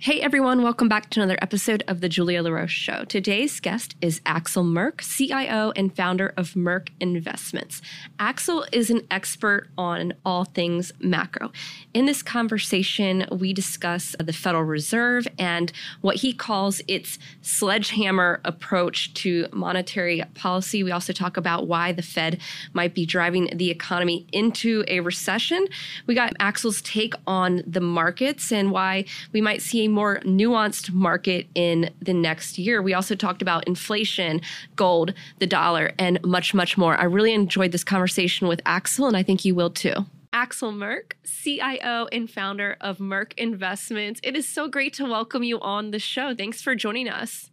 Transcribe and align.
Hey 0.00 0.20
everyone, 0.20 0.62
welcome 0.62 0.88
back 0.88 1.10
to 1.10 1.20
another 1.20 1.40
episode 1.42 1.82
of 1.88 2.00
the 2.00 2.08
Julia 2.08 2.40
La 2.40 2.50
Roche 2.50 2.70
Show. 2.70 3.02
Today's 3.02 3.58
guest 3.58 3.96
is 4.00 4.20
Axel 4.24 4.62
Merk, 4.62 5.02
CIO 5.02 5.72
and 5.74 5.94
founder 5.94 6.32
of 6.36 6.54
Merk 6.54 6.90
Investments. 7.00 7.82
Axel 8.16 8.64
is 8.70 8.90
an 8.90 9.04
expert 9.10 9.66
on 9.76 10.14
all 10.24 10.44
things 10.44 10.92
macro. 11.00 11.50
In 11.94 12.06
this 12.06 12.22
conversation, 12.22 13.26
we 13.32 13.52
discuss 13.52 14.14
the 14.20 14.32
Federal 14.32 14.62
Reserve 14.62 15.26
and 15.36 15.72
what 16.00 16.14
he 16.14 16.32
calls 16.32 16.80
its 16.86 17.18
sledgehammer 17.42 18.40
approach 18.44 19.12
to 19.14 19.48
monetary 19.52 20.22
policy. 20.34 20.84
We 20.84 20.92
also 20.92 21.12
talk 21.12 21.36
about 21.36 21.66
why 21.66 21.90
the 21.90 22.02
Fed 22.02 22.40
might 22.72 22.94
be 22.94 23.04
driving 23.04 23.50
the 23.52 23.72
economy 23.72 24.28
into 24.30 24.84
a 24.86 25.00
recession. 25.00 25.66
We 26.06 26.14
got 26.14 26.34
Axel's 26.38 26.80
take 26.82 27.14
on 27.26 27.64
the 27.66 27.80
markets 27.80 28.52
and 28.52 28.70
why 28.70 29.04
we 29.32 29.40
might 29.40 29.60
see 29.60 29.87
more 29.88 30.20
nuanced 30.20 30.92
market 30.92 31.46
in 31.54 31.90
the 32.00 32.14
next 32.14 32.58
year. 32.58 32.82
We 32.82 32.94
also 32.94 33.14
talked 33.14 33.42
about 33.42 33.66
inflation, 33.66 34.40
gold, 34.76 35.14
the 35.38 35.46
dollar, 35.46 35.92
and 35.98 36.22
much, 36.24 36.54
much 36.54 36.78
more. 36.78 36.96
I 36.96 37.04
really 37.04 37.32
enjoyed 37.32 37.72
this 37.72 37.84
conversation 37.84 38.48
with 38.48 38.60
Axel, 38.66 39.06
and 39.06 39.16
I 39.16 39.22
think 39.22 39.44
you 39.44 39.54
will 39.54 39.70
too. 39.70 40.06
Axel 40.32 40.72
Merk, 40.72 41.16
CIO 41.24 42.06
and 42.12 42.30
founder 42.30 42.76
of 42.80 43.00
Merk 43.00 43.34
Investments. 43.38 44.20
It 44.22 44.36
is 44.36 44.46
so 44.46 44.68
great 44.68 44.92
to 44.94 45.04
welcome 45.04 45.42
you 45.42 45.58
on 45.60 45.90
the 45.90 45.98
show. 45.98 46.34
Thanks 46.34 46.60
for 46.60 46.74
joining 46.74 47.08
us. 47.08 47.50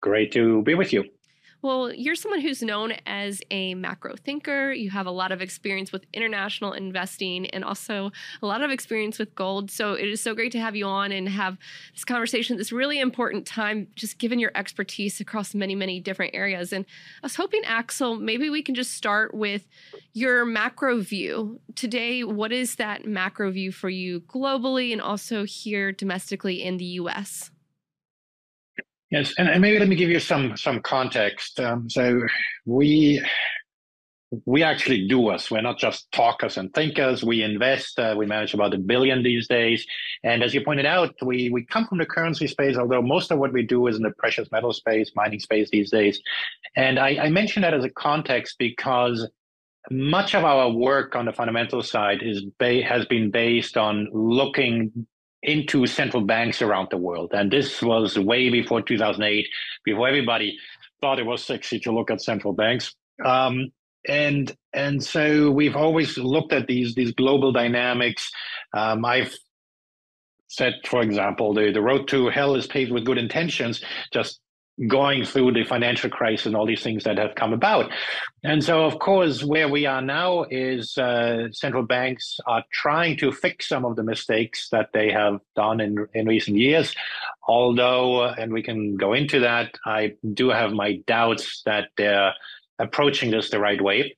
Great 0.00 0.32
to 0.32 0.62
be 0.62 0.74
with 0.74 0.92
you. 0.92 1.04
Well, 1.62 1.92
you're 1.92 2.14
someone 2.14 2.40
who's 2.40 2.62
known 2.62 2.94
as 3.04 3.42
a 3.50 3.74
macro 3.74 4.14
thinker. 4.16 4.72
You 4.72 4.88
have 4.90 5.06
a 5.06 5.10
lot 5.10 5.30
of 5.30 5.42
experience 5.42 5.92
with 5.92 6.06
international 6.14 6.72
investing 6.72 7.50
and 7.50 7.64
also 7.64 8.12
a 8.40 8.46
lot 8.46 8.62
of 8.62 8.70
experience 8.70 9.18
with 9.18 9.34
gold. 9.34 9.70
So 9.70 9.92
it 9.92 10.08
is 10.08 10.22
so 10.22 10.34
great 10.34 10.52
to 10.52 10.60
have 10.60 10.74
you 10.74 10.86
on 10.86 11.12
and 11.12 11.28
have 11.28 11.58
this 11.92 12.04
conversation 12.04 12.54
at 12.54 12.58
this 12.58 12.72
really 12.72 12.98
important 12.98 13.46
time, 13.46 13.88
just 13.94 14.18
given 14.18 14.38
your 14.38 14.52
expertise 14.54 15.20
across 15.20 15.54
many, 15.54 15.74
many 15.74 16.00
different 16.00 16.34
areas. 16.34 16.72
And 16.72 16.86
I 17.22 17.26
was 17.26 17.36
hoping, 17.36 17.62
Axel, 17.66 18.16
maybe 18.16 18.48
we 18.48 18.62
can 18.62 18.74
just 18.74 18.94
start 18.94 19.34
with 19.34 19.68
your 20.14 20.46
macro 20.46 21.00
view. 21.00 21.60
Today, 21.74 22.24
what 22.24 22.52
is 22.52 22.76
that 22.76 23.04
macro 23.04 23.50
view 23.50 23.70
for 23.70 23.90
you 23.90 24.20
globally 24.20 24.92
and 24.92 25.00
also 25.02 25.44
here 25.44 25.92
domestically 25.92 26.62
in 26.62 26.78
the 26.78 26.84
US? 26.84 27.50
Yes, 29.10 29.34
and, 29.38 29.60
maybe 29.60 29.78
let 29.78 29.88
me 29.88 29.96
give 29.96 30.10
you 30.10 30.20
some 30.20 30.56
some 30.56 30.80
context. 30.80 31.58
Um, 31.58 31.90
so 31.90 32.22
we 32.64 33.24
we 34.46 34.62
actually 34.62 35.08
do 35.08 35.28
us. 35.28 35.50
We're 35.50 35.62
not 35.62 35.78
just 35.78 36.10
talkers 36.12 36.56
and 36.56 36.72
thinkers. 36.72 37.24
We 37.24 37.42
invest. 37.42 37.98
Uh, 37.98 38.14
we 38.16 38.26
manage 38.26 38.54
about 38.54 38.72
a 38.74 38.78
billion 38.78 39.24
these 39.24 39.48
days. 39.48 39.84
And 40.22 40.44
as 40.44 40.54
you 40.54 40.64
pointed 40.64 40.86
out, 40.86 41.14
we 41.22 41.50
we 41.50 41.64
come 41.64 41.86
from 41.88 41.98
the 41.98 42.06
currency 42.06 42.46
space. 42.46 42.76
Although 42.76 43.02
most 43.02 43.32
of 43.32 43.38
what 43.38 43.52
we 43.52 43.64
do 43.64 43.88
is 43.88 43.96
in 43.96 44.02
the 44.02 44.12
precious 44.12 44.48
metal 44.52 44.72
space, 44.72 45.10
mining 45.16 45.40
space 45.40 45.68
these 45.70 45.90
days. 45.90 46.20
And 46.76 46.98
I, 47.00 47.16
I 47.24 47.28
mention 47.30 47.62
that 47.62 47.74
as 47.74 47.84
a 47.84 47.90
context 47.90 48.56
because 48.58 49.28
much 49.90 50.36
of 50.36 50.44
our 50.44 50.70
work 50.70 51.16
on 51.16 51.24
the 51.24 51.32
fundamental 51.32 51.82
side 51.82 52.22
is 52.22 52.44
ba- 52.60 52.84
has 52.84 53.06
been 53.06 53.32
based 53.32 53.76
on 53.76 54.08
looking 54.12 55.06
into 55.42 55.86
central 55.86 56.22
banks 56.22 56.60
around 56.62 56.88
the 56.90 56.96
world. 56.96 57.30
And 57.32 57.50
this 57.50 57.80
was 57.82 58.18
way 58.18 58.50
before 58.50 58.82
2008, 58.82 59.46
before 59.84 60.08
everybody 60.08 60.58
thought 61.00 61.18
it 61.18 61.26
was 61.26 61.42
sexy 61.44 61.80
to 61.80 61.92
look 61.92 62.10
at 62.10 62.20
central 62.20 62.52
banks. 62.52 62.94
Um, 63.24 63.70
and 64.08 64.54
and 64.72 65.02
so 65.02 65.50
we've 65.50 65.76
always 65.76 66.16
looked 66.16 66.52
at 66.52 66.66
these 66.66 66.94
these 66.94 67.12
global 67.12 67.52
dynamics. 67.52 68.30
Um, 68.74 69.04
I've 69.04 69.34
said, 70.48 70.74
for 70.86 71.02
example, 71.02 71.54
the, 71.54 71.70
the 71.70 71.82
road 71.82 72.08
to 72.08 72.28
hell 72.28 72.54
is 72.54 72.66
paved 72.66 72.92
with 72.92 73.04
good 73.04 73.18
intentions. 73.18 73.82
Just 74.12 74.40
going 74.88 75.24
through 75.24 75.52
the 75.52 75.64
financial 75.64 76.08
crisis 76.08 76.46
and 76.46 76.56
all 76.56 76.66
these 76.66 76.82
things 76.82 77.04
that 77.04 77.18
have 77.18 77.34
come 77.34 77.52
about. 77.52 77.90
And 78.42 78.64
so, 78.64 78.84
of 78.84 78.98
course, 78.98 79.44
where 79.44 79.68
we 79.68 79.84
are 79.84 80.00
now 80.00 80.44
is 80.50 80.96
uh, 80.96 81.48
central 81.52 81.82
banks 81.82 82.38
are 82.46 82.64
trying 82.72 83.18
to 83.18 83.30
fix 83.30 83.68
some 83.68 83.84
of 83.84 83.96
the 83.96 84.02
mistakes 84.02 84.68
that 84.70 84.90
they 84.92 85.10
have 85.10 85.40
done 85.54 85.80
in, 85.80 86.06
in 86.14 86.26
recent 86.26 86.56
years. 86.56 86.94
Although, 87.46 88.22
uh, 88.22 88.34
and 88.38 88.52
we 88.52 88.62
can 88.62 88.96
go 88.96 89.12
into 89.12 89.40
that, 89.40 89.76
I 89.84 90.14
do 90.32 90.48
have 90.48 90.72
my 90.72 90.96
doubts 91.06 91.62
that 91.66 91.88
they're 91.96 92.32
approaching 92.78 93.30
this 93.30 93.50
the 93.50 93.60
right 93.60 93.80
way. 93.80 94.16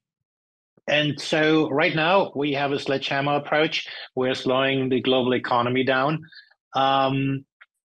And 0.87 1.21
so, 1.21 1.69
right 1.71 1.95
now, 1.95 2.33
we 2.35 2.53
have 2.55 2.73
a 2.73 2.79
sledgehammer 2.79 3.37
approach. 3.37 3.89
We're 4.15 4.35
slowing 4.35 4.89
the 4.89 5.01
global 5.01 5.35
economy 5.35 5.85
down. 5.85 6.23
Um, 6.75 7.45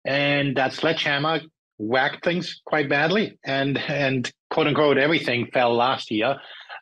and 0.04 0.56
that 0.56 0.72
sledgehammer 0.72 1.40
whacked 1.80 2.22
things 2.22 2.60
quite 2.66 2.88
badly, 2.88 3.38
and 3.44 3.78
and 3.78 4.30
quote 4.50 4.66
unquote 4.66 4.98
everything 4.98 5.46
fell 5.52 5.74
last 5.74 6.10
year. 6.10 6.36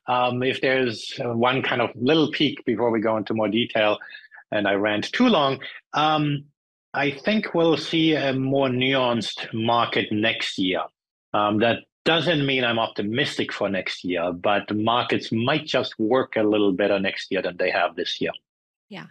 Um, 0.07 0.43
if 0.43 0.61
there's 0.61 1.15
one 1.23 1.63
kind 1.63 1.81
of 1.81 1.91
little 1.95 2.31
peek 2.31 2.65
before 2.65 2.91
we 2.91 3.01
go 3.01 3.17
into 3.17 3.35
more 3.35 3.49
detail, 3.49 3.99
and 4.51 4.67
I 4.67 4.75
rant 4.75 5.13
too 5.13 5.29
long, 5.29 5.61
um, 5.93 6.45
I 6.95 7.11
think 7.11 7.55
we'll 7.55 7.77
see 7.77 8.15
a 8.15 8.33
more 8.33 8.69
nuanced 8.69 9.53
market 9.53 10.11
next 10.11 10.59
year. 10.59 10.83
Um, 11.35 11.59
that 11.59 11.85
doesn't 12.05 12.47
mean 12.47 12.65
I'm 12.65 12.79
optimistic 12.79 13.53
for 13.53 13.69
next 13.69 14.03
year, 14.03 14.33
but 14.33 14.75
markets 14.75 15.31
might 15.31 15.67
just 15.67 15.99
work 15.99 16.37
a 16.37 16.43
little 16.43 16.73
better 16.73 16.99
next 16.99 17.31
year 17.31 17.43
than 17.43 17.59
they 17.59 17.71
have 17.71 17.97
this 17.97 18.21
year. 18.21 18.33
Yeah. 18.91 19.05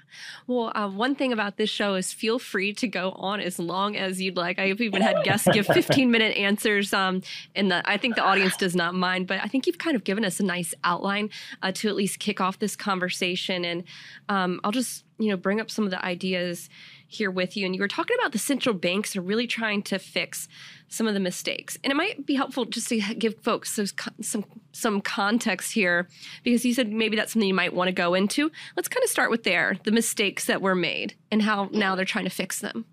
Well, 0.48 0.72
uh, 0.74 0.90
one 0.90 1.14
thing 1.14 1.32
about 1.32 1.58
this 1.58 1.70
show 1.70 1.94
is 1.94 2.12
feel 2.12 2.40
free 2.40 2.74
to 2.74 2.88
go 2.88 3.12
on 3.12 3.40
as 3.40 3.60
long 3.60 3.96
as 3.96 4.20
you'd 4.20 4.36
like. 4.36 4.58
I've 4.58 4.82
even 4.82 5.04
had 5.04 5.24
guests 5.24 5.48
give 5.54 5.68
15 5.74 6.10
minute 6.10 6.36
answers. 6.36 6.94
Um, 6.94 7.22
and 7.56 7.70
the, 7.70 7.88
I 7.88 7.98
think 7.98 8.16
the 8.16 8.24
audience 8.24 8.58
does 8.58 8.76
not 8.76 8.96
mind, 8.96 9.28
but 9.28 9.40
I 9.44 9.48
think 9.48 9.68
you've 9.68 9.78
kind 9.78 9.96
of 9.96 10.04
given 10.04 10.26
us 10.26 10.40
a 10.40 10.44
nice 10.44 10.74
outline 10.84 11.30
uh, 11.62 11.72
to 11.74 11.90
at 11.90 11.96
least 11.96 12.18
kick 12.18 12.42
off 12.42 12.58
this 12.58 12.76
conversation. 12.76 13.64
And 13.64 13.84
um, 14.30 14.60
I'll 14.64 14.72
just, 14.72 15.04
you 15.20 15.30
know, 15.30 15.38
bring 15.38 15.60
up 15.60 15.72
some 15.72 15.86
of 15.86 15.92
the 15.92 16.04
ideas 16.04 16.70
here 17.08 17.32
with 17.32 17.56
you. 17.56 17.66
And 17.66 17.76
you 17.76 17.82
were 17.82 17.88
talking 17.88 18.18
about 18.20 18.32
the 18.32 18.38
central 18.38 18.76
banks 18.76 19.16
are 19.16 19.22
really 19.22 19.48
trying 19.48 19.82
to 19.84 19.98
fix 19.98 20.48
some 20.90 21.08
of 21.08 21.14
the 21.14 21.20
mistakes. 21.20 21.78
And 21.84 21.92
it 21.92 21.96
might 21.96 22.26
be 22.26 22.36
helpful 22.36 22.66
just 22.66 22.90
to 22.90 23.00
give 23.16 23.36
folks 23.42 23.72
some 23.72 23.88
some 24.22 24.46
some 24.72 25.02
context 25.02 25.74
here 25.74 26.08
because 26.44 26.66
you 26.66 26.74
said 26.74 26.92
maybe 26.92 27.16
that's 27.16 27.34
something 27.34 27.48
you 27.48 27.54
might 27.54 27.74
want 27.74 27.88
to 27.88 27.94
go 27.94 28.14
into. 28.14 28.52
Let's 28.76 28.88
kind 28.88 29.04
of 29.04 29.10
start 29.10 29.32
with 29.32 29.44
there, 29.44 29.78
the 29.84 29.92
mistakes 29.92 30.46
that 30.46 30.62
were 30.62 30.76
made 30.76 31.16
and 31.32 31.42
how 31.42 31.70
now 31.72 31.96
they're 31.96 32.06
trying 32.06 32.26
to 32.26 32.30
fix 32.30 32.60
them. 32.60 32.86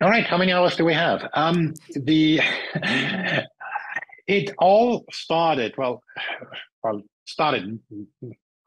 All 0.00 0.08
right, 0.08 0.24
how 0.24 0.38
many 0.38 0.52
hours 0.52 0.76
do 0.76 0.84
we 0.84 0.94
have? 0.94 1.28
Um, 1.34 1.74
the 1.90 2.40
it 4.28 4.54
all 4.58 5.04
started 5.10 5.74
well, 5.76 6.02
well 6.84 7.02
started 7.26 7.80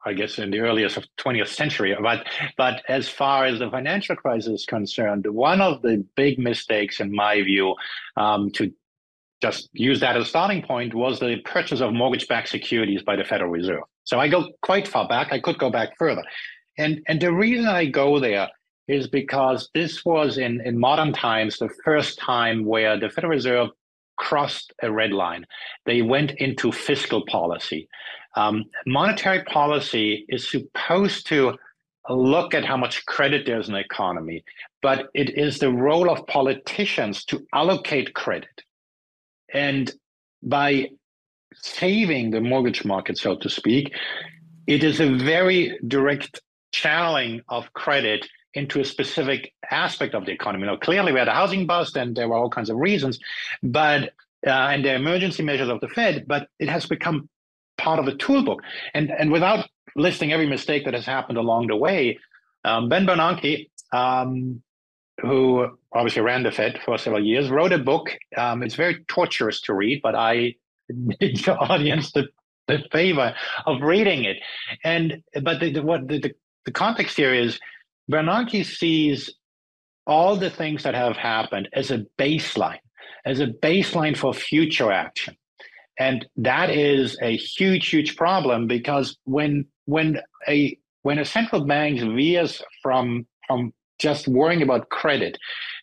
I 0.05 0.13
guess, 0.13 0.39
in 0.39 0.51
the 0.51 0.59
earliest 0.59 0.97
of 0.97 1.05
20th 1.19 1.49
century. 1.49 1.95
But, 2.01 2.25
but 2.57 2.81
as 2.87 3.07
far 3.07 3.45
as 3.45 3.59
the 3.59 3.69
financial 3.69 4.15
crisis 4.15 4.61
is 4.61 4.65
concerned, 4.65 5.27
one 5.27 5.61
of 5.61 5.81
the 5.81 6.05
big 6.15 6.39
mistakes, 6.39 6.99
in 6.99 7.13
my 7.13 7.41
view, 7.43 7.75
um, 8.17 8.51
to 8.51 8.71
just 9.41 9.69
use 9.73 9.99
that 9.99 10.15
as 10.15 10.23
a 10.23 10.29
starting 10.29 10.61
point, 10.61 10.93
was 10.93 11.19
the 11.19 11.37
purchase 11.45 11.81
of 11.81 11.93
mortgage-backed 11.93 12.49
securities 12.49 13.03
by 13.03 13.15
the 13.15 13.23
Federal 13.23 13.51
Reserve. 13.51 13.83
So 14.03 14.19
I 14.19 14.27
go 14.27 14.51
quite 14.61 14.87
far 14.87 15.07
back. 15.07 15.31
I 15.31 15.39
could 15.39 15.57
go 15.57 15.69
back 15.69 15.97
further, 15.97 16.23
and 16.77 17.01
and 17.07 17.21
the 17.21 17.33
reason 17.33 17.67
I 17.67 17.85
go 17.85 18.19
there 18.19 18.49
is 18.87 19.07
because 19.07 19.69
this 19.73 20.03
was 20.03 20.37
in 20.37 20.61
in 20.65 20.79
modern 20.79 21.13
times 21.13 21.57
the 21.57 21.69
first 21.85 22.19
time 22.19 22.65
where 22.65 22.99
the 22.99 23.09
Federal 23.09 23.31
Reserve 23.31 23.69
crossed 24.21 24.71
a 24.83 24.91
red 24.91 25.11
line. 25.11 25.43
They 25.87 26.03
went 26.03 26.31
into 26.37 26.71
fiscal 26.71 27.25
policy. 27.25 27.89
Um, 28.35 28.65
monetary 28.85 29.43
policy 29.43 30.25
is 30.29 30.49
supposed 30.49 31.25
to 31.27 31.57
look 32.07 32.53
at 32.53 32.63
how 32.63 32.77
much 32.77 33.05
credit 33.07 33.45
there's 33.45 33.67
in 33.67 33.73
the 33.73 33.79
economy, 33.79 34.43
but 34.81 35.07
it 35.15 35.31
is 35.45 35.57
the 35.57 35.71
role 35.71 36.09
of 36.09 36.27
politicians 36.27 37.25
to 37.25 37.45
allocate 37.53 38.13
credit. 38.13 38.57
And 39.53 39.91
by 40.43 40.89
saving 41.55 42.29
the 42.29 42.41
mortgage 42.41 42.85
market, 42.85 43.17
so 43.17 43.35
to 43.37 43.49
speak, 43.49 43.91
it 44.67 44.83
is 44.83 44.99
a 44.99 45.15
very 45.15 45.79
direct 45.87 46.41
channeling 46.71 47.41
of 47.49 47.73
credit 47.73 48.27
into 48.53 48.79
a 48.79 48.85
specific 48.85 49.53
aspect 49.69 50.13
of 50.13 50.25
the 50.25 50.31
economy. 50.31 50.67
Now, 50.67 50.77
clearly, 50.77 51.11
we 51.11 51.19
had 51.19 51.27
a 51.27 51.33
housing 51.33 51.65
bust, 51.65 51.95
and 51.95 52.15
there 52.15 52.27
were 52.27 52.37
all 52.37 52.49
kinds 52.49 52.69
of 52.69 52.77
reasons, 52.77 53.19
but 53.63 54.13
uh, 54.45 54.49
and 54.49 54.83
the 54.83 54.95
emergency 54.95 55.43
measures 55.43 55.69
of 55.69 55.79
the 55.81 55.87
Fed, 55.87 56.25
but 56.27 56.47
it 56.59 56.69
has 56.69 56.85
become 56.85 57.29
part 57.77 57.99
of 57.99 58.05
the 58.05 58.15
toolbook. 58.15 58.61
And 58.93 59.11
and 59.11 59.31
without 59.31 59.69
listing 59.95 60.31
every 60.31 60.47
mistake 60.47 60.85
that 60.85 60.93
has 60.93 61.05
happened 61.05 61.37
along 61.37 61.67
the 61.67 61.75
way, 61.75 62.19
um, 62.63 62.89
Ben 62.89 63.05
Bernanke, 63.05 63.69
um, 63.93 64.61
who 65.21 65.67
obviously 65.93 66.21
ran 66.21 66.43
the 66.43 66.51
Fed 66.51 66.79
for 66.85 66.97
several 66.97 67.23
years, 67.23 67.49
wrote 67.49 67.73
a 67.73 67.77
book. 67.77 68.15
Um, 68.37 68.63
it's 68.63 68.75
very 68.75 69.03
torturous 69.07 69.61
to 69.61 69.73
read, 69.73 70.01
but 70.01 70.15
I 70.15 70.55
did 71.19 71.37
the 71.37 71.55
audience 71.57 72.11
the, 72.11 72.27
the 72.67 72.83
favor 72.91 73.35
of 73.65 73.81
reading 73.81 74.23
it. 74.23 74.37
And 74.83 75.23
but 75.41 75.59
the, 75.59 75.71
the 75.71 75.81
what 75.83 76.07
the, 76.07 76.19
the, 76.19 76.31
the 76.65 76.71
context 76.71 77.17
here 77.17 77.33
is 77.33 77.59
Bernanke 78.11 78.65
sees 78.65 79.33
all 80.05 80.35
the 80.35 80.49
things 80.49 80.83
that 80.83 80.95
have 80.95 81.15
happened 81.15 81.69
as 81.73 81.91
a 81.91 82.05
baseline, 82.17 82.79
as 83.25 83.39
a 83.39 83.47
baseline 83.47 84.17
for 84.17 84.33
future 84.33 84.91
action. 84.91 85.35
And 85.97 86.25
that 86.37 86.69
is 86.69 87.17
a 87.21 87.37
huge, 87.37 87.89
huge 87.89 88.15
problem 88.15 88.67
because 88.67 89.17
when 89.25 89.65
when 89.85 90.19
a 90.47 90.77
when 91.03 91.19
a 91.19 91.25
central 91.25 91.65
bank 91.65 91.99
veers 91.99 92.61
from 92.81 93.25
from 93.47 93.73
just 93.99 94.27
worrying 94.27 94.63
about 94.63 94.89
credit, 94.89 95.37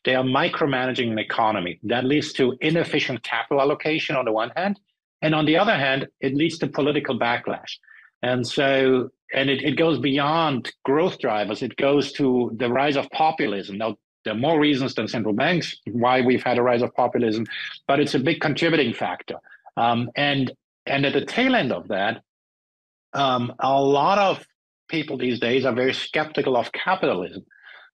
they 0.04 0.14
are 0.14 0.24
micromanaging 0.24 1.12
an 1.12 1.18
economy. 1.18 1.78
That 1.84 2.04
leads 2.04 2.32
to 2.34 2.56
inefficient 2.60 3.22
capital 3.22 3.60
allocation 3.60 4.16
on 4.16 4.24
the 4.24 4.32
one 4.32 4.50
hand, 4.56 4.80
and 5.22 5.34
on 5.34 5.46
the 5.46 5.56
other 5.56 5.76
hand, 5.76 6.08
it 6.20 6.34
leads 6.34 6.58
to 6.58 6.66
political 6.66 7.18
backlash. 7.18 7.78
And 8.22 8.46
so, 8.46 9.10
and 9.34 9.50
it, 9.50 9.62
it 9.62 9.76
goes 9.76 9.98
beyond 9.98 10.72
growth 10.84 11.18
drivers. 11.18 11.62
It 11.62 11.76
goes 11.76 12.12
to 12.12 12.52
the 12.56 12.70
rise 12.70 12.96
of 12.96 13.08
populism. 13.10 13.78
Now, 13.78 13.96
there 14.24 14.34
are 14.34 14.38
more 14.38 14.58
reasons 14.58 14.94
than 14.94 15.08
central 15.08 15.34
banks 15.34 15.76
why 15.90 16.20
we've 16.20 16.42
had 16.42 16.58
a 16.58 16.62
rise 16.62 16.82
of 16.82 16.94
populism, 16.94 17.46
but 17.86 18.00
it's 18.00 18.14
a 18.14 18.18
big 18.18 18.40
contributing 18.40 18.92
factor. 18.92 19.36
Um, 19.76 20.10
and 20.16 20.52
and 20.86 21.06
at 21.06 21.12
the 21.12 21.24
tail 21.24 21.54
end 21.54 21.72
of 21.72 21.88
that, 21.88 22.22
um, 23.12 23.54
a 23.60 23.80
lot 23.80 24.18
of 24.18 24.44
people 24.88 25.18
these 25.18 25.38
days 25.38 25.64
are 25.64 25.74
very 25.74 25.94
skeptical 25.94 26.56
of 26.56 26.72
capitalism. 26.72 27.44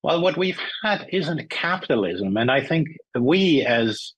Well, 0.02 0.20
what 0.20 0.36
we've 0.36 0.60
had 0.82 1.06
isn't 1.12 1.50
capitalism, 1.50 2.36
and 2.36 2.50
I 2.50 2.62
think 2.62 2.88
we 3.18 3.62
as 3.62 4.14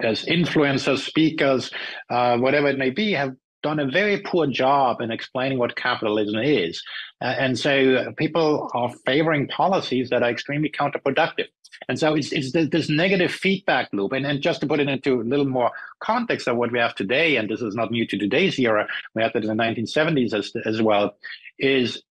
as 0.00 0.24
influencers, 0.24 0.98
speakers, 0.98 1.70
uh, 2.10 2.36
whatever 2.38 2.68
it 2.68 2.78
may 2.78 2.90
be, 2.90 3.12
have 3.12 3.34
done 3.62 3.78
a 3.78 3.86
very 3.86 4.20
poor 4.20 4.46
job 4.46 5.00
in 5.00 5.10
explaining 5.10 5.58
what 5.58 5.76
capitalism 5.76 6.38
is. 6.40 6.82
Uh, 7.20 7.34
and 7.38 7.58
so 7.58 8.12
people 8.16 8.70
are 8.74 8.92
favoring 9.06 9.48
policies 9.48 10.10
that 10.10 10.22
are 10.22 10.30
extremely 10.30 10.70
counterproductive. 10.70 11.46
And 11.88 11.98
so 11.98 12.14
it's, 12.14 12.32
it's 12.32 12.52
this 12.52 12.88
negative 12.88 13.32
feedback 13.32 13.88
loop. 13.92 14.12
And, 14.12 14.26
and 14.26 14.40
just 14.40 14.60
to 14.60 14.66
put 14.66 14.80
it 14.80 14.88
into 14.88 15.20
a 15.20 15.24
little 15.24 15.48
more 15.48 15.70
context 16.00 16.46
of 16.46 16.56
what 16.56 16.70
we 16.70 16.78
have 16.78 16.94
today, 16.94 17.36
and 17.36 17.48
this 17.48 17.60
is 17.60 17.74
not 17.74 17.90
new 17.90 18.06
to 18.06 18.18
today's 18.18 18.58
era, 18.58 18.86
we 19.14 19.22
had 19.22 19.32
that 19.34 19.44
in 19.44 19.56
the 19.56 19.62
1970s 19.62 20.34
as, 20.34 20.52
as 20.64 20.82
well, 20.82 21.16
is 21.58 22.02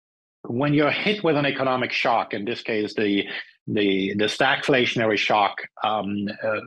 when 0.43 0.73
you're 0.73 0.91
hit 0.91 1.23
with 1.23 1.37
an 1.37 1.45
economic 1.45 1.91
shock, 1.91 2.33
in 2.33 2.45
this 2.45 2.61
case, 2.61 2.95
the 2.95 3.25
the 3.67 4.15
the 4.15 4.25
stagflationary 4.25 5.17
shock, 5.17 5.61
um, 5.83 6.27
uh, 6.43 6.59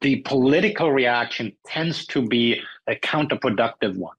the 0.00 0.16
political 0.24 0.90
reaction 0.90 1.52
tends 1.66 2.06
to 2.06 2.26
be 2.26 2.60
a 2.88 2.94
counterproductive 2.94 3.96
one. 3.96 4.16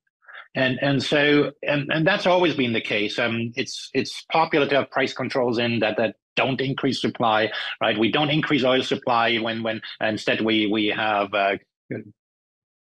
And 0.53 0.79
and 0.81 1.01
so 1.01 1.51
and, 1.65 1.89
and 1.91 2.05
that's 2.05 2.25
always 2.25 2.55
been 2.55 2.73
the 2.73 2.81
case. 2.81 3.17
Um, 3.17 3.53
it's 3.55 3.89
it's 3.93 4.25
popular 4.31 4.67
to 4.67 4.75
have 4.75 4.91
price 4.91 5.13
controls 5.13 5.57
in 5.57 5.79
that 5.79 5.95
that 5.97 6.15
don't 6.35 6.59
increase 6.59 7.01
supply, 7.01 7.51
right? 7.81 7.97
We 7.97 8.11
don't 8.11 8.29
increase 8.29 8.63
oil 8.63 8.83
supply 8.83 9.37
when 9.37 9.63
when 9.63 9.81
instead 10.01 10.41
we 10.41 10.67
we 10.67 10.87
have 10.87 11.33
uh, 11.33 11.55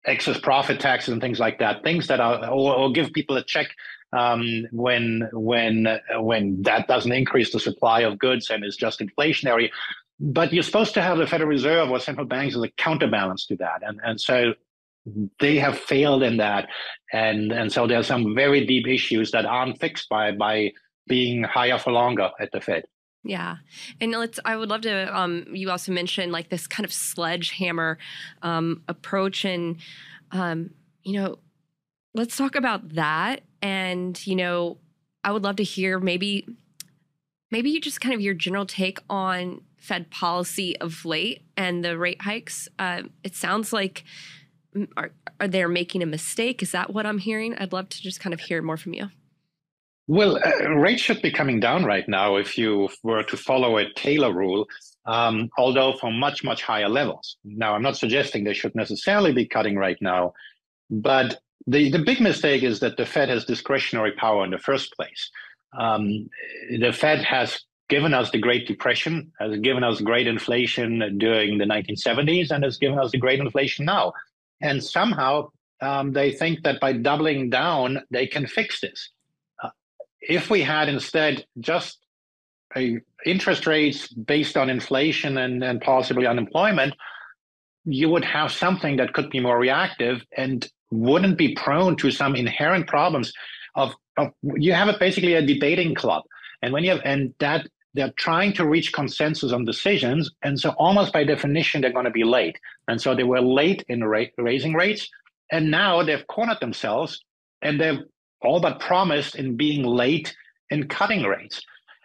excess 0.06 0.38
profit 0.38 0.80
taxes 0.80 1.12
and 1.12 1.22
things 1.22 1.40
like 1.40 1.58
that. 1.60 1.82
Things 1.82 2.06
that 2.08 2.20
are 2.20 2.50
or, 2.50 2.74
or 2.74 2.92
give 2.92 3.12
people 3.12 3.36
a 3.38 3.44
check 3.44 3.68
um, 4.12 4.66
when 4.70 5.28
when 5.32 5.86
when 6.16 6.62
that 6.62 6.86
doesn't 6.86 7.12
increase 7.12 7.52
the 7.52 7.60
supply 7.60 8.00
of 8.00 8.18
goods 8.18 8.50
and 8.50 8.64
is 8.64 8.76
just 8.76 9.00
inflationary. 9.00 9.70
But 10.26 10.52
you're 10.52 10.62
supposed 10.62 10.94
to 10.94 11.02
have 11.02 11.18
the 11.18 11.26
Federal 11.26 11.50
Reserve 11.50 11.90
or 11.90 12.00
central 12.00 12.26
banks 12.26 12.56
as 12.56 12.62
a 12.62 12.70
counterbalance 12.70 13.46
to 13.46 13.56
that, 13.56 13.82
and 13.82 14.00
and 14.02 14.18
so 14.18 14.54
they 15.38 15.58
have 15.58 15.78
failed 15.78 16.22
in 16.22 16.38
that, 16.38 16.68
and 17.12 17.52
and 17.52 17.70
so 17.70 17.86
there 17.86 17.98
are 17.98 18.02
some 18.02 18.34
very 18.34 18.66
deep 18.66 18.88
issues 18.88 19.30
that 19.32 19.44
aren't 19.44 19.78
fixed 19.78 20.08
by 20.08 20.32
by 20.32 20.72
being 21.06 21.42
higher 21.42 21.78
for 21.78 21.92
longer 21.92 22.30
at 22.40 22.50
the 22.52 22.60
Fed. 22.60 22.84
Yeah. 23.24 23.56
And 24.00 24.12
let's, 24.12 24.38
I 24.44 24.56
would 24.56 24.68
love 24.68 24.82
to, 24.82 25.16
um, 25.18 25.46
you 25.50 25.70
also 25.70 25.92
mentioned 25.92 26.30
like 26.30 26.50
this 26.50 26.66
kind 26.66 26.84
of 26.84 26.92
sledgehammer 26.92 27.98
um, 28.42 28.82
approach. 28.86 29.46
And, 29.46 29.76
um, 30.30 30.70
you 31.02 31.14
know, 31.14 31.38
let's 32.14 32.36
talk 32.36 32.54
about 32.54 32.90
that. 32.90 33.40
And, 33.62 34.24
you 34.26 34.36
know, 34.36 34.78
I 35.22 35.32
would 35.32 35.42
love 35.42 35.56
to 35.56 35.64
hear 35.64 35.98
maybe, 35.98 36.46
maybe 37.50 37.70
you 37.70 37.80
just 37.80 38.00
kind 38.00 38.14
of 38.14 38.20
your 38.20 38.34
general 38.34 38.66
take 38.66 38.98
on 39.08 39.60
Fed 39.76 40.10
policy 40.10 40.78
of 40.80 41.04
late 41.04 41.42
and 41.56 41.84
the 41.84 41.98
rate 41.98 42.22
hikes. 42.22 42.68
Uh, 42.78 43.02
it 43.22 43.34
sounds 43.34 43.72
like 43.72 44.04
are, 44.96 45.12
are 45.40 45.48
they 45.48 45.64
making 45.66 46.02
a 46.02 46.06
mistake? 46.06 46.62
Is 46.62 46.72
that 46.72 46.92
what 46.92 47.06
I'm 47.06 47.18
hearing? 47.18 47.54
I'd 47.56 47.72
love 47.72 47.88
to 47.90 48.02
just 48.02 48.20
kind 48.20 48.34
of 48.34 48.40
hear 48.40 48.62
more 48.62 48.76
from 48.76 48.94
you. 48.94 49.10
Well, 50.06 50.38
uh, 50.44 50.70
rates 50.70 51.00
should 51.00 51.22
be 51.22 51.30
coming 51.30 51.60
down 51.60 51.84
right 51.84 52.06
now 52.08 52.36
if 52.36 52.58
you 52.58 52.88
were 53.02 53.22
to 53.22 53.36
follow 53.36 53.78
a 53.78 53.90
Taylor 53.94 54.32
rule, 54.32 54.66
um, 55.06 55.48
although 55.56 55.94
from 55.94 56.18
much, 56.18 56.44
much 56.44 56.62
higher 56.62 56.88
levels. 56.88 57.36
Now, 57.44 57.74
I'm 57.74 57.82
not 57.82 57.96
suggesting 57.96 58.44
they 58.44 58.52
should 58.52 58.74
necessarily 58.74 59.32
be 59.32 59.46
cutting 59.46 59.76
right 59.76 59.96
now, 60.02 60.34
but 60.90 61.40
the, 61.66 61.90
the 61.90 62.00
big 62.00 62.20
mistake 62.20 62.62
is 62.62 62.80
that 62.80 62.98
the 62.98 63.06
Fed 63.06 63.30
has 63.30 63.46
discretionary 63.46 64.12
power 64.12 64.44
in 64.44 64.50
the 64.50 64.58
first 64.58 64.94
place. 64.94 65.30
Um, 65.78 66.28
the 66.78 66.92
Fed 66.92 67.24
has 67.24 67.60
given 67.88 68.14
us 68.14 68.30
the 68.30 68.38
Great 68.38 68.66
Depression, 68.66 69.32
has 69.38 69.56
given 69.58 69.84
us 69.84 70.00
great 70.00 70.26
inflation 70.26 71.18
during 71.18 71.58
the 71.58 71.64
1970s, 71.64 72.50
and 72.50 72.64
has 72.64 72.78
given 72.78 72.98
us 72.98 73.10
the 73.10 73.18
great 73.18 73.40
inflation 73.40 73.84
now. 73.84 74.12
And 74.60 74.82
somehow 74.82 75.50
um, 75.80 76.12
they 76.12 76.32
think 76.32 76.62
that 76.62 76.80
by 76.80 76.92
doubling 76.94 77.50
down, 77.50 78.02
they 78.10 78.26
can 78.26 78.46
fix 78.46 78.80
this. 78.80 79.10
Uh, 79.62 79.70
if 80.20 80.50
we 80.50 80.62
had 80.62 80.88
instead 80.88 81.44
just 81.60 81.98
a 82.76 82.98
interest 83.24 83.66
rates 83.66 84.08
based 84.08 84.56
on 84.56 84.68
inflation 84.68 85.38
and, 85.38 85.62
and 85.62 85.80
possibly 85.80 86.26
unemployment, 86.26 86.94
you 87.84 88.08
would 88.08 88.24
have 88.24 88.50
something 88.50 88.96
that 88.96 89.12
could 89.12 89.30
be 89.30 89.40
more 89.40 89.58
reactive 89.58 90.22
and 90.36 90.68
wouldn't 90.90 91.38
be 91.38 91.54
prone 91.54 91.96
to 91.96 92.10
some 92.10 92.34
inherent 92.34 92.86
problems 92.86 93.32
of, 93.74 93.90
of 93.90 93.94
you 94.42 94.72
have 94.72 94.88
a, 94.88 94.98
basically 94.98 95.34
a 95.34 95.42
debating 95.42 95.94
club 95.94 96.22
and 96.62 96.72
when 96.72 96.84
you 96.84 96.90
have 96.90 97.00
and 97.04 97.34
that 97.38 97.66
they're 97.94 98.12
trying 98.16 98.52
to 98.54 98.66
reach 98.66 98.92
consensus 98.92 99.52
on 99.52 99.64
decisions. 99.64 100.30
And 100.42 100.58
so, 100.58 100.70
almost 100.70 101.12
by 101.12 101.24
definition, 101.24 101.80
they're 101.80 101.92
going 101.92 102.04
to 102.04 102.10
be 102.10 102.24
late. 102.24 102.58
And 102.88 103.00
so, 103.00 103.14
they 103.14 103.22
were 103.22 103.40
late 103.40 103.84
in 103.88 104.02
rate, 104.04 104.32
raising 104.36 104.74
rates. 104.74 105.08
And 105.50 105.70
now 105.70 106.02
they've 106.02 106.26
cornered 106.26 106.58
themselves 106.60 107.20
and 107.62 107.80
they've 107.80 108.00
all 108.42 108.60
but 108.60 108.80
promised 108.80 109.36
in 109.36 109.56
being 109.56 109.84
late 109.84 110.34
in 110.70 110.88
cutting 110.88 111.22
rates. 111.22 111.62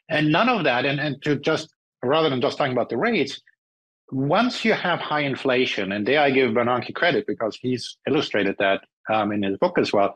And 0.09 0.31
none 0.31 0.49
of 0.49 0.63
that, 0.63 0.85
and, 0.85 0.99
and 0.99 1.21
to 1.23 1.37
just 1.37 1.73
rather 2.03 2.29
than 2.29 2.41
just 2.41 2.57
talking 2.57 2.73
about 2.73 2.89
the 2.89 2.97
rates, 2.97 3.41
once 4.11 4.63
you 4.63 4.73
have 4.73 4.99
high 4.99 5.21
inflation, 5.21 5.91
and 5.91 6.07
there 6.07 6.21
I 6.21 6.31
give 6.31 6.51
Bernanke 6.51 6.93
credit 6.95 7.25
because 7.27 7.57
he's 7.61 7.97
illustrated 8.07 8.55
that 8.59 8.81
um, 9.11 9.31
in 9.31 9.43
his 9.43 9.57
book 9.57 9.77
as 9.77 9.91
well 9.91 10.15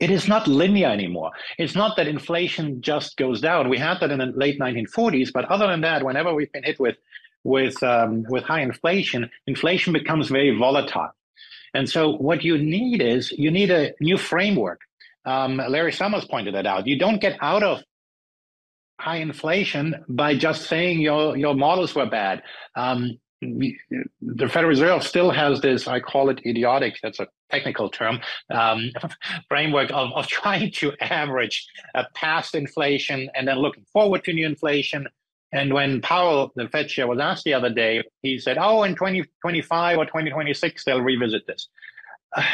it 0.00 0.10
is 0.10 0.26
not 0.26 0.48
linear 0.48 0.88
anymore. 0.88 1.30
It's 1.58 1.74
not 1.74 1.96
that 1.96 2.08
inflation 2.08 2.80
just 2.80 3.16
goes 3.18 3.40
down. 3.40 3.68
We 3.68 3.78
had 3.78 4.00
that 4.00 4.10
in 4.10 4.18
the 4.18 4.32
late 4.34 4.58
1940s, 4.58 5.30
but 5.32 5.44
other 5.44 5.66
than 5.66 5.82
that, 5.82 6.04
whenever 6.04 6.34
we've 6.34 6.50
been 6.50 6.64
hit 6.64 6.80
with 6.80 6.96
with 7.44 7.82
um, 7.82 8.24
with 8.28 8.44
high 8.44 8.62
inflation, 8.62 9.30
inflation 9.46 9.92
becomes 9.92 10.28
very 10.28 10.56
volatile. 10.56 11.10
And 11.74 11.88
so, 11.88 12.16
what 12.16 12.42
you 12.42 12.58
need 12.58 13.00
is 13.02 13.30
you 13.32 13.50
need 13.50 13.70
a 13.70 13.92
new 14.00 14.18
framework. 14.18 14.80
Um, 15.24 15.58
Larry 15.68 15.92
Summers 15.92 16.24
pointed 16.24 16.54
that 16.54 16.66
out. 16.66 16.86
You 16.86 16.98
don't 16.98 17.20
get 17.20 17.38
out 17.40 17.62
of 17.62 17.82
high 18.98 19.16
inflation 19.18 20.04
by 20.08 20.34
just 20.34 20.66
saying 20.66 21.00
your 21.00 21.36
your 21.36 21.54
models 21.54 21.94
were 21.94 22.06
bad. 22.06 22.42
Um, 22.74 23.18
the 23.40 24.48
Federal 24.48 24.68
Reserve 24.68 25.02
still 25.02 25.30
has 25.30 25.60
this, 25.60 25.88
I 25.88 26.00
call 26.00 26.28
it 26.28 26.40
idiotic, 26.44 26.98
that's 27.02 27.20
a 27.20 27.28
technical 27.50 27.88
term, 27.88 28.20
um, 28.50 28.90
framework 29.48 29.90
of, 29.90 30.12
of 30.14 30.26
trying 30.28 30.72
to 30.72 30.92
average 31.00 31.66
a 31.94 32.04
past 32.14 32.54
inflation 32.54 33.30
and 33.34 33.48
then 33.48 33.58
looking 33.58 33.84
forward 33.92 34.24
to 34.24 34.32
new 34.32 34.46
inflation. 34.46 35.06
And 35.52 35.74
when 35.74 36.00
Powell, 36.00 36.52
the 36.54 36.68
Fed 36.68 36.88
chair, 36.88 37.06
was 37.06 37.18
asked 37.18 37.44
the 37.44 37.54
other 37.54 37.70
day, 37.70 38.04
he 38.22 38.38
said, 38.38 38.56
oh, 38.58 38.84
in 38.84 38.94
2025 38.94 39.98
or 39.98 40.04
2026, 40.04 40.84
they'll 40.84 41.00
revisit 41.00 41.46
this. 41.46 41.68
Uh, 42.36 42.44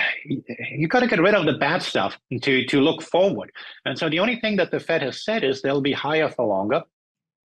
you 0.71 0.89
got 0.89 1.01
to 1.01 1.07
get 1.07 1.21
rid 1.21 1.35
of 1.35 1.45
the 1.45 1.53
bad 1.53 1.83
stuff 1.83 2.19
to, 2.41 2.65
to 2.65 2.81
look 2.81 3.03
forward. 3.03 3.53
And 3.85 3.99
so 3.99 4.09
the 4.09 4.21
only 4.21 4.41
thing 4.41 4.57
that 4.57 4.71
the 4.71 4.81
Fed 4.81 5.03
has 5.03 5.23
said 5.23 5.45
is 5.45 5.61
they'll 5.61 5.83
be 5.83 5.93
higher 5.93 6.31
for 6.31 6.47
longer. 6.47 6.83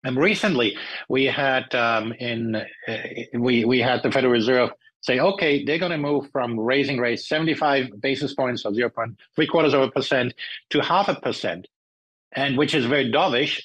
And 0.07 0.17
recently, 0.17 0.79
we 1.09 1.25
had 1.25 1.75
um, 1.75 2.13
in 2.13 2.55
uh, 2.55 2.97
we 3.35 3.65
we 3.65 3.81
had 3.81 4.05
the 4.05 4.13
Federal 4.13 4.33
Reserve 4.33 4.71
say, 5.01 5.19
okay, 5.19 5.65
they're 5.65 5.81
going 5.81 5.91
to 5.91 5.99
move 5.99 6.31
from 6.31 6.59
raising 6.59 6.99
rates 6.99 7.29
75 7.29 8.01
basis 8.01 8.33
points 8.33 8.65
or 8.65 8.71
0.3 8.71 9.49
quarters 9.49 9.75
of 9.75 9.83
a 9.83 9.91
percent 9.91 10.33
to 10.71 10.81
half 10.81 11.09
a 11.09 11.17
percent, 11.17 11.67
and 12.31 12.57
which 12.57 12.73
is 12.73 12.87
very 12.87 13.11
dovish. 13.11 13.61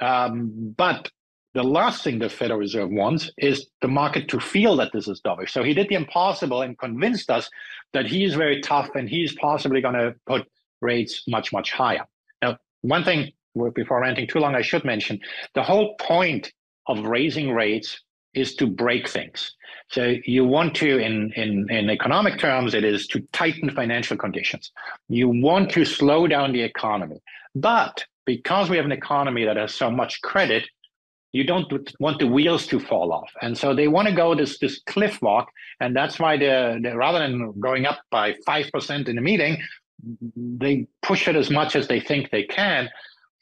Um, 0.00 0.74
but 0.78 1.10
the 1.52 1.62
last 1.62 2.02
thing 2.02 2.20
the 2.20 2.30
Federal 2.30 2.60
Reserve 2.60 2.88
wants 2.88 3.30
is 3.36 3.66
the 3.82 3.88
market 3.88 4.28
to 4.28 4.40
feel 4.40 4.76
that 4.76 4.92
this 4.94 5.08
is 5.08 5.20
dovish. 5.20 5.50
So 5.50 5.62
he 5.62 5.74
did 5.74 5.90
the 5.90 5.96
impossible 5.96 6.62
and 6.62 6.78
convinced 6.78 7.30
us 7.30 7.50
that 7.92 8.06
he 8.06 8.24
is 8.24 8.34
very 8.34 8.62
tough 8.62 8.88
and 8.94 9.10
he's 9.10 9.34
possibly 9.34 9.82
going 9.82 9.96
to 9.96 10.14
put 10.26 10.48
rates 10.80 11.24
much, 11.28 11.52
much 11.52 11.70
higher. 11.70 12.06
Now, 12.40 12.56
one 12.80 13.04
thing 13.04 13.32
before 13.74 14.00
ranting 14.00 14.26
too 14.26 14.38
long, 14.38 14.54
I 14.54 14.62
should 14.62 14.84
mention 14.84 15.20
the 15.54 15.62
whole 15.62 15.94
point 15.96 16.52
of 16.86 17.04
raising 17.04 17.52
rates 17.52 18.00
is 18.34 18.54
to 18.56 18.66
break 18.66 19.08
things. 19.08 19.54
So 19.88 20.14
you 20.24 20.44
want 20.44 20.74
to, 20.76 20.98
in, 20.98 21.32
in, 21.36 21.70
in 21.70 21.90
economic 21.90 22.38
terms, 22.38 22.72
it 22.72 22.84
is 22.84 23.06
to 23.08 23.20
tighten 23.32 23.70
financial 23.70 24.16
conditions. 24.16 24.72
You 25.08 25.28
want 25.28 25.70
to 25.72 25.84
slow 25.84 26.26
down 26.26 26.52
the 26.52 26.62
economy. 26.62 27.20
But 27.54 28.04
because 28.24 28.70
we 28.70 28.76
have 28.76 28.86
an 28.86 28.92
economy 28.92 29.44
that 29.44 29.56
has 29.56 29.74
so 29.74 29.90
much 29.90 30.22
credit, 30.22 30.64
you 31.32 31.44
don't 31.44 31.70
want 31.98 32.20
the 32.20 32.26
wheels 32.26 32.66
to 32.68 32.78
fall 32.78 33.12
off. 33.12 33.30
And 33.40 33.56
so 33.56 33.74
they 33.74 33.88
want 33.88 34.08
to 34.08 34.14
go 34.14 34.34
this, 34.34 34.58
this 34.58 34.80
cliff 34.86 35.20
walk. 35.20 35.50
And 35.80 35.94
that's 35.94 36.18
why 36.18 36.36
they're, 36.36 36.80
they're 36.80 36.96
rather 36.96 37.18
than 37.18 37.52
going 37.60 37.86
up 37.86 38.00
by 38.10 38.34
5% 38.46 39.08
in 39.08 39.18
a 39.18 39.20
meeting, 39.20 39.58
they 40.36 40.86
push 41.02 41.28
it 41.28 41.36
as 41.36 41.50
much 41.50 41.76
as 41.76 41.88
they 41.88 42.00
think 42.00 42.30
they 42.30 42.44
can. 42.44 42.88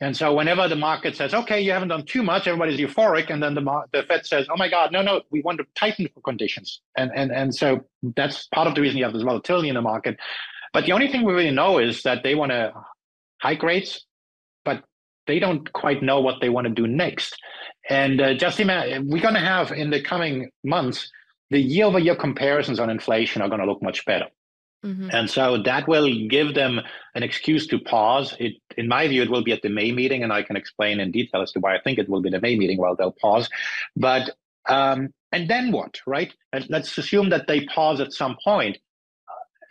And 0.03 0.17
so 0.17 0.33
whenever 0.35 0.67
the 0.67 0.77
market 0.77 1.15
says, 1.15 1.35
okay, 1.35 1.61
you 1.61 1.73
haven't 1.73 1.89
done 1.89 2.07
too 2.07 2.23
much, 2.23 2.47
everybody's 2.47 2.81
euphoric. 2.81 3.29
And 3.29 3.43
then 3.43 3.55
the, 3.55 3.83
the 3.93 4.03
Fed 4.05 4.25
says, 4.25 4.47
oh 4.51 4.57
my 4.57 4.69
God, 4.69 4.93
no, 4.93 5.03
no, 5.03 5.21
we 5.31 5.43
want 5.43 5.59
to 5.59 5.67
tighten 5.75 6.09
conditions. 6.25 6.81
And, 6.97 7.11
and, 7.15 7.31
and 7.31 7.55
so 7.55 7.85
that's 8.17 8.47
part 8.47 8.67
of 8.67 8.75
the 8.75 8.81
reason 8.81 8.97
you 8.97 9.05
have 9.05 9.13
this 9.13 9.23
volatility 9.23 9.69
in 9.69 9.75
the 9.75 9.83
market. 9.83 10.19
But 10.73 10.87
the 10.87 10.93
only 10.93 11.09
thing 11.09 11.25
we 11.25 11.35
really 11.35 11.51
know 11.51 11.79
is 11.79 12.03
that 12.05 12.23
they 12.23 12.35
want 12.35 12.51
to 12.53 12.73
hike 13.43 13.63
rates, 13.63 14.07
but 14.65 14.85
they 15.27 15.39
don't 15.39 15.71
quite 15.75 16.03
know 16.03 16.21
what 16.21 16.41
they 16.41 16.49
want 16.49 16.67
to 16.67 16.73
do 16.73 16.87
next. 16.87 17.37
And 17.91 18.21
uh, 18.21 18.35
just 18.35 18.59
imagine, 18.59 19.09
we're 19.09 19.21
going 19.21 19.35
to 19.35 19.41
have 19.41 19.71
in 19.71 19.91
the 19.91 20.01
coming 20.01 20.51
months, 20.65 21.11
the 21.51 21.61
year 21.61 21.85
over 21.85 21.99
year 21.99 22.17
comparisons 22.17 22.81
on 22.81 22.89
inflation 22.89 23.43
are 23.43 23.49
going 23.49 23.61
to 23.61 23.67
look 23.67 23.83
much 23.83 24.07
better. 24.07 24.27
Mm-hmm. 24.85 25.11
And 25.13 25.31
so 25.31 25.63
that 25.65 25.87
will 25.87 26.09
give 26.29 26.55
them 26.55 26.81
an 27.15 27.23
excuse 27.23 27.67
to 27.67 27.79
pause. 27.79 28.35
It, 28.39 28.55
in 28.79 28.89
my 28.89 29.09
view, 29.09 29.23
it 29.23 29.31
will 29.31 29.45
be 29.45 29.53
at 29.53 29.63
the 29.63 29.69
May 29.69 29.93
meeting, 29.93 30.23
and 30.23 30.33
I 30.33 30.43
can 30.43 30.57
explain 30.57 31.01
in 31.01 31.11
detail 31.11 31.43
as 31.43 31.53
to 31.53 31.61
why 31.61 31.77
I 31.77 31.81
think 31.81 31.99
it 31.99 32.09
will 32.09 32.23
be 32.23 32.31
the 32.31 32.41
May 32.41 32.57
meeting 32.57 32.79
while 32.79 32.97
they'll 32.97 33.13
pause. 33.21 33.49
But 33.97 34.31
um, 34.69 35.13
and 35.33 35.49
then 35.49 35.71
what, 35.71 36.01
right? 36.07 36.33
And 36.53 36.67
let's 36.71 36.97
assume 36.97 37.31
that 37.31 37.47
they 37.47 37.67
pause 37.67 38.01
at 38.01 38.13
some 38.13 38.37
point. 38.43 38.79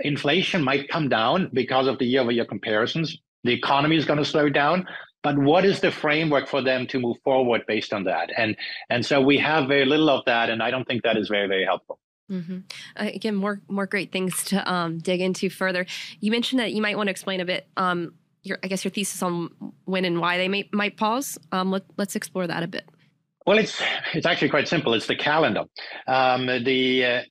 Inflation 0.01 0.63
might 0.63 0.89
come 0.89 1.09
down 1.09 1.49
because 1.53 1.87
of 1.87 1.99
the 1.99 2.05
year-over-year 2.05 2.45
comparisons. 2.45 3.17
The 3.43 3.53
economy 3.53 3.97
is 3.97 4.05
going 4.05 4.19
to 4.19 4.25
slow 4.25 4.49
down. 4.49 4.87
But 5.21 5.37
what 5.37 5.65
is 5.65 5.81
the 5.81 5.91
framework 5.91 6.47
for 6.47 6.61
them 6.61 6.87
to 6.87 6.99
move 6.99 7.17
forward 7.23 7.63
based 7.67 7.91
on 7.91 8.05
that? 8.05 8.29
And 8.37 8.55
and 8.89 9.05
so 9.05 9.19
we 9.19 9.37
have 9.39 9.67
very 9.67 9.85
little 9.85 10.09
of 10.09 10.23
that, 10.25 10.49
and 10.49 10.63
I 10.63 10.71
don't 10.71 10.85
think 10.85 11.03
that 11.03 11.17
is 11.17 11.27
very 11.27 11.47
very 11.47 11.65
helpful. 11.65 11.99
Mm-hmm. 12.29 12.59
Uh, 12.95 13.09
again, 13.13 13.35
more 13.35 13.61
more 13.67 13.85
great 13.85 14.11
things 14.11 14.43
to 14.45 14.71
um, 14.71 14.99
dig 14.99 15.21
into 15.21 15.49
further. 15.49 15.85
You 16.19 16.31
mentioned 16.31 16.59
that 16.59 16.73
you 16.73 16.81
might 16.81 16.97
want 16.97 17.07
to 17.07 17.11
explain 17.11 17.39
a 17.41 17.45
bit. 17.45 17.67
Um, 17.77 18.13
your, 18.43 18.57
I 18.63 18.67
guess 18.67 18.83
your 18.83 18.91
thesis 18.91 19.21
on 19.21 19.49
when 19.85 20.05
and 20.05 20.19
why 20.19 20.37
they 20.37 20.47
may, 20.47 20.69
might 20.71 20.97
pause. 20.97 21.37
Um, 21.51 21.71
let, 21.71 21.83
us 21.97 22.15
explore 22.15 22.47
that 22.47 22.63
a 22.63 22.67
bit. 22.67 22.89
Well, 23.45 23.57
it's 23.57 23.81
it's 24.13 24.25
actually 24.25 24.49
quite 24.49 24.67
simple. 24.67 24.93
It's 24.93 25.07
the 25.07 25.15
calendar. 25.15 25.63
Um, 26.07 26.45
the 26.45 27.05
uh, 27.05 27.21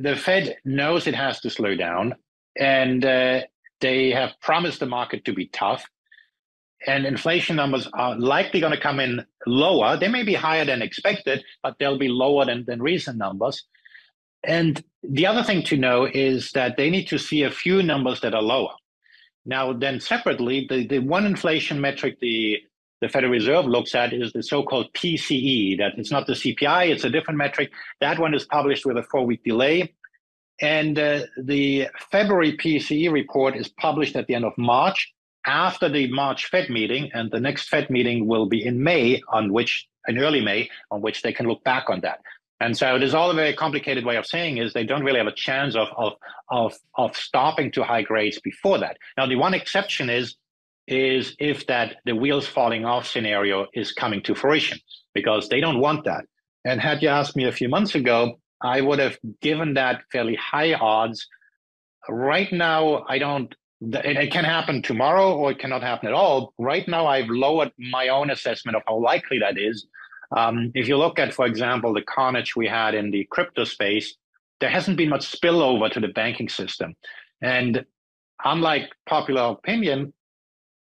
the 0.00 0.16
Fed 0.16 0.56
knows 0.64 1.06
it 1.06 1.14
has 1.14 1.40
to 1.40 1.50
slow 1.50 1.74
down, 1.74 2.14
and 2.58 3.04
uh, 3.04 3.42
they 3.80 4.10
have 4.10 4.32
promised 4.40 4.80
the 4.80 4.86
market 4.86 5.24
to 5.26 5.32
be 5.32 5.46
tough. 5.46 5.84
And 6.86 7.06
inflation 7.06 7.56
numbers 7.56 7.88
are 7.94 8.16
likely 8.16 8.60
going 8.60 8.72
to 8.72 8.80
come 8.80 9.00
in 9.00 9.24
lower. 9.46 9.96
They 9.96 10.08
may 10.08 10.22
be 10.22 10.34
higher 10.34 10.64
than 10.64 10.80
expected, 10.80 11.44
but 11.62 11.74
they'll 11.78 11.98
be 11.98 12.08
lower 12.08 12.44
than, 12.44 12.64
than 12.66 12.80
recent 12.80 13.18
numbers. 13.18 13.64
And 14.44 14.82
the 15.02 15.26
other 15.26 15.42
thing 15.42 15.62
to 15.64 15.76
know 15.76 16.04
is 16.04 16.52
that 16.52 16.76
they 16.76 16.90
need 16.90 17.06
to 17.08 17.18
see 17.18 17.42
a 17.42 17.50
few 17.50 17.82
numbers 17.82 18.20
that 18.20 18.34
are 18.34 18.42
lower. 18.42 18.74
Now, 19.44 19.72
then 19.72 20.00
separately, 20.00 20.66
the, 20.68 20.86
the 20.86 20.98
one 20.98 21.24
inflation 21.24 21.80
metric 21.80 22.18
the, 22.20 22.58
the 23.00 23.08
Federal 23.08 23.32
Reserve 23.32 23.66
looks 23.66 23.94
at 23.94 24.12
is 24.12 24.32
the 24.32 24.42
so-called 24.42 24.92
PCE, 24.92 25.78
that 25.78 25.92
it's 25.96 26.10
not 26.10 26.26
the 26.26 26.34
CPI, 26.34 26.90
it's 26.90 27.04
a 27.04 27.10
different 27.10 27.38
metric. 27.38 27.70
That 28.00 28.18
one 28.18 28.34
is 28.34 28.44
published 28.44 28.84
with 28.84 28.98
a 28.98 29.02
four-week 29.02 29.42
delay. 29.44 29.94
And 30.60 30.98
uh, 30.98 31.20
the 31.40 31.88
February 32.10 32.56
PCE 32.56 33.10
report 33.12 33.56
is 33.56 33.68
published 33.68 34.16
at 34.16 34.26
the 34.26 34.34
end 34.34 34.44
of 34.44 34.52
March 34.58 35.12
after 35.46 35.88
the 35.88 36.12
March 36.12 36.46
Fed 36.46 36.68
meeting, 36.68 37.10
and 37.14 37.30
the 37.30 37.40
next 37.40 37.68
Fed 37.68 37.88
meeting 37.88 38.26
will 38.26 38.46
be 38.46 38.64
in 38.64 38.82
May, 38.82 39.22
on 39.28 39.52
which, 39.52 39.88
in 40.08 40.18
early 40.18 40.40
May, 40.40 40.68
on 40.90 41.00
which 41.00 41.22
they 41.22 41.32
can 41.32 41.46
look 41.46 41.62
back 41.64 41.88
on 41.88 42.00
that. 42.00 42.20
And 42.60 42.76
so 42.76 42.98
there's 42.98 43.14
all 43.14 43.30
a 43.30 43.34
very 43.34 43.54
complicated 43.54 44.04
way 44.04 44.16
of 44.16 44.26
saying 44.26 44.58
is 44.58 44.72
they 44.72 44.84
don't 44.84 45.04
really 45.04 45.18
have 45.18 45.28
a 45.28 45.32
chance 45.32 45.76
of, 45.76 45.88
of, 45.96 46.14
of, 46.50 46.74
of 46.96 47.16
stopping 47.16 47.70
to 47.72 47.84
high 47.84 48.02
grades 48.02 48.40
before 48.40 48.78
that. 48.78 48.96
Now, 49.16 49.26
the 49.26 49.36
one 49.36 49.54
exception 49.54 50.10
is, 50.10 50.34
is 50.88 51.36
if 51.38 51.66
that 51.66 51.96
the 52.04 52.16
wheels 52.16 52.46
falling 52.46 52.84
off 52.84 53.06
scenario 53.06 53.66
is 53.74 53.92
coming 53.92 54.22
to 54.22 54.34
fruition, 54.34 54.78
because 55.14 55.48
they 55.48 55.60
don't 55.60 55.80
want 55.80 56.04
that. 56.04 56.24
And 56.64 56.80
had 56.80 57.02
you 57.02 57.08
asked 57.08 57.36
me 57.36 57.44
a 57.44 57.52
few 57.52 57.68
months 57.68 57.94
ago, 57.94 58.38
I 58.60 58.80
would 58.80 58.98
have 58.98 59.18
given 59.40 59.74
that 59.74 60.02
fairly 60.10 60.34
high 60.34 60.74
odds. 60.74 61.26
Right 62.08 62.52
now, 62.52 63.04
I 63.08 63.18
don't, 63.18 63.54
it 63.80 64.32
can 64.32 64.44
happen 64.44 64.82
tomorrow 64.82 65.32
or 65.32 65.52
it 65.52 65.60
cannot 65.60 65.82
happen 65.82 66.08
at 66.08 66.14
all. 66.14 66.52
Right 66.58 66.86
now, 66.88 67.06
I've 67.06 67.28
lowered 67.28 67.70
my 67.78 68.08
own 68.08 68.30
assessment 68.30 68.76
of 68.76 68.82
how 68.86 68.98
likely 68.98 69.38
that 69.38 69.56
is 69.56 69.86
um, 70.36 70.72
if 70.74 70.88
you 70.88 70.96
look 70.96 71.18
at, 71.18 71.34
for 71.34 71.46
example, 71.46 71.94
the 71.94 72.02
carnage 72.02 72.54
we 72.54 72.66
had 72.66 72.94
in 72.94 73.10
the 73.10 73.26
crypto 73.30 73.64
space, 73.64 74.14
there 74.60 74.70
hasn't 74.70 74.96
been 74.96 75.08
much 75.08 75.30
spillover 75.30 75.90
to 75.90 76.00
the 76.00 76.08
banking 76.08 76.48
system. 76.48 76.96
And 77.40 77.84
unlike 78.44 78.90
popular 79.06 79.42
opinion, 79.42 80.12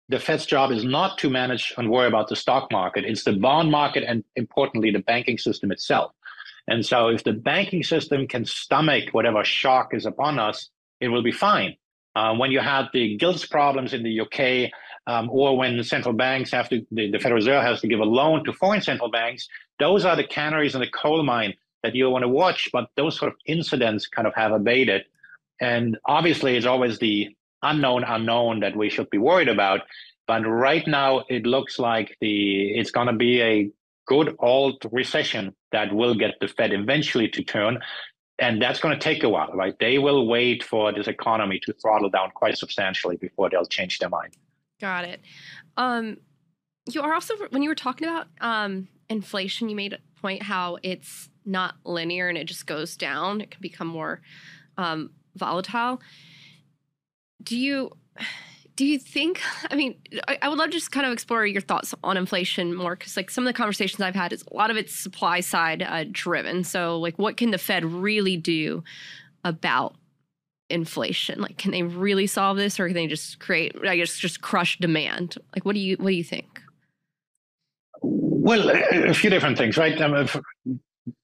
the 0.09 0.19
Fed's 0.19 0.45
job 0.45 0.71
is 0.71 0.83
not 0.83 1.17
to 1.19 1.29
manage 1.29 1.73
and 1.77 1.89
worry 1.89 2.07
about 2.07 2.27
the 2.27 2.35
stock 2.35 2.71
market. 2.71 3.05
It's 3.05 3.23
the 3.23 3.33
bond 3.33 3.71
market 3.71 4.03
and 4.07 4.23
importantly, 4.35 4.91
the 4.91 4.99
banking 4.99 5.37
system 5.37 5.71
itself. 5.71 6.11
And 6.67 6.85
so 6.85 7.09
if 7.09 7.23
the 7.23 7.33
banking 7.33 7.83
system 7.83 8.27
can 8.27 8.45
stomach 8.45 9.09
whatever 9.11 9.43
shock 9.43 9.93
is 9.93 10.05
upon 10.05 10.39
us, 10.39 10.69
it 10.99 11.09
will 11.09 11.23
be 11.23 11.31
fine. 11.31 11.75
Uh, 12.15 12.33
when 12.35 12.51
you 12.51 12.59
had 12.59 12.87
the 12.93 13.17
gilts 13.17 13.45
problems 13.45 13.93
in 13.93 14.03
the 14.03 14.21
UK, 14.21 14.71
um, 15.07 15.29
or 15.29 15.57
when 15.57 15.77
the 15.77 15.83
central 15.83 16.13
banks 16.13 16.51
have 16.51 16.69
to, 16.69 16.85
the, 16.91 17.11
the, 17.11 17.19
Federal 17.19 17.35
Reserve 17.35 17.63
has 17.63 17.81
to 17.81 17.87
give 17.87 17.99
a 17.99 18.05
loan 18.05 18.43
to 18.45 18.53
foreign 18.53 18.81
central 18.81 19.09
banks, 19.09 19.47
those 19.79 20.03
are 20.05 20.15
the 20.15 20.23
canaries 20.23 20.73
in 20.73 20.81
the 20.81 20.89
coal 20.89 21.23
mine 21.23 21.53
that 21.83 21.93
you 21.93 22.09
want 22.09 22.23
to 22.23 22.29
watch. 22.29 22.69
But 22.73 22.89
those 22.95 23.17
sort 23.17 23.31
of 23.31 23.37
incidents 23.45 24.07
kind 24.07 24.27
of 24.27 24.33
have 24.35 24.51
abated. 24.51 25.03
And 25.61 25.97
obviously, 26.05 26.57
it's 26.57 26.65
always 26.65 26.97
the 26.99 27.29
unknown 27.61 28.03
unknown 28.03 28.59
that 28.59 28.75
we 28.75 28.89
should 28.89 29.09
be 29.09 29.17
worried 29.17 29.47
about. 29.47 29.81
But 30.27 30.41
right 30.41 30.85
now, 30.87 31.23
it 31.29 31.45
looks 31.45 31.77
like 31.77 32.17
the 32.19 32.71
it's 32.71 32.91
going 32.91 33.07
to 33.07 33.13
be 33.13 33.41
a 33.41 33.69
good 34.07 34.35
old 34.39 34.77
recession 34.91 35.55
that 35.71 35.93
will 35.93 36.15
get 36.15 36.35
the 36.39 36.47
Fed 36.47 36.73
eventually 36.73 37.27
to 37.29 37.43
turn. 37.43 37.79
And 38.37 38.61
that's 38.61 38.79
going 38.79 38.93
to 38.93 38.99
take 38.99 39.23
a 39.23 39.29
while, 39.29 39.51
right? 39.53 39.75
They 39.79 39.97
will 39.97 40.27
wait 40.27 40.61
for 40.63 40.91
this 40.91 41.07
economy 41.07 41.59
to 41.63 41.73
throttle 41.73 42.09
down 42.09 42.31
quite 42.31 42.57
substantially 42.57 43.15
before 43.15 43.49
they'll 43.49 43.65
change 43.65 43.99
their 43.99 44.09
mind. 44.09 44.35
Got 44.79 45.05
it. 45.05 45.21
Um, 45.77 46.17
you 46.91 47.01
are 47.01 47.13
also 47.13 47.35
when 47.49 47.63
you 47.63 47.69
were 47.69 47.75
talking 47.75 48.07
about 48.07 48.27
um, 48.41 48.87
inflation, 49.09 49.69
you 49.69 49.75
made 49.75 49.93
a 49.93 49.99
point 50.21 50.43
how 50.43 50.77
it's 50.83 51.29
not 51.45 51.75
linear 51.83 52.27
and 52.27 52.37
it 52.37 52.45
just 52.45 52.65
goes 52.67 52.95
down. 52.95 53.41
It 53.41 53.51
can 53.51 53.61
become 53.61 53.87
more 53.87 54.21
um, 54.77 55.11
volatile. 55.35 56.01
Do 57.43 57.57
you 57.57 57.91
do 58.75 58.85
you 58.85 58.99
think? 58.99 59.41
I 59.71 59.75
mean, 59.75 59.95
I, 60.27 60.37
I, 60.41 60.49
would 60.49 60.57
love 60.57 60.69
to 60.69 60.77
just 60.77 60.91
kind 60.91 61.05
of 61.05 61.13
explore 61.13 61.45
your 61.45 61.61
thoughts 61.61 61.93
on 62.03 62.17
inflation 62.17 62.75
more 62.75 62.95
because, 62.95 63.15
like, 63.15 63.31
some 63.31 63.45
of 63.47 63.53
the 63.53 63.57
conversations 63.57 64.01
I've 64.01 64.15
had 64.15 64.33
is 64.33 64.43
a 64.51 64.55
lot 64.55 64.69
of 64.69 64.77
it's 64.77 64.93
supply 64.93 65.39
side 65.39 65.81
uh, 65.81 66.05
driven. 66.11 66.63
So, 66.63 66.99
like, 66.99 67.17
what 67.17 67.37
can 67.37 67.51
the 67.51 67.57
Fed 67.57 67.85
really 67.85 68.35
do 68.35 68.83
about 69.43 69.95
inflation? 70.69 71.39
Like, 71.39 71.57
can 71.57 71.71
they 71.71 71.83
really 71.83 72.27
solve 72.27 72.57
this, 72.57 72.79
or 72.79 72.87
can 72.87 72.95
they 72.95 73.07
just 73.07 73.39
create, 73.39 73.75
I 73.87 73.97
guess, 73.97 74.17
just 74.17 74.41
crush 74.41 74.77
demand? 74.79 75.37
Like, 75.55 75.65
what 75.65 75.73
do 75.73 75.79
you 75.79 75.97
what 75.97 76.09
do 76.09 76.15
you 76.15 76.23
think? 76.23 76.61
Well, 78.01 78.69
a 78.69 79.13
few 79.13 79.29
different 79.29 79.57
things, 79.57 79.77
right? 79.77 79.99
Um, 79.99 80.27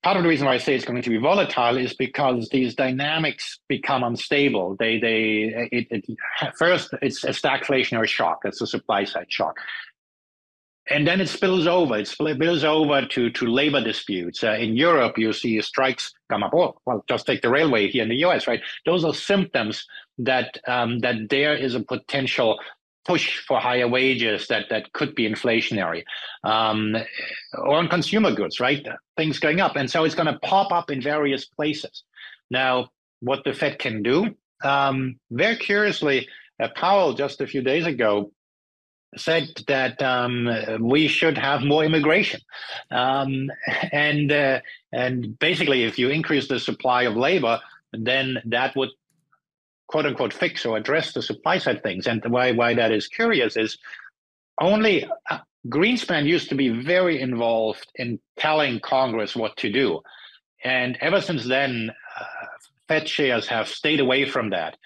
part 0.04 0.18
of 0.18 0.24
the 0.24 0.30
reason 0.30 0.48
why 0.48 0.54
I 0.54 0.58
say 0.58 0.76
it's 0.76 0.86
going 0.86 1.02
to 1.02 1.10
be 1.10 1.18
volatile 1.18 1.78
is 1.78 1.94
because 1.94 2.50
these 2.50 2.74
dynamics 2.74 3.60
become 3.68 4.04
unstable. 4.04 4.76
They, 4.80 5.00
they, 5.00 5.70
it, 5.72 5.88
it, 5.92 6.18
first 6.58 6.94
it's 7.02 7.24
a 7.24 7.30
stagflationary 7.30 8.08
shock. 8.08 8.40
It's 8.46 8.62
a 8.62 8.68
supply 8.68 9.04
side 9.04 9.28
shock 9.30 9.58
and 10.90 11.06
then 11.06 11.22
it 11.22 11.30
spills 11.30 11.68
over. 11.68 11.98
It 11.98 12.08
spills 12.08 12.64
over 12.64 13.06
to, 13.06 13.30
to 13.30 13.46
labor 13.46 13.84
disputes. 13.84 14.44
Uh, 14.44 14.54
in 14.54 14.76
Europe, 14.76 15.18
you 15.18 15.32
see 15.32 15.62
strikes 15.62 16.14
come 16.30 16.44
up. 16.44 16.54
Oh, 16.54 16.76
well, 16.86 17.04
just 17.08 17.28
take 17.28 17.42
the 17.42 17.50
railway 17.50 17.88
here 17.88 18.04
in 18.04 18.10
the 18.10 18.18
U.S. 18.18 18.48
Right? 18.48 18.62
Those 18.86 19.06
are 19.06 19.14
symptoms 19.14 19.86
that 20.18 20.58
um, 20.68 21.00
that 21.00 21.30
there 21.30 21.56
is 21.56 21.76
a 21.76 21.82
potential 21.82 22.60
push 23.06 23.40
for 23.48 23.60
higher 23.60 23.88
wages 23.88 24.48
that 24.48 24.66
that 24.70 24.92
could 24.94 25.16
be 25.16 25.28
inflationary, 25.28 26.04
um, 26.44 26.96
or 27.58 27.76
on 27.76 27.88
consumer 27.88 28.34
goods. 28.34 28.60
Right? 28.60 28.86
Things 29.18 29.40
going 29.40 29.62
up, 29.62 29.76
and 29.76 29.90
so 29.90 30.04
it's 30.04 30.16
going 30.16 30.34
to 30.34 30.40
pop 30.40 30.72
up 30.72 30.90
in 30.90 31.02
various 31.02 31.46
places. 31.46 32.04
Now, 32.50 32.90
what 33.20 33.44
the 33.46 33.54
Fed 33.54 33.78
can 33.80 34.02
do, 34.04 34.36
um, 34.64 35.20
very 35.30 35.56
curiously, 35.56 36.28
uh, 36.62 36.70
Powell 36.76 37.14
just 37.14 37.40
a 37.40 37.48
few 37.48 37.62
days 37.62 37.86
ago 37.86 38.32
said 39.18 39.50
that 39.68 40.02
um, 40.02 40.50
we 40.80 41.08
should 41.08 41.38
have 41.38 41.64
more 41.64 41.84
immigration, 41.84 42.42
um, 42.92 43.50
and 43.92 44.32
uh, 44.32 44.60
and 44.92 45.38
basically, 45.40 45.84
if 45.84 46.00
you 46.00 46.10
increase 46.10 46.48
the 46.48 46.60
supply 46.60 47.04
of 47.04 47.16
labor, 47.16 47.60
then 47.94 48.38
that 48.46 48.76
would 48.76 48.90
quote 49.88 50.06
unquote 50.06 50.34
fix 50.34 50.66
or 50.66 50.78
address 50.78 51.14
the 51.14 51.22
supply 51.22 51.58
side 51.58 51.84
things. 51.84 52.08
And 52.08 52.24
why 52.26 52.52
why 52.52 52.74
that 52.74 52.92
is 52.92 53.08
curious 53.08 53.58
is 53.58 53.78
only 54.60 55.10
uh, 55.30 55.40
Greenspan 55.68 56.26
used 56.26 56.50
to 56.50 56.56
be 56.56 56.70
very 56.70 57.20
involved 57.20 57.88
in 57.96 58.20
telling 58.38 58.80
Congress 58.80 59.36
what 59.36 59.58
to 59.58 59.72
do, 59.72 60.02
and 60.64 60.98
ever 61.02 61.22
since 61.22 61.46
then, 61.46 61.92
uh, 62.20 62.26
Fed 62.88 63.06
chairs 63.06 63.48
have 63.48 63.68
stayed 63.68 64.00
away 64.00 64.26
from 64.26 64.50
that. 64.52 64.78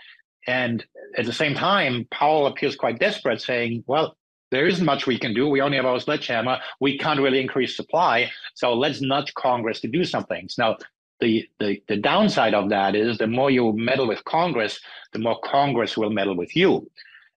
And 0.48 0.86
at 1.18 1.25
the 1.25 1.34
same 1.34 1.56
time, 1.56 2.08
Powell 2.12 2.48
appears 2.48 2.75
quite 2.75 3.00
desperate, 3.00 3.42
saying, 3.42 3.84
well, 3.88 4.16
there 4.52 4.68
isn't 4.68 4.86
much 4.86 5.08
we 5.08 5.20
can 5.20 5.34
do. 5.34 5.48
We 5.48 5.62
only 5.62 5.78
have 5.78 5.86
our 5.86 6.00
sledgehammer. 6.00 6.60
We 6.80 6.98
can't 6.98 7.20
really 7.20 7.42
increase 7.42 7.75
supply. 7.75 8.32
So 8.54 8.74
let's 8.74 9.02
nudge 9.02 9.34
Congress 9.34 9.80
to 9.82 9.88
do 9.88 10.06
some 10.06 10.25
things. 10.25 10.56
Now, 10.58 10.78
the, 11.20 11.48
the, 11.60 11.82
the 11.88 11.98
downside 11.98 12.54
of 12.54 12.70
that 12.70 12.96
is 12.96 13.18
the 13.18 13.28
more 13.28 13.50
you 13.50 13.74
meddle 13.74 14.08
with 14.08 14.24
Congress, 14.25 14.80
the 15.14 15.20
more 15.20 15.40
Congress 15.44 15.98
will 15.98 16.10
meddle 16.10 16.36
with 16.36 16.56
you. 16.56 16.90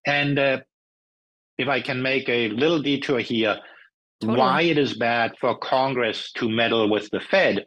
And 0.07 0.38
uh, 0.38 0.61
if 1.57 1.69
I 1.69 1.81
can 1.81 2.03
make 2.03 2.29
a 2.29 2.49
little 2.49 2.83
detour 2.83 3.21
here, 3.21 3.59
totally. 4.21 4.38
why 4.38 4.62
it 4.62 4.79
is 4.79 4.95
bad 4.95 5.35
for 5.41 5.57
Congress 5.59 6.33
to 6.33 6.49
meddle 6.49 6.91
with 6.91 7.09
the 7.11 7.21
Fed 7.21 7.65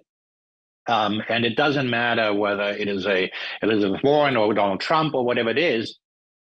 um, 0.88 1.22
and 1.30 1.46
it 1.46 1.56
doesn't 1.56 1.90
matter 1.90 2.34
whether 2.34 2.70
it 2.70 2.88
is 2.88 3.06
a 3.06 3.32
Elizabeth 3.62 4.02
Warren 4.04 4.38
or 4.38 4.54
Donald 4.54 4.82
Trump 4.82 5.14
or 5.14 5.24
whatever 5.24 5.50
it 5.50 5.58
is. 5.58 5.98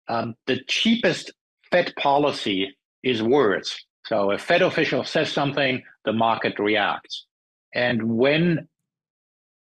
Um, 0.08 0.34
the 0.46 0.60
cheapest 0.66 1.32
Fed 1.70 1.92
policy 1.96 2.76
is 3.02 3.22
words. 3.22 3.84
So 4.06 4.30
a 4.30 4.38
Fed 4.38 4.62
official 4.62 5.04
says 5.04 5.30
something, 5.32 5.82
the 6.04 6.12
market 6.12 6.58
reacts. 6.58 7.26
And 7.74 8.16
when 8.16 8.68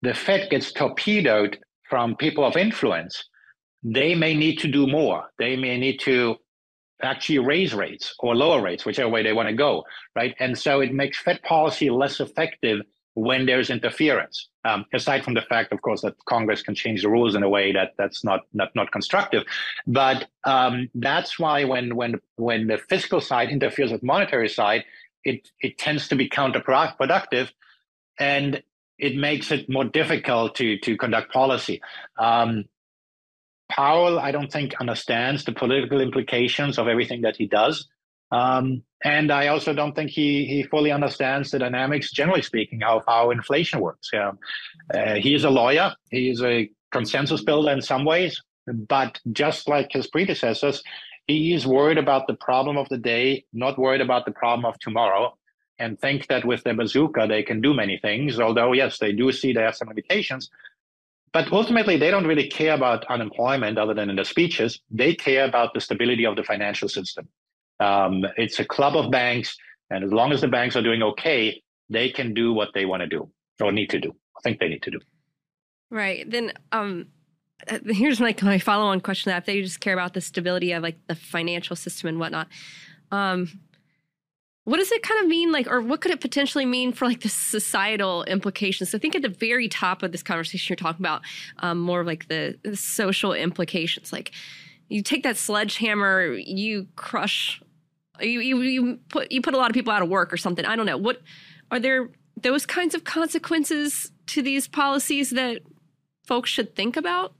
the 0.02 0.14
Fed 0.14 0.50
gets 0.50 0.72
torpedoed 0.72 1.58
from 1.88 2.16
people 2.16 2.44
of 2.44 2.56
influence, 2.56 3.24
they 3.82 4.14
may 4.14 4.34
need 4.34 4.58
to 4.60 4.68
do 4.68 4.86
more. 4.86 5.24
They 5.38 5.56
may 5.56 5.78
need 5.78 6.00
to 6.00 6.36
actually 7.02 7.38
raise 7.38 7.74
rates 7.74 8.14
or 8.18 8.34
lower 8.34 8.62
rates, 8.62 8.84
whichever 8.84 9.08
way 9.08 9.22
they 9.22 9.32
want 9.32 9.48
to 9.48 9.54
go, 9.54 9.84
right? 10.16 10.34
And 10.40 10.58
so 10.58 10.80
it 10.80 10.92
makes 10.92 11.18
Fed 11.18 11.42
policy 11.42 11.90
less 11.90 12.20
effective 12.20 12.80
when 13.14 13.46
there's 13.46 13.70
interference. 13.70 14.48
Um, 14.64 14.86
aside 14.92 15.24
from 15.24 15.34
the 15.34 15.42
fact, 15.42 15.72
of 15.72 15.82
course, 15.82 16.02
that 16.02 16.14
Congress 16.26 16.62
can 16.62 16.74
change 16.74 17.02
the 17.02 17.08
rules 17.08 17.34
in 17.34 17.42
a 17.42 17.48
way 17.48 17.72
that 17.72 17.92
that's 17.96 18.24
not 18.24 18.40
not, 18.52 18.70
not 18.74 18.90
constructive, 18.92 19.44
but 19.86 20.28
um, 20.44 20.88
that's 20.94 21.38
why 21.38 21.64
when 21.64 21.94
when 21.96 22.20
when 22.36 22.66
the 22.66 22.78
fiscal 22.78 23.20
side 23.20 23.50
interferes 23.50 23.92
with 23.92 24.02
monetary 24.02 24.48
side, 24.48 24.84
it 25.24 25.48
it 25.60 25.78
tends 25.78 26.08
to 26.08 26.16
be 26.16 26.28
counterproductive, 26.28 27.50
and 28.18 28.62
it 28.98 29.16
makes 29.16 29.50
it 29.50 29.68
more 29.68 29.84
difficult 29.84 30.56
to 30.56 30.78
to 30.78 30.96
conduct 30.96 31.32
policy. 31.32 31.80
Um, 32.18 32.64
Powell, 33.70 34.18
I 34.18 34.30
don't 34.30 34.52
think 34.52 34.74
understands 34.80 35.44
the 35.44 35.52
political 35.52 36.00
implications 36.00 36.78
of 36.78 36.86
everything 36.88 37.22
that 37.22 37.36
he 37.36 37.46
does. 37.46 37.88
Um, 38.30 38.82
and 39.04 39.30
I 39.30 39.48
also 39.48 39.74
don't 39.74 39.94
think 39.94 40.10
he 40.10 40.46
he 40.46 40.62
fully 40.62 40.90
understands 40.90 41.50
the 41.50 41.58
dynamics, 41.58 42.10
generally 42.10 42.42
speaking, 42.42 42.82
of 42.82 43.02
how 43.06 43.30
inflation 43.30 43.80
works. 43.80 44.08
Yeah. 44.12 44.32
Uh, 44.92 45.14
he 45.14 45.34
is 45.34 45.44
a 45.44 45.50
lawyer. 45.50 45.94
He 46.10 46.30
is 46.30 46.42
a 46.42 46.70
consensus 46.90 47.42
builder 47.42 47.70
in 47.70 47.82
some 47.82 48.04
ways, 48.06 48.40
but 48.66 49.20
just 49.32 49.68
like 49.68 49.92
his 49.92 50.06
predecessors, 50.06 50.82
he 51.26 51.52
is 51.52 51.66
worried 51.66 51.98
about 51.98 52.26
the 52.26 52.34
problem 52.34 52.78
of 52.78 52.88
the 52.88 52.96
day, 52.96 53.44
not 53.52 53.78
worried 53.78 54.00
about 54.00 54.24
the 54.24 54.32
problem 54.32 54.64
of 54.64 54.78
tomorrow, 54.78 55.36
and 55.78 56.00
think 56.00 56.26
that 56.28 56.46
with 56.46 56.62
their 56.64 56.74
bazooka 56.74 57.26
they 57.28 57.42
can 57.42 57.60
do 57.60 57.74
many 57.74 57.98
things. 57.98 58.40
Although 58.40 58.72
yes, 58.72 58.98
they 58.98 59.12
do 59.12 59.32
see 59.32 59.52
they 59.52 59.62
have 59.62 59.76
some 59.76 59.88
limitations. 59.88 60.48
But 61.34 61.52
ultimately, 61.52 61.96
they 61.96 62.12
don't 62.12 62.28
really 62.28 62.48
care 62.48 62.74
about 62.74 63.04
unemployment 63.06 63.76
other 63.76 63.92
than 63.92 64.08
in 64.08 64.16
the 64.16 64.24
speeches. 64.24 64.80
They 64.88 65.16
care 65.16 65.44
about 65.44 65.74
the 65.74 65.80
stability 65.80 66.24
of 66.24 66.36
the 66.36 66.44
financial 66.44 66.88
system. 66.88 67.28
Um, 67.80 68.24
it's 68.36 68.60
a 68.60 68.64
club 68.64 68.96
of 68.96 69.10
banks, 69.10 69.56
and 69.90 70.04
as 70.04 70.12
long 70.12 70.32
as 70.32 70.40
the 70.40 70.48
banks 70.48 70.76
are 70.76 70.82
doing 70.82 71.02
okay, 71.02 71.62
they 71.90 72.10
can 72.10 72.34
do 72.34 72.52
what 72.52 72.70
they 72.74 72.84
want 72.84 73.02
to 73.02 73.06
do 73.06 73.30
or 73.60 73.72
need 73.72 73.90
to 73.90 74.00
do. 74.00 74.10
I 74.36 74.40
think 74.42 74.58
they 74.58 74.68
need 74.68 74.82
to 74.82 74.90
do. 74.90 75.00
Right. 75.90 76.28
Then 76.28 76.52
um, 76.72 77.06
here's 77.86 78.20
my, 78.20 78.34
my 78.42 78.58
follow 78.58 78.86
on 78.86 79.00
question 79.00 79.30
that 79.30 79.38
if 79.38 79.46
they 79.46 79.60
just 79.62 79.80
care 79.80 79.94
about 79.94 80.14
the 80.14 80.20
stability 80.20 80.72
of 80.72 80.82
like 80.82 80.98
the 81.06 81.14
financial 81.14 81.76
system 81.76 82.08
and 82.08 82.18
whatnot, 82.18 82.48
um, 83.10 83.48
what 84.64 84.78
does 84.78 84.90
it 84.90 85.02
kind 85.02 85.22
of 85.22 85.28
mean 85.28 85.52
like 85.52 85.66
or 85.66 85.80
what 85.80 86.00
could 86.00 86.10
it 86.10 86.20
potentially 86.20 86.64
mean 86.64 86.92
for 86.92 87.06
like 87.06 87.20
the 87.20 87.28
societal 87.28 88.24
implications 88.24 88.90
so 88.90 88.98
i 88.98 89.00
think 89.00 89.14
at 89.14 89.22
the 89.22 89.28
very 89.28 89.68
top 89.68 90.02
of 90.02 90.10
this 90.10 90.22
conversation 90.22 90.72
you're 90.72 90.76
talking 90.76 91.02
about 91.02 91.22
um, 91.58 91.78
more 91.78 92.00
of 92.00 92.06
like 92.06 92.28
the, 92.28 92.58
the, 92.62 92.74
social 92.74 93.32
implications 93.34 94.12
like 94.12 94.32
you 94.88 95.02
take 95.02 95.22
that 95.22 95.36
sledgehammer 95.36 96.32
you 96.32 96.86
crush 96.96 97.60
you, 98.20 98.40
you 98.40 98.60
you 98.60 98.98
put 99.08 99.30
you 99.32 99.40
put 99.40 99.54
a 99.54 99.56
lot 99.56 99.70
of 99.70 99.74
people 99.74 99.92
out 99.92 100.02
of 100.02 100.08
work 100.08 100.32
or 100.32 100.36
something. 100.36 100.64
I 100.64 100.76
don't 100.76 100.86
know. 100.86 100.96
What 100.96 101.20
are 101.70 101.80
there 101.80 102.10
those 102.40 102.66
kinds 102.66 102.94
of 102.94 103.04
consequences 103.04 104.12
to 104.28 104.42
these 104.42 104.68
policies 104.68 105.30
that 105.30 105.62
folks 106.26 106.50
should 106.50 106.76
think 106.76 106.96
about? 106.96 107.34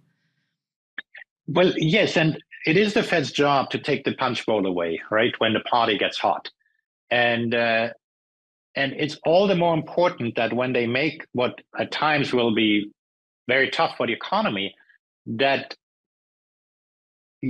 Well, 1.46 1.72
yes, 1.76 2.16
and 2.16 2.38
it 2.66 2.76
is 2.76 2.94
the 2.94 3.02
Fed's 3.02 3.30
job 3.30 3.70
to 3.70 3.78
take 3.78 4.04
the 4.04 4.14
punch 4.14 4.46
bowl 4.46 4.66
away, 4.66 5.00
right, 5.10 5.34
when 5.38 5.52
the 5.52 5.60
party 5.60 5.98
gets 5.98 6.18
hot, 6.18 6.50
and 7.10 7.54
uh, 7.54 7.90
and 8.74 8.92
it's 8.94 9.18
all 9.24 9.46
the 9.46 9.54
more 9.54 9.74
important 9.74 10.36
that 10.36 10.52
when 10.52 10.72
they 10.72 10.86
make 10.86 11.26
what 11.32 11.60
at 11.78 11.92
times 11.92 12.32
will 12.32 12.54
be 12.54 12.90
very 13.46 13.68
tough 13.68 13.96
for 13.96 14.06
the 14.06 14.12
economy, 14.12 14.74
that 15.26 15.76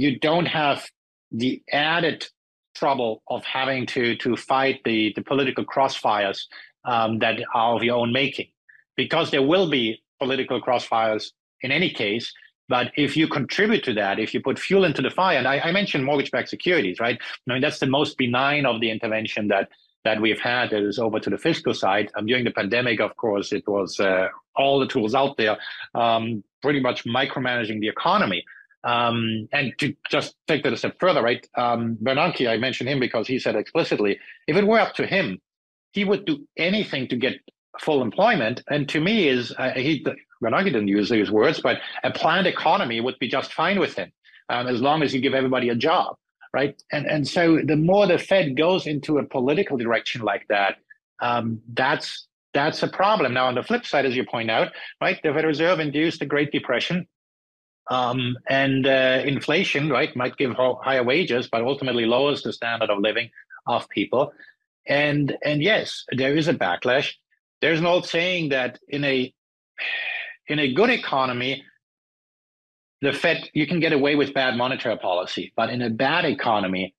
you 0.01 0.19
don't 0.19 0.47
have 0.47 0.85
the 1.31 1.63
added 1.73 2.27
trouble 2.75 3.23
of 3.29 3.45
having 3.45 3.87
to 3.87 4.17
to 4.17 4.37
fight 4.37 4.81
the 4.85 5.13
the 5.17 5.23
political 5.23 5.65
crossfires 5.65 6.41
um, 6.85 7.19
that 7.21 7.37
are 7.55 7.77
of 7.77 7.83
your 7.83 7.97
own 7.97 8.13
making, 8.13 8.49
because 8.97 9.31
there 9.31 9.43
will 9.43 9.71
be 9.71 10.03
political 10.21 10.61
crossfires 10.61 11.33
in 11.63 11.71
any 11.71 11.91
case. 11.91 12.33
But 12.69 12.93
if 12.97 13.15
you 13.15 13.29
contribute 13.29 13.85
to 13.85 13.95
that, 13.95 14.19
if 14.19 14.33
you 14.33 14.41
put 14.41 14.59
fuel 14.59 14.85
into 14.85 15.03
the 15.03 15.11
fire, 15.11 15.37
and 15.37 15.47
I, 15.47 15.59
I 15.59 15.71
mentioned 15.71 16.05
mortgage-backed 16.05 16.49
securities, 16.49 16.99
right? 16.99 17.19
I 17.49 17.53
mean 17.53 17.63
that's 17.63 17.79
the 17.79 17.87
most 17.87 18.17
benign 18.17 18.65
of 18.67 18.81
the 18.81 18.91
intervention 18.91 19.49
that 19.49 19.69
that 20.05 20.21
we've 20.21 20.41
had 20.41 20.71
that 20.71 20.83
is 20.83 20.99
over 20.99 21.19
to 21.19 21.31
the 21.31 21.39
fiscal 21.39 21.75
side. 21.75 22.11
Um, 22.15 22.27
during 22.27 22.45
the 22.45 22.51
pandemic, 22.51 23.01
of 23.01 23.17
course, 23.17 23.53
it 23.53 23.67
was 23.67 24.01
uh, 24.01 24.29
all 24.55 24.79
the 24.79 24.87
tools 24.87 25.15
out 25.15 25.37
there, 25.39 25.57
um, 25.95 26.45
pretty 26.63 26.81
much 26.81 27.05
micromanaging 27.05 27.81
the 27.81 27.89
economy. 27.89 28.45
Um, 28.85 29.49
and 29.53 29.73
to 29.79 29.95
just 30.11 30.37
take 30.47 30.63
that 30.65 30.73
a 30.73 30.77
step 30.77 30.97
further, 31.01 31.23
right? 31.23 31.47
Um, 31.57 31.97
Bernanke, 32.03 32.49
I 32.49 32.59
mentioned 32.59 32.89
him 32.89 33.01
because 33.01 33.27
he 33.27 33.39
said 33.39 33.57
explicitly, 33.57 34.19
if 34.47 34.57
it 34.57 34.67
were 34.67 34.79
up 34.79 34.95
to 34.97 35.07
him, 35.07 35.41
he 35.93 36.05
would 36.05 36.27
do 36.27 36.47
anything 36.59 37.09
to 37.09 37.17
get 37.17 37.35
full 37.81 38.03
employment. 38.03 38.63
And 38.69 38.89
to 38.91 39.01
me, 39.01 39.29
is 39.29 39.55
uh, 39.59 39.71
he 39.71 40.05
Bernanke 40.43 40.65
didn't 40.65 40.89
use 40.89 41.09
these 41.09 41.31
words, 41.31 41.61
but 41.61 41.79
a 42.03 42.11
planned 42.11 42.47
economy 42.47 43.01
would 43.01 43.19
be 43.19 43.29
just 43.29 43.55
fine 43.55 43.81
with 43.81 43.95
him, 43.95 44.13
um, 44.51 44.67
as 44.67 44.83
long 44.83 45.03
as 45.03 45.15
you 45.15 45.21
give 45.21 45.35
everybody 45.35 45.71
a 45.71 45.75
job, 45.75 46.17
right? 46.53 46.81
And 46.93 47.07
and 47.07 47.27
so 47.27 47.61
the 47.65 47.77
more 47.77 48.07
the 48.07 48.19
Fed 48.19 48.57
goes 48.57 48.87
into 48.87 49.19
a 49.19 49.25
political 49.25 49.79
direction 49.79 50.21
like 50.21 50.47
that, 50.49 50.77
um, 51.23 51.61
that's 51.73 52.27
that's 52.53 52.83
a 52.83 52.89
problem. 52.89 53.35
Now, 53.35 53.47
on 53.47 53.55
the 53.55 53.63
flip 53.63 53.87
side, 53.87 54.05
as 54.05 54.15
you 54.15 54.25
point 54.25 54.51
out, 54.51 54.73
right, 55.01 55.17
the 55.23 55.31
Federal 55.31 55.47
Reserve 55.47 55.81
induced 55.81 56.21
the 56.21 56.27
Great 56.27 56.53
Depression 56.53 57.07
um, 57.91 58.37
and 58.49 58.87
uh, 58.87 59.23
inflation, 59.25 59.91
right, 59.91 60.15
might 60.17 60.37
give 60.37 60.53
higher 60.57 61.03
wages, 61.03 61.49
but 61.49 61.63
ultimately 61.63 62.07
lowers 62.07 62.43
the 62.43 62.53
standard 62.53 62.91
of 62.91 62.99
living 62.99 63.31
of 63.67 63.89
people. 63.89 64.33
And 64.87 65.37
and 65.45 65.63
yes, 65.63 66.05
there 66.11 66.37
is 66.37 66.49
a 66.49 66.55
backlash. 66.55 67.13
There's 67.61 67.81
an 67.81 67.87
old 67.87 68.07
saying 68.07 68.51
that 68.51 68.79
in 68.89 69.05
a 69.05 69.33
in 70.47 70.59
a 70.59 70.73
good 70.73 70.91
economy, 70.91 71.65
the 73.01 73.13
Fed 73.13 73.49
you 73.55 73.67
can 73.67 73.81
get 73.81 73.93
away 73.93 74.15
with 74.17 74.35
bad 74.35 74.57
monetary 74.57 74.99
policy, 74.99 75.53
but 75.57 75.71
in 75.71 75.83
a 75.83 75.91
bad 75.91 76.25
economy, 76.25 76.95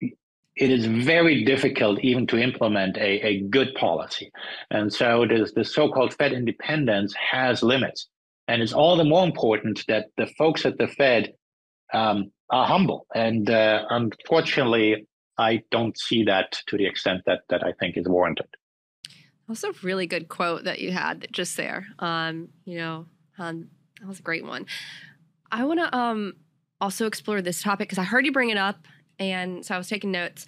it 0.00 0.70
is 0.70 0.84
very 0.84 1.44
difficult 1.44 2.00
even 2.00 2.26
to 2.26 2.38
implement 2.38 2.96
a, 2.98 3.26
a 3.26 3.40
good 3.42 3.74
policy. 3.74 4.30
And 4.70 4.92
so 4.92 5.24
this, 5.26 5.52
the 5.52 5.64
so-called 5.64 6.12
Fed 6.14 6.32
independence 6.32 7.14
has 7.14 7.62
limits. 7.62 8.08
And 8.50 8.62
it's 8.62 8.72
all 8.72 8.96
the 8.96 9.04
more 9.04 9.24
important 9.24 9.84
that 9.86 10.06
the 10.16 10.26
folks 10.26 10.66
at 10.66 10.76
the 10.76 10.88
Fed 10.88 11.34
um, 11.94 12.32
are 12.50 12.66
humble. 12.66 13.06
And 13.14 13.48
uh, 13.48 13.84
unfortunately, 13.90 15.06
I 15.38 15.62
don't 15.70 15.96
see 15.96 16.24
that 16.24 16.60
to 16.66 16.76
the 16.76 16.84
extent 16.84 17.22
that 17.26 17.42
that 17.48 17.64
I 17.64 17.72
think 17.78 17.96
is 17.96 18.08
warranted. 18.08 18.48
That's 19.46 19.62
a 19.62 19.72
really 19.84 20.08
good 20.08 20.28
quote 20.28 20.64
that 20.64 20.80
you 20.80 20.90
had 20.90 21.28
just 21.30 21.56
there. 21.56 21.86
Um, 22.00 22.48
you 22.64 22.78
know, 22.78 23.06
um, 23.38 23.68
that 24.00 24.08
was 24.08 24.18
a 24.18 24.22
great 24.22 24.44
one. 24.44 24.66
I 25.52 25.64
want 25.64 25.78
to 25.78 25.96
um, 25.96 26.34
also 26.80 27.06
explore 27.06 27.40
this 27.42 27.62
topic 27.62 27.88
because 27.88 27.98
I 27.98 28.04
heard 28.04 28.26
you 28.26 28.32
bring 28.32 28.50
it 28.50 28.58
up 28.58 28.84
and 29.20 29.64
so 29.64 29.76
I 29.76 29.78
was 29.78 29.88
taking 29.88 30.10
notes, 30.10 30.46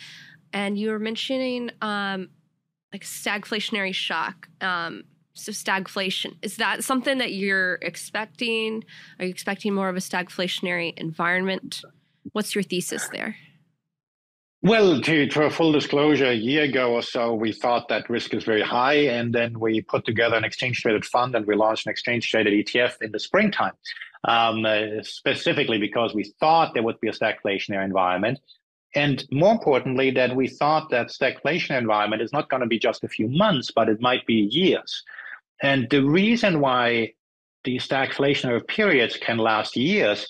and 0.53 0.77
you 0.77 0.91
were 0.91 0.99
mentioning 0.99 1.71
um, 1.83 2.31
like 2.93 3.05
stagflationary 3.05 3.95
shock. 3.95 4.49
Um, 4.61 5.05
so 5.35 5.53
stagflation 5.53 6.37
is 6.42 6.57
that 6.57 6.85
something 6.85 7.18
that 7.18 7.33
you're 7.33 7.79
expecting? 7.83 8.85
Are 9.18 9.25
you 9.25 9.31
expecting 9.31 9.75
more 9.75 9.88
of 9.88 9.97
a 9.97 10.01
stagflationary 10.01 10.97
environment? 10.99 11.83
What's 12.33 12.55
your 12.55 12.62
thesis 12.62 13.09
there? 13.09 13.37
Well, 14.64 15.01
to, 15.01 15.27
to 15.27 15.42
a 15.42 15.51
full 15.51 15.73
disclosure, 15.73 16.27
a 16.27 16.35
year 16.35 16.62
ago 16.62 16.92
or 16.92 17.03
so, 17.03 17.35
we 17.35 17.51
thought 17.51 17.88
that 17.88 18.09
risk 18.09 18.33
is 18.33 18.45
very 18.45 18.62
high, 18.62 18.95
and 18.95 19.35
then 19.35 19.59
we 19.59 19.81
put 19.81 20.05
together 20.05 20.37
an 20.37 20.45
exchange 20.45 20.83
traded 20.83 21.05
fund 21.05 21.35
and 21.35 21.45
we 21.47 21.57
launched 21.57 21.87
an 21.87 21.90
exchange 21.90 22.31
traded 22.31 22.64
ETF 22.64 23.03
in 23.03 23.11
the 23.11 23.18
springtime, 23.18 23.73
um, 24.23 24.64
uh, 24.64 25.03
specifically 25.03 25.79
because 25.79 26.14
we 26.14 26.33
thought 26.38 26.75
there 26.75 26.85
would 26.85 27.01
be 27.01 27.09
a 27.09 27.12
stagflationary 27.12 27.85
environment. 27.85 28.38
And 28.95 29.25
more 29.33 29.51
importantly, 29.51 30.12
that 30.12 30.37
we 30.37 30.47
thought 30.47 30.90
that 30.90 31.09
stagflation 31.09 31.77
environment 31.77 32.23
is 32.23 32.33
not 32.33 32.49
going 32.49 32.61
to 32.61 32.68
be 32.68 32.79
just 32.79 33.03
a 33.03 33.09
few 33.09 33.29
months, 33.29 33.73
but 33.75 33.88
it 33.88 34.01
might 34.01 34.25
be 34.27 34.49
years. 34.53 35.03
And 35.62 35.88
the 35.90 36.03
reason 36.03 36.61
why 36.61 37.12
these 37.64 37.87
stagflationary 37.87 38.66
periods 38.66 39.16
can 39.16 39.38
last 39.38 39.77
years 39.77 40.27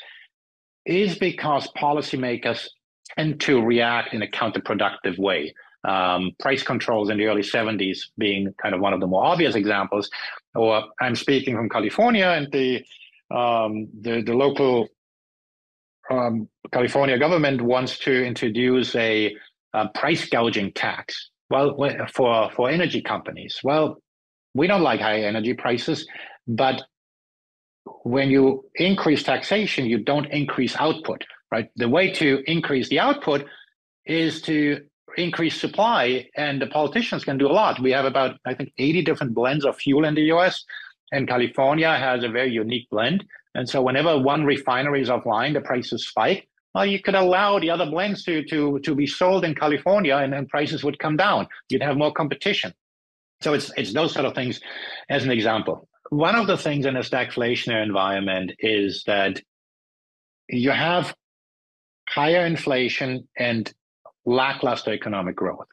is 0.85 1.17
because 1.17 1.69
policymakers 1.77 2.69
tend 3.17 3.41
to 3.41 3.63
react 3.63 4.15
in 4.15 4.23
a 4.23 4.27
counterproductive 4.27 5.19
way. 5.19 5.55
Um, 5.85 6.31
price 6.39 6.63
controls 6.63 7.11
in 7.11 7.19
the 7.19 7.27
early 7.27 7.43
70s 7.43 7.99
being 8.19 8.55
kind 8.63 8.75
of 8.75 8.81
one 8.81 8.93
of 8.93 9.01
the 9.01 9.07
more 9.07 9.25
obvious 9.25 9.55
examples. 9.55 10.11
Or 10.55 10.85
I'm 11.01 11.17
speaking 11.17 11.57
from 11.57 11.69
California, 11.69 12.27
and 12.27 12.53
the 12.53 12.85
um, 13.35 13.89
the, 14.03 14.23
the 14.23 14.35
local 14.35 14.89
um, 16.11 16.49
California 16.73 17.19
government 17.19 17.63
wants 17.63 17.99
to 18.01 18.25
introduce 18.25 18.95
a, 18.95 19.35
a, 19.73 19.89
price 19.89 20.29
gouging 20.29 20.73
tax. 20.73 21.31
Well, 21.49 21.77
for 22.13 22.51
for 22.51 22.71
energy 22.71 23.01
companies, 23.03 23.59
well, 23.65 23.99
we 24.55 24.67
don't 24.67 24.83
like 24.83 25.01
high 25.01 25.21
energy 25.21 25.55
prices, 25.55 26.07
but 26.47 26.83
when 28.05 28.31
you 28.31 28.65
increase 28.77 29.23
taxation, 29.23 29.87
you 29.87 29.99
don't 29.99 30.27
increase 30.27 30.77
output, 30.77 31.25
right? 31.51 31.69
The 31.77 31.89
way 31.89 32.13
to 32.15 32.43
increase 32.47 32.89
the 32.89 33.01
output 33.01 33.45
is 34.07 34.43
to 34.43 34.81
increase 35.17 35.61
supply, 35.61 36.29
and 36.37 36.61
the 36.61 36.67
politicians 36.67 37.25
can 37.25 37.39
do 37.39 37.47
a 37.47 37.53
lot. 37.53 37.81
We 37.81 37.93
have 37.93 38.05
about, 38.05 38.37
I 38.47 38.55
think, 38.55 38.73
80 38.79 39.03
different 39.03 39.35
blends 39.35 39.65
of 39.65 39.77
fuel 39.77 40.05
in 40.05 40.15
the 40.15 40.33
US, 40.33 40.65
and 41.13 41.29
California 41.29 41.95
has 41.97 42.25
a 42.25 42.29
very 42.29 42.51
unique 42.51 42.89
blend. 42.91 43.25
And 43.55 43.69
so 43.69 43.83
whenever 43.83 44.19
one 44.19 44.45
refinery 44.45 45.03
is 45.03 45.11
offline, 45.11 45.53
the 45.53 45.61
prices 45.61 46.09
spike. 46.09 46.49
Well, 46.75 46.87
you 46.87 47.01
could 47.01 47.15
allow 47.15 47.59
the 47.59 47.69
other 47.69 47.85
blends 47.85 48.25
to 48.25 48.43
to 48.45 48.79
to 48.79 48.95
be 48.95 49.07
sold 49.07 49.45
in 49.45 49.55
California, 49.55 50.17
and 50.17 50.33
then 50.33 50.47
prices 50.47 50.83
would 50.83 50.99
come 50.99 51.17
down. 51.17 51.47
You'd 51.69 51.83
have 51.83 51.99
more 51.99 52.13
competition. 52.13 52.73
So 53.43 53.55
it's 53.55 53.71
it's 53.77 53.93
those 53.93 54.13
sort 54.13 54.27
of 54.27 54.35
things, 54.35 54.61
as 55.11 55.25
an 55.25 55.31
example. 55.31 55.89
One 56.11 56.35
of 56.35 56.47
the 56.47 56.57
things 56.57 56.87
in 56.87 56.97
a 56.97 57.01
stagflationary 57.01 57.83
environment 57.83 58.53
is 58.59 59.03
that 59.07 59.41
you 60.49 60.71
have 60.71 61.15
higher 62.09 62.45
inflation 62.45 63.29
and 63.39 63.73
lackluster 64.25 64.93
economic 64.93 65.37
growth. 65.37 65.67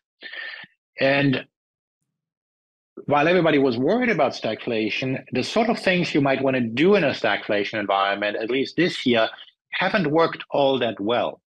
And 1.00 1.46
while 3.06 3.28
everybody 3.28 3.60
was 3.60 3.78
worried 3.78 4.10
about 4.10 4.34
stagflation, 4.34 5.24
the 5.32 5.44
sort 5.44 5.70
of 5.70 5.80
things 5.80 6.14
you 6.14 6.22
might 6.22 6.42
want 6.42 6.56
to 6.56 6.62
do 6.62 6.96
in 6.96 7.04
a 7.04 7.12
stagflation 7.12 7.80
environment, 7.80 8.38
at 8.38 8.50
least 8.50 8.76
this 8.76 9.06
year, 9.06 9.30
haven't 9.72 10.12
worked 10.12 10.44
all 10.50 10.80
that 10.80 11.00
well. 11.00 11.42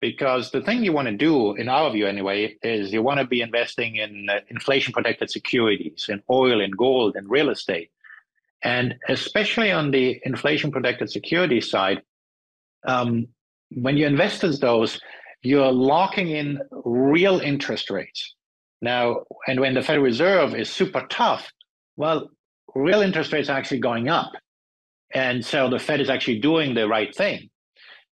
Because 0.00 0.50
the 0.50 0.62
thing 0.62 0.82
you 0.82 0.92
want 0.92 1.08
to 1.08 1.16
do, 1.16 1.54
in 1.56 1.68
our 1.68 1.90
view 1.90 2.06
anyway, 2.06 2.56
is 2.62 2.92
you 2.92 3.02
want 3.02 3.20
to 3.20 3.26
be 3.26 3.42
investing 3.42 3.96
in 3.96 4.28
uh, 4.30 4.40
inflation 4.48 4.92
protected 4.94 5.30
securities, 5.30 6.06
in 6.08 6.22
oil, 6.30 6.60
in 6.60 6.70
gold, 6.70 7.16
in 7.16 7.28
real 7.28 7.50
estate. 7.50 7.90
And 8.62 8.94
especially 9.08 9.70
on 9.70 9.90
the 9.90 10.20
inflation 10.24 10.70
protected 10.70 11.10
security 11.10 11.60
side, 11.60 12.02
um, 12.86 13.28
when 13.70 13.96
you 13.96 14.06
invest 14.06 14.42
in 14.42 14.52
those, 14.60 14.98
you're 15.42 15.72
locking 15.72 16.30
in 16.30 16.60
real 16.84 17.40
interest 17.40 17.90
rates. 17.90 18.34
Now, 18.82 19.24
and 19.46 19.60
when 19.60 19.74
the 19.74 19.82
Federal 19.82 20.04
Reserve 20.04 20.54
is 20.54 20.70
super 20.70 21.06
tough, 21.10 21.52
well, 21.96 22.30
real 22.74 23.02
interest 23.02 23.32
rates 23.32 23.48
are 23.48 23.58
actually 23.58 23.80
going 23.80 24.08
up. 24.08 24.32
And 25.12 25.44
so 25.44 25.68
the 25.68 25.78
Fed 25.78 26.00
is 26.00 26.08
actually 26.08 26.38
doing 26.38 26.74
the 26.74 26.88
right 26.88 27.14
thing. 27.14 27.49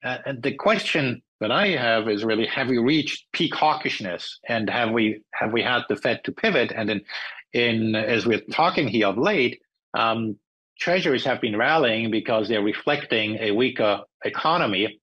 Uh, 0.03 0.17
and 0.25 0.43
the 0.43 0.53
question 0.53 1.21
that 1.39 1.51
I 1.51 1.67
have 1.69 2.09
is 2.09 2.23
really: 2.23 2.45
Have 2.47 2.69
we 2.69 2.77
reached 2.77 3.31
peak 3.33 3.53
hawkishness, 3.53 4.37
and 4.47 4.69
have 4.69 4.91
we 4.91 5.21
have 5.33 5.51
we 5.51 5.61
had 5.61 5.83
the 5.89 5.95
Fed 5.95 6.23
to 6.25 6.31
pivot? 6.31 6.71
And 6.75 6.89
in, 6.89 7.01
in 7.53 7.95
as 7.95 8.25
we're 8.25 8.41
talking 8.51 8.87
here 8.87 9.07
of 9.07 9.17
late, 9.17 9.61
um, 9.93 10.37
treasuries 10.79 11.25
have 11.25 11.41
been 11.41 11.57
rallying 11.57 12.11
because 12.11 12.47
they're 12.47 12.63
reflecting 12.63 13.37
a 13.39 13.51
weaker 13.51 14.01
economy, 14.23 14.99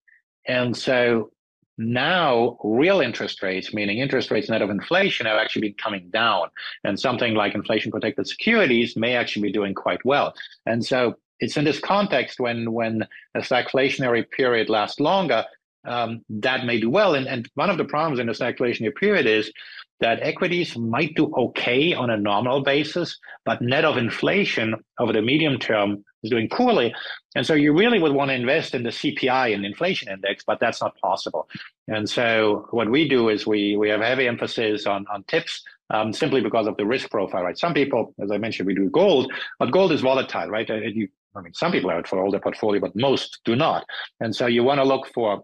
and 0.46 0.76
so 0.76 1.30
now 1.78 2.58
real 2.64 3.00
interest 3.00 3.40
rates, 3.40 3.72
meaning 3.72 3.98
interest 3.98 4.32
rates 4.32 4.48
net 4.48 4.62
of 4.62 4.70
inflation, 4.70 5.26
have 5.26 5.38
actually 5.38 5.62
been 5.62 5.74
coming 5.74 6.11
down. 6.11 6.48
And 6.82 6.98
something 6.98 7.34
like 7.34 7.54
inflation 7.54 7.92
protected 7.92 8.26
securities 8.26 8.96
may 8.96 9.14
actually 9.14 9.42
be 9.42 9.52
doing 9.52 9.74
quite 9.74 10.04
well. 10.04 10.34
And 10.66 10.84
so 10.84 11.14
it's 11.40 11.57
in 11.57 11.64
this 11.64 11.81
context 11.81 12.40
when 12.40 12.72
when 12.72 13.07
a 13.35 13.40
stagflationary 13.40 14.29
period 14.31 14.68
lasts 14.68 15.01
longer, 15.01 15.44
um, 15.87 16.22
that 16.29 16.66
may 16.66 16.81
do 16.81 16.90
well. 16.90 17.14
And, 17.14 17.27
and 17.27 17.48
one 17.55 17.70
of 17.70 17.79
the 17.79 17.85
problems 17.85 18.18
in 18.18 18.29
a 18.29 18.33
stagflationary 18.33 18.94
period 18.94 19.27
is 19.27 19.53
that 20.01 20.20
equities 20.22 20.77
might 20.77 21.14
do 21.16 21.33
okay 21.37 21.92
on 21.92 22.11
a 22.11 22.16
nominal 22.16 22.62
basis, 22.62 23.18
but 23.44 23.61
net 23.61 23.85
of 23.85 23.96
inflation 23.96 24.74
over 25.01 25.12
the 25.12 25.22
medium 25.22 25.59
term 25.59 26.05
is 26.22 26.31
doing 26.31 26.48
poorly. 26.48 26.94
And 27.35 27.44
so 27.44 27.55
you 27.55 27.72
really 27.72 27.98
would 27.98 28.12
want 28.12 28.31
to 28.31 28.35
invest 28.35 28.74
in 28.74 28.85
the 28.85 28.90
CPI 28.90 29.55
and 29.55 29.64
inflation 29.64 30.09
index, 30.09 30.44
but 30.46 30.61
that's 30.61 30.81
not 30.81 30.96
possible. 30.98 31.48
And 31.88 32.09
so 32.09 32.68
what 32.70 32.90
we 32.90 33.09
do 33.09 33.29
is 33.29 33.46
we 33.46 33.77
we 33.77 33.88
have 33.88 34.01
heavy 34.01 34.29
emphasis 34.29 34.87
on 34.87 35.07
on 35.12 35.24
tips 35.24 35.62
um, 35.90 36.12
simply 36.12 36.40
because 36.40 36.66
of 36.66 36.77
the 36.77 36.87
risk 36.87 37.11
profile, 37.11 37.44
right? 37.44 37.59
Some 37.59 37.74
people, 37.74 38.14
as 38.20 38.31
I 38.31 38.38
mentioned, 38.38 38.66
we 38.66 38.74
do 38.74 38.90
gold, 38.90 39.33
but 39.59 39.70
gold 39.70 39.92
is 39.92 40.01
volatile, 40.01 40.48
right? 40.48 40.68
You, 40.68 41.09
I 41.36 41.40
mean, 41.40 41.54
some 41.54 41.72
people 41.72 41.90
have 41.90 42.00
it 42.00 42.08
for 42.08 42.22
all 42.22 42.30
their 42.30 42.40
portfolio, 42.40 42.80
but 42.80 42.96
most 42.96 43.40
do 43.44 43.54
not. 43.54 43.84
And 44.20 44.34
so 44.34 44.46
you 44.46 44.64
want 44.64 44.78
to 44.78 44.84
look 44.84 45.06
for 45.14 45.42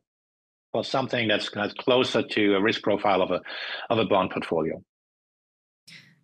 for 0.73 0.83
something 0.83 1.29
that's, 1.29 1.49
that's 1.51 1.73
closer 1.75 2.21
to 2.21 2.57
a 2.57 2.61
risk 2.61 2.83
profile 2.83 3.23
of 3.23 3.31
a 3.31 3.41
of 3.91 3.99
a 3.99 4.05
bond 4.05 4.31
portfolio. 4.31 4.83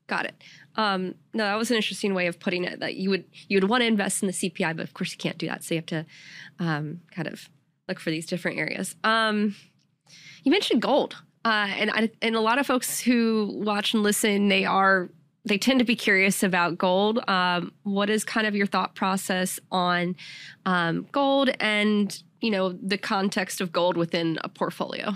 Got 0.09 0.27
it. 0.27 0.35
Um, 0.75 1.14
no, 1.35 1.44
that 1.44 1.57
was 1.57 1.70
an 1.70 1.77
interesting 1.77 2.14
way 2.14 2.27
of 2.27 2.40
putting 2.40 2.64
it. 2.64 2.81
That 2.81 2.96
you 2.96 3.11
would 3.11 3.25
you 3.49 3.57
would 3.59 3.70
want 3.70 3.83
to 3.83 3.87
invest 3.87 4.23
in 4.23 4.27
the 4.27 4.33
CPI, 4.33 4.77
but 4.77 4.83
of 4.83 4.92
course 4.92 5.12
you 5.12 5.18
can't 5.18 5.38
do 5.38 5.46
that. 5.46 5.62
So 5.62 5.75
you 5.75 5.79
have 5.79 5.87
to 5.87 6.07
um, 6.59 7.01
kind 7.12 7.29
of 7.29 7.49
look 7.88 8.01
for 8.01 8.11
these 8.11 8.27
different 8.27 8.59
areas. 8.59 8.96
Um, 9.05 9.55
you 10.42 10.51
mentioned 10.51 10.83
gold, 10.83 11.14
uh, 11.44 11.68
and 11.70 11.90
I, 11.92 12.11
and 12.23 12.35
a 12.35 12.40
lot 12.40 12.59
of 12.59 12.66
folks 12.66 12.99
who 13.01 13.53
watch 13.64 13.94
and 13.94 14.03
listen, 14.03 14.49
they 14.49 14.64
are 14.64 15.11
they 15.44 15.59
tend 15.59 15.79
to 15.79 15.85
be 15.85 15.96
curious 15.96 16.42
about 16.42 16.79
gold. 16.79 17.20
Um, 17.29 17.72
what 17.83 18.11
is 18.11 18.24
kind 18.24 18.46
of 18.46 18.55
your 18.55 18.66
thought 18.66 18.94
process 18.94 19.59
on 19.70 20.16
um, 20.66 21.07
gold 21.12 21.50
and 21.61 22.22
you 22.40 22.50
know 22.50 22.72
the 22.72 22.98
context 22.98 23.61
of 23.61 23.72
gold 23.72 23.96
within 23.96 24.38
a 24.44 24.48
portfolio? 24.48 25.12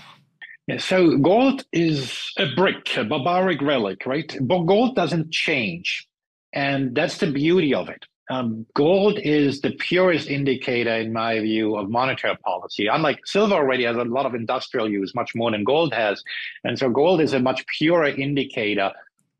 Yeah, 0.66 0.78
so 0.78 1.18
gold 1.18 1.64
is 1.72 2.32
a 2.38 2.46
brick, 2.54 2.96
a 2.96 3.04
barbaric 3.04 3.60
relic, 3.60 4.06
right? 4.06 4.34
But 4.40 4.64
gold 4.64 4.96
doesn't 4.96 5.30
change. 5.30 6.08
And 6.54 6.94
that's 6.94 7.18
the 7.18 7.30
beauty 7.30 7.74
of 7.74 7.88
it. 7.88 8.06
Um, 8.30 8.64
gold 8.74 9.18
is 9.18 9.60
the 9.60 9.72
purest 9.72 10.28
indicator, 10.28 10.94
in 10.94 11.12
my 11.12 11.40
view, 11.40 11.76
of 11.76 11.90
monetary 11.90 12.36
policy. 12.38 12.86
Unlike 12.86 13.26
silver 13.26 13.54
already 13.54 13.84
has 13.84 13.96
a 13.96 14.04
lot 14.04 14.24
of 14.24 14.34
industrial 14.34 14.90
use, 14.90 15.14
much 15.14 15.34
more 15.34 15.50
than 15.50 15.64
gold 15.64 15.92
has. 15.92 16.22
And 16.62 16.78
so 16.78 16.88
gold 16.88 17.20
is 17.20 17.34
a 17.34 17.40
much 17.40 17.66
purer 17.66 18.06
indicator 18.06 18.92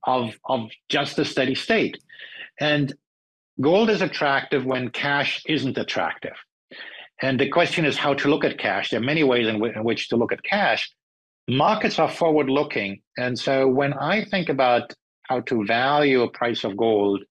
of, 0.07 0.35
of 0.47 0.71
just 0.89 1.19
a 1.19 1.25
steady 1.25 1.55
state. 1.55 1.99
And 2.61 2.95
gold 3.61 3.91
is 3.91 4.03
attractive 4.03 4.65
when 4.65 4.91
cash 4.91 5.43
isn't 5.47 5.79
attractive. 5.79 6.37
And 7.23 7.39
the 7.39 7.49
question 7.49 7.85
is 7.85 7.97
how 7.97 8.15
to 8.15 8.29
look 8.29 8.45
at 8.45 8.59
cash. 8.59 8.91
There 8.91 9.01
are 9.01 9.05
many 9.05 9.25
ways 9.25 9.47
in, 9.47 9.55
w- 9.55 9.73
in 9.73 9.85
which 9.85 10.09
to 10.09 10.17
look 10.17 10.33
at 10.33 10.43
cash 10.43 10.91
markets 11.49 11.99
are 11.99 12.11
forward 12.11 12.49
looking. 12.49 13.01
And 13.19 13.39
so 13.39 13.69
when 13.69 13.93
I 13.95 14.25
think 14.25 14.49
about 14.49 14.93
how 15.25 15.41
to 15.41 15.65
value 15.67 16.23
a 16.23 16.31
price 16.31 16.65
of 16.65 16.77
gold, 16.77 17.23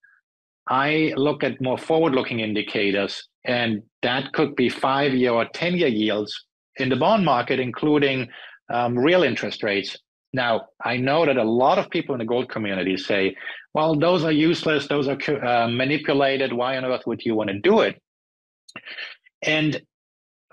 I 0.70 1.14
look 1.16 1.44
at 1.44 1.62
more 1.62 1.78
forward 1.78 2.16
looking 2.16 2.40
indicators, 2.40 3.28
and 3.44 3.84
that 4.02 4.32
could 4.34 4.56
be 4.56 4.70
five 4.70 5.14
year 5.14 5.32
or 5.32 5.46
10 5.54 5.76
year 5.76 5.90
yields 5.90 6.46
in 6.78 6.90
the 6.90 6.96
bond 6.96 7.26
market, 7.26 7.60
including 7.60 8.30
um, 8.74 8.98
real 8.98 9.24
interest 9.24 9.62
rates. 9.62 9.98
Now, 10.34 10.68
I 10.84 10.98
know 10.98 11.26
that 11.26 11.38
a 11.38 11.44
lot 11.44 11.78
of 11.78 11.90
people 11.92 12.16
in 12.16 12.20
the 12.20 12.26
gold 12.26 12.50
community 12.50 12.98
say, 12.98 13.36
well, 13.74 13.96
those 13.96 14.24
are 14.24 14.32
useless, 14.32 14.88
those 14.88 15.08
are 15.08 15.46
uh, 15.46 15.68
manipulated. 15.68 16.52
Why 16.52 16.76
on 16.76 16.86
earth 16.86 17.06
would 17.06 17.24
you 17.24 17.36
want 17.36 17.50
to 17.52 17.60
do 17.60 17.82
it? 17.82 18.02
And 19.44 19.82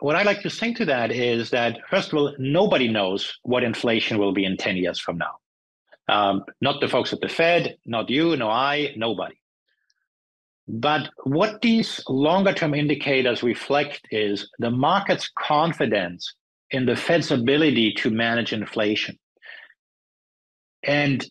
what 0.00 0.16
I 0.16 0.22
like 0.22 0.42
to 0.42 0.50
say 0.50 0.74
to 0.74 0.84
that 0.86 1.10
is 1.10 1.50
that, 1.50 1.78
first 1.88 2.12
of 2.12 2.18
all, 2.18 2.34
nobody 2.38 2.88
knows 2.88 3.38
what 3.42 3.62
inflation 3.62 4.18
will 4.18 4.32
be 4.32 4.44
in 4.44 4.56
10 4.56 4.76
years 4.76 5.00
from 5.00 5.18
now. 5.18 5.36
Um, 6.08 6.44
not 6.60 6.80
the 6.80 6.88
folks 6.88 7.12
at 7.12 7.20
the 7.20 7.28
Fed, 7.28 7.76
not 7.86 8.10
you, 8.10 8.36
no 8.36 8.48
I, 8.48 8.94
nobody. 8.96 9.36
But 10.66 11.10
what 11.24 11.62
these 11.62 12.02
longer 12.08 12.52
term 12.52 12.74
indicators 12.74 13.42
reflect 13.42 14.02
is 14.10 14.50
the 14.58 14.70
market's 14.70 15.30
confidence 15.38 16.34
in 16.70 16.86
the 16.86 16.96
Fed's 16.96 17.30
ability 17.30 17.92
to 17.94 18.10
manage 18.10 18.52
inflation. 18.52 19.18
And 20.82 21.24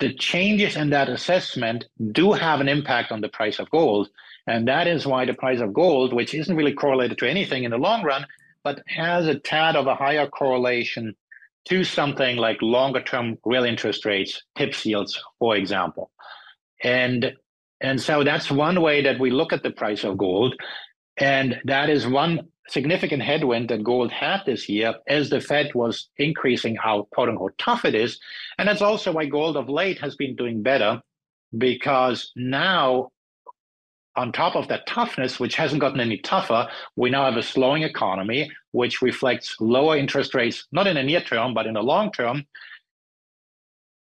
the 0.00 0.14
changes 0.14 0.76
in 0.76 0.90
that 0.90 1.08
assessment 1.08 1.84
do 2.10 2.32
have 2.32 2.60
an 2.60 2.68
impact 2.68 3.12
on 3.12 3.20
the 3.20 3.28
price 3.28 3.58
of 3.58 3.70
gold. 3.70 4.08
And 4.46 4.66
that 4.66 4.88
is 4.88 5.06
why 5.06 5.24
the 5.24 5.34
price 5.34 5.60
of 5.60 5.72
gold, 5.72 6.12
which 6.12 6.34
isn't 6.34 6.56
really 6.56 6.72
correlated 6.72 7.18
to 7.18 7.30
anything 7.30 7.64
in 7.64 7.70
the 7.70 7.78
long 7.78 8.02
run, 8.02 8.26
but 8.64 8.82
has 8.88 9.26
a 9.28 9.38
tad 9.38 9.76
of 9.76 9.86
a 9.86 9.94
higher 9.94 10.26
correlation 10.26 11.14
to 11.66 11.84
something 11.84 12.36
like 12.36 12.60
longer 12.60 13.00
term 13.00 13.38
real 13.44 13.64
interest 13.64 14.04
rates, 14.04 14.42
TIPS 14.56 14.84
yields, 14.84 15.22
for 15.38 15.56
example. 15.56 16.10
And 16.82 17.34
and 17.80 18.00
so 18.00 18.24
that's 18.24 18.50
one 18.50 18.80
way 18.80 19.02
that 19.02 19.18
we 19.18 19.30
look 19.30 19.52
at 19.52 19.62
the 19.62 19.70
price 19.70 20.04
of 20.04 20.16
gold. 20.16 20.54
And 21.16 21.60
that 21.64 21.90
is 21.90 22.06
one 22.06 22.48
significant 22.68 23.22
headwind 23.22 23.68
that 23.68 23.84
gold 23.84 24.10
had 24.10 24.42
this 24.46 24.68
year 24.68 24.94
as 25.08 25.30
the 25.30 25.40
Fed 25.40 25.74
was 25.74 26.08
increasing 26.18 26.76
how 26.76 27.08
quote 27.12 27.28
unquote 27.28 27.56
tough 27.58 27.84
it 27.84 27.94
is. 27.94 28.18
And 28.58 28.68
that's 28.68 28.82
also 28.82 29.12
why 29.12 29.26
gold 29.26 29.56
of 29.56 29.68
late 29.68 30.00
has 30.00 30.16
been 30.16 30.36
doing 30.36 30.62
better 30.62 31.00
because 31.56 32.32
now, 32.36 33.10
on 34.16 34.32
top 34.32 34.56
of 34.56 34.68
that 34.68 34.86
toughness, 34.86 35.40
which 35.40 35.56
hasn't 35.56 35.80
gotten 35.80 36.00
any 36.00 36.18
tougher, 36.18 36.68
we 36.96 37.10
now 37.10 37.24
have 37.24 37.36
a 37.36 37.42
slowing 37.42 37.82
economy, 37.82 38.50
which 38.72 39.02
reflects 39.02 39.56
lower 39.60 39.96
interest 39.96 40.34
rates, 40.34 40.66
not 40.72 40.86
in 40.86 40.96
the 40.96 41.02
near 41.02 41.20
term, 41.20 41.54
but 41.54 41.66
in 41.66 41.74
the 41.74 41.82
long 41.82 42.12
term. 42.12 42.44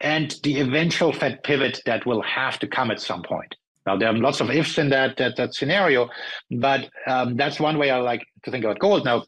And 0.01 0.35
the 0.43 0.61
eventual 0.61 1.13
Fed 1.13 1.43
pivot 1.43 1.83
that 1.85 2.07
will 2.07 2.23
have 2.23 2.59
to 2.61 2.67
come 2.67 2.91
at 2.91 3.01
some 3.01 3.23
point. 3.23 3.55
Now 3.91 3.97
there 3.97 4.09
are 4.09 4.17
lots 4.17 4.41
of 4.41 4.51
ifs 4.51 4.79
in 4.79 4.91
that 4.91 5.17
that, 5.17 5.37
that 5.37 5.55
scenario, 5.55 6.09
but 6.49 6.89
um, 7.09 7.37
that's 7.37 7.59
one 7.59 7.77
way 7.77 7.91
I 7.91 7.99
like 7.99 8.25
to 8.45 8.51
think 8.53 8.65
about 8.65 8.79
gold. 8.79 9.05
Now, 9.05 9.25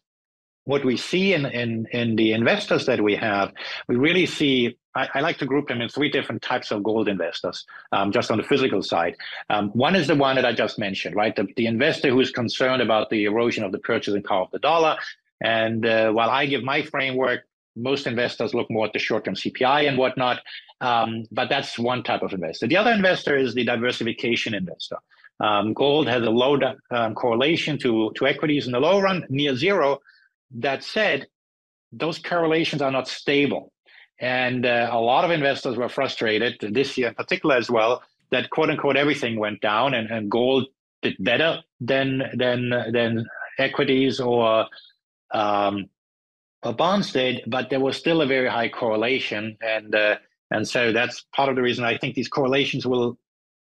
what 0.64 0.84
we 0.84 0.96
see 0.96 1.34
in 1.34 1.46
in 1.46 1.86
in 1.90 2.14
the 2.14 2.32
investors 2.32 2.86
that 2.86 3.00
we 3.00 3.16
have, 3.16 3.52
we 3.88 3.96
really 3.96 4.26
see. 4.26 4.76
I, 4.94 5.08
I 5.14 5.20
like 5.20 5.38
to 5.38 5.46
group 5.46 5.68
them 5.68 5.80
in 5.80 5.88
three 5.88 6.10
different 6.10 6.42
types 6.42 6.70
of 6.70 6.82
gold 6.82 7.08
investors, 7.08 7.64
um, 7.92 8.12
just 8.12 8.30
on 8.30 8.36
the 8.36 8.44
physical 8.44 8.82
side. 8.82 9.16
Um, 9.48 9.70
one 9.70 9.96
is 9.96 10.06
the 10.06 10.14
one 10.14 10.36
that 10.36 10.44
I 10.44 10.52
just 10.52 10.78
mentioned, 10.78 11.16
right? 11.16 11.34
The, 11.34 11.46
the 11.56 11.64
investor 11.64 12.10
who 12.10 12.20
is 12.20 12.30
concerned 12.30 12.82
about 12.82 13.08
the 13.08 13.24
erosion 13.24 13.64
of 13.64 13.72
the 13.72 13.78
purchasing 13.78 14.22
power 14.22 14.42
of 14.42 14.50
the 14.50 14.58
dollar. 14.58 14.98
And 15.40 15.86
uh, 15.86 16.12
while 16.12 16.28
I 16.28 16.44
give 16.44 16.62
my 16.62 16.82
framework, 16.82 17.46
most 17.74 18.06
investors 18.06 18.52
look 18.52 18.70
more 18.70 18.84
at 18.86 18.92
the 18.92 18.98
short-term 18.98 19.34
CPI 19.34 19.88
and 19.88 19.96
whatnot. 19.96 20.40
Um, 20.82 21.24
but 21.30 21.48
that's 21.48 21.78
one 21.78 22.02
type 22.02 22.22
of 22.22 22.32
investor. 22.32 22.66
The 22.66 22.76
other 22.76 22.92
investor 22.92 23.36
is 23.36 23.54
the 23.54 23.64
diversification 23.64 24.52
investor. 24.52 24.96
Um, 25.40 25.72
gold 25.72 26.08
has 26.08 26.22
a 26.22 26.30
low 26.30 26.58
um, 26.90 27.14
correlation 27.14 27.78
to, 27.78 28.12
to 28.16 28.26
equities 28.26 28.66
in 28.66 28.72
the 28.72 28.80
low 28.80 29.00
run, 29.00 29.24
near 29.28 29.56
zero. 29.56 30.00
That 30.50 30.84
said, 30.84 31.26
those 31.92 32.18
correlations 32.18 32.82
are 32.82 32.90
not 32.90 33.08
stable. 33.08 33.72
And 34.20 34.66
uh, 34.66 34.88
a 34.92 35.00
lot 35.00 35.24
of 35.24 35.30
investors 35.30 35.76
were 35.76 35.88
frustrated 35.88 36.58
this 36.60 36.98
year 36.98 37.08
in 37.08 37.14
particular 37.14 37.56
as 37.56 37.70
well 37.70 38.02
that 38.32 38.50
quote 38.50 38.70
unquote 38.70 38.96
everything 38.96 39.38
went 39.38 39.60
down 39.60 39.94
and, 39.94 40.10
and 40.10 40.30
gold 40.30 40.66
did 41.02 41.16
better 41.20 41.60
than 41.80 42.22
than 42.34 42.70
than 42.92 43.26
equities 43.58 44.18
or 44.18 44.66
um, 45.32 45.88
bonds 46.76 47.12
did, 47.12 47.42
but 47.46 47.70
there 47.70 47.80
was 47.80 47.96
still 47.96 48.22
a 48.22 48.26
very 48.26 48.48
high 48.48 48.68
correlation. 48.68 49.56
And 49.60 49.94
uh, 49.94 50.16
and 50.52 50.66
so 50.68 50.92
that's 50.92 51.24
part 51.34 51.48
of 51.48 51.56
the 51.56 51.62
reason 51.62 51.84
I 51.84 51.98
think 51.98 52.14
these 52.14 52.28
correlations 52.28 52.86
will 52.86 53.18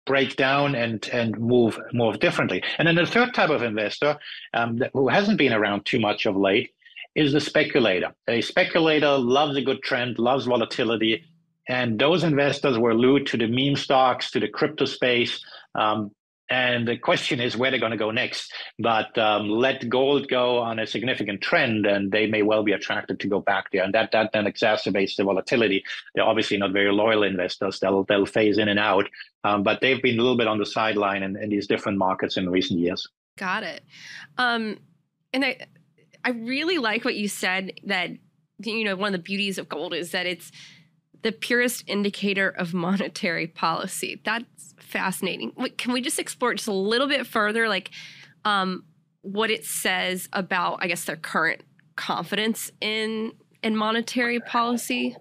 break 0.06 0.36
down 0.36 0.74
and 0.74 1.08
and 1.12 1.38
move 1.38 1.78
move 1.92 2.20
differently. 2.20 2.62
And 2.78 2.88
then 2.88 2.96
the 2.96 3.06
third 3.06 3.34
type 3.34 3.50
of 3.50 3.62
investor 3.62 4.18
um, 4.54 4.78
that, 4.78 4.90
who 4.92 5.08
hasn't 5.08 5.38
been 5.38 5.52
around 5.52 5.86
too 5.86 6.00
much 6.00 6.26
of 6.26 6.36
late 6.36 6.70
is 7.14 7.32
the 7.32 7.40
speculator. 7.40 8.12
A 8.28 8.40
speculator 8.40 9.16
loves 9.18 9.56
a 9.56 9.62
good 9.62 9.82
trend, 9.82 10.18
loves 10.18 10.46
volatility, 10.46 11.24
and 11.68 11.98
those 11.98 12.24
investors 12.24 12.78
were 12.78 12.94
lured 12.94 13.26
to 13.26 13.36
the 13.36 13.46
meme 13.46 13.76
stocks, 13.76 14.30
to 14.32 14.40
the 14.40 14.48
crypto 14.48 14.84
space. 14.84 15.44
Um, 15.74 16.10
and 16.50 16.86
the 16.86 16.98
question 16.98 17.40
is 17.40 17.56
where 17.56 17.70
they're 17.70 17.78
going 17.78 17.92
to 17.92 17.96
go 17.96 18.10
next. 18.10 18.52
But 18.78 19.16
um, 19.16 19.48
let 19.48 19.88
gold 19.88 20.28
go 20.28 20.58
on 20.58 20.80
a 20.80 20.86
significant 20.86 21.40
trend, 21.40 21.86
and 21.86 22.10
they 22.10 22.26
may 22.26 22.42
well 22.42 22.64
be 22.64 22.72
attracted 22.72 23.20
to 23.20 23.28
go 23.28 23.40
back 23.40 23.70
there, 23.72 23.84
and 23.84 23.94
that 23.94 24.10
that 24.12 24.32
then 24.32 24.46
exacerbates 24.46 25.16
the 25.16 25.24
volatility. 25.24 25.84
They're 26.14 26.24
obviously 26.24 26.56
not 26.56 26.72
very 26.72 26.92
loyal 26.92 27.22
investors; 27.22 27.78
they'll 27.78 28.04
they'll 28.04 28.26
phase 28.26 28.58
in 28.58 28.68
and 28.68 28.80
out. 28.80 29.08
Um, 29.44 29.62
but 29.62 29.80
they've 29.80 30.02
been 30.02 30.18
a 30.18 30.22
little 30.22 30.36
bit 30.36 30.48
on 30.48 30.58
the 30.58 30.66
sideline 30.66 31.22
in, 31.22 31.36
in 31.36 31.48
these 31.48 31.66
different 31.66 31.96
markets 31.96 32.36
in 32.36 32.50
recent 32.50 32.80
years. 32.80 33.08
Got 33.38 33.62
it. 33.62 33.82
Um, 34.36 34.78
and 35.32 35.44
I 35.44 35.66
I 36.24 36.30
really 36.30 36.78
like 36.78 37.04
what 37.04 37.14
you 37.14 37.28
said 37.28 37.72
that 37.84 38.10
you 38.58 38.84
know 38.84 38.96
one 38.96 39.14
of 39.14 39.20
the 39.20 39.22
beauties 39.22 39.56
of 39.56 39.68
gold 39.68 39.94
is 39.94 40.10
that 40.10 40.26
it's 40.26 40.50
the 41.22 41.32
purest 41.32 41.84
indicator 41.86 42.48
of 42.48 42.74
monetary 42.74 43.46
policy. 43.46 44.20
That's 44.24 44.74
fascinating. 44.78 45.52
Can 45.78 45.92
we 45.92 46.00
just 46.00 46.18
explore 46.18 46.54
just 46.54 46.68
a 46.68 46.72
little 46.72 47.08
bit 47.08 47.26
further, 47.26 47.68
like 47.68 47.90
um, 48.44 48.84
what 49.22 49.50
it 49.50 49.64
says 49.64 50.28
about, 50.32 50.78
I 50.80 50.88
guess, 50.88 51.04
their 51.04 51.16
current 51.16 51.62
confidence 51.96 52.70
in 52.80 53.32
in 53.62 53.76
monetary 53.76 54.40
policy? 54.40 55.16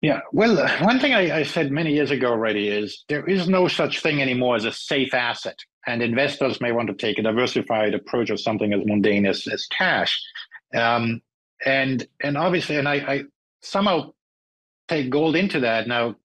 Yeah, 0.00 0.20
well, 0.32 0.56
one 0.84 1.00
thing 1.00 1.12
I, 1.12 1.38
I, 1.38 1.42
said 1.42 1.72
many 1.72 1.92
years 1.92 2.12
ago 2.12 2.28
already 2.28 2.68
is 2.68 3.04
there 3.08 3.26
is 3.26 3.48
no 3.48 3.66
such 3.66 4.00
thing 4.00 4.22
anymore 4.22 4.54
as 4.54 4.64
a 4.64 4.70
safe 4.70 5.12
asset, 5.12 5.58
and 5.88 6.02
investors 6.02 6.60
may 6.60 6.70
want 6.70 6.86
to 6.88 6.94
take 6.94 7.18
a 7.18 7.22
diversified 7.22 7.94
approach 7.94 8.30
of 8.30 8.38
something 8.38 8.72
as 8.72 8.84
mundane 8.84 9.26
as, 9.26 9.48
as 9.48 9.66
cash. 9.66 10.22
Um, 10.72 11.20
and 11.66 12.06
and 12.22 12.36
obviously, 12.38 12.76
and 12.76 12.88
I, 12.88 12.94
I 12.94 13.24
somehow 13.60 14.12
take 14.88 15.10
gold 15.10 15.36
into 15.36 15.60
that. 15.60 15.86
Now, 15.86 16.16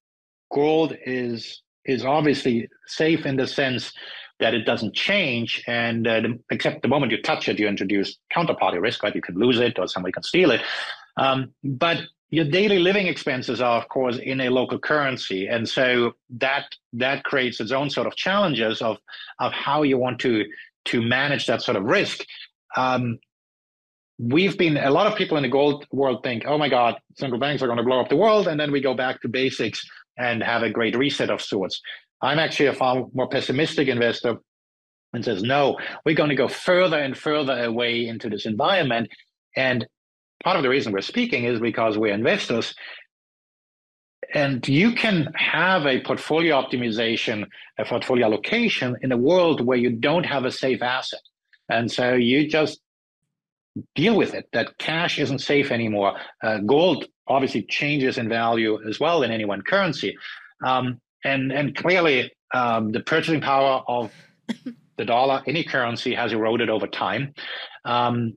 gold 0.52 0.96
is 1.04 1.62
is 1.84 2.04
obviously 2.04 2.68
safe 2.86 3.26
in 3.26 3.36
the 3.36 3.46
sense 3.46 3.92
that 4.40 4.54
it 4.54 4.64
doesn't 4.64 4.94
change, 4.94 5.62
and 5.66 6.06
uh, 6.06 6.20
the, 6.20 6.38
except 6.50 6.82
the 6.82 6.88
moment 6.88 7.12
you 7.12 7.22
touch 7.22 7.48
it, 7.48 7.58
you 7.58 7.68
introduce 7.68 8.16
counterparty 8.34 8.80
risk, 8.80 9.02
right? 9.02 9.14
You 9.14 9.22
could 9.22 9.36
lose 9.36 9.60
it, 9.60 9.78
or 9.78 9.86
somebody 9.86 10.12
can 10.12 10.22
steal 10.22 10.50
it. 10.50 10.60
Um, 11.16 11.52
but 11.62 11.98
your 12.30 12.44
daily 12.44 12.80
living 12.80 13.06
expenses 13.06 13.60
are, 13.60 13.80
of 13.80 13.88
course, 13.88 14.18
in 14.18 14.40
a 14.40 14.48
local 14.48 14.78
currency, 14.78 15.46
and 15.46 15.68
so 15.68 16.14
that 16.30 16.74
that 16.92 17.24
creates 17.24 17.60
its 17.60 17.70
own 17.70 17.90
sort 17.90 18.06
of 18.06 18.16
challenges 18.16 18.82
of 18.82 18.98
of 19.38 19.52
how 19.52 19.82
you 19.82 19.98
want 19.98 20.18
to 20.20 20.44
to 20.86 21.00
manage 21.00 21.46
that 21.46 21.62
sort 21.62 21.76
of 21.76 21.84
risk. 21.84 22.24
Um, 22.76 23.18
we've 24.18 24.56
been 24.56 24.76
a 24.76 24.90
lot 24.90 25.06
of 25.06 25.16
people 25.16 25.36
in 25.36 25.42
the 25.42 25.48
gold 25.48 25.86
world 25.90 26.22
think, 26.22 26.44
oh 26.46 26.58
my 26.58 26.68
God, 26.68 26.96
central 27.16 27.40
banks 27.40 27.62
are 27.62 27.66
going 27.66 27.78
to 27.78 27.84
blow 27.84 28.00
up 28.00 28.08
the 28.08 28.16
world, 28.16 28.48
and 28.48 28.58
then 28.58 28.70
we 28.70 28.80
go 28.80 28.94
back 28.94 29.20
to 29.22 29.28
basics 29.28 29.84
and 30.16 30.42
have 30.42 30.62
a 30.62 30.70
great 30.70 30.96
reset 30.96 31.30
of 31.30 31.42
sorts. 31.42 31.80
I'm 32.22 32.38
actually 32.38 32.66
a 32.66 32.72
far 32.72 33.06
more 33.12 33.28
pessimistic 33.28 33.88
investor 33.88 34.36
and 35.12 35.24
says, 35.24 35.42
no, 35.42 35.78
we're 36.04 36.14
going 36.14 36.30
to 36.30 36.36
go 36.36 36.48
further 36.48 36.98
and 36.98 37.16
further 37.16 37.64
away 37.64 38.06
into 38.06 38.28
this 38.28 38.46
environment. 38.46 39.08
And 39.56 39.86
part 40.42 40.56
of 40.56 40.62
the 40.62 40.68
reason 40.68 40.92
we're 40.92 41.00
speaking 41.00 41.44
is 41.44 41.60
because 41.60 41.98
we're 41.98 42.14
investors. 42.14 42.74
And 44.32 44.66
you 44.66 44.92
can 44.92 45.32
have 45.36 45.86
a 45.86 46.00
portfolio 46.00 46.60
optimization, 46.60 47.46
a 47.78 47.84
portfolio 47.84 48.26
allocation 48.26 48.96
in 49.02 49.12
a 49.12 49.16
world 49.16 49.60
where 49.60 49.78
you 49.78 49.90
don't 49.90 50.24
have 50.24 50.44
a 50.44 50.50
safe 50.50 50.82
asset. 50.82 51.20
And 51.68 51.90
so 51.90 52.14
you 52.14 52.48
just 52.48 52.80
deal 53.94 54.16
with 54.16 54.34
it 54.34 54.48
that 54.52 54.76
cash 54.78 55.18
isn't 55.18 55.40
safe 55.40 55.70
anymore. 55.70 56.16
Uh, 56.42 56.58
gold 56.58 57.06
obviously 57.26 57.62
changes 57.62 58.18
in 58.18 58.28
value 58.28 58.78
as 58.88 59.00
well 59.00 59.22
in 59.22 59.30
any 59.30 59.44
one 59.44 59.62
currency. 59.62 60.16
Um, 60.64 61.00
and, 61.24 61.52
and 61.52 61.74
clearly, 61.74 62.30
um, 62.52 62.92
the 62.92 63.00
purchasing 63.00 63.40
power 63.40 63.82
of 63.88 64.12
the 64.96 65.04
dollar, 65.04 65.42
any 65.46 65.64
currency, 65.64 66.14
has 66.14 66.32
eroded 66.32 66.70
over 66.70 66.86
time. 66.86 67.34
Um, 67.84 68.36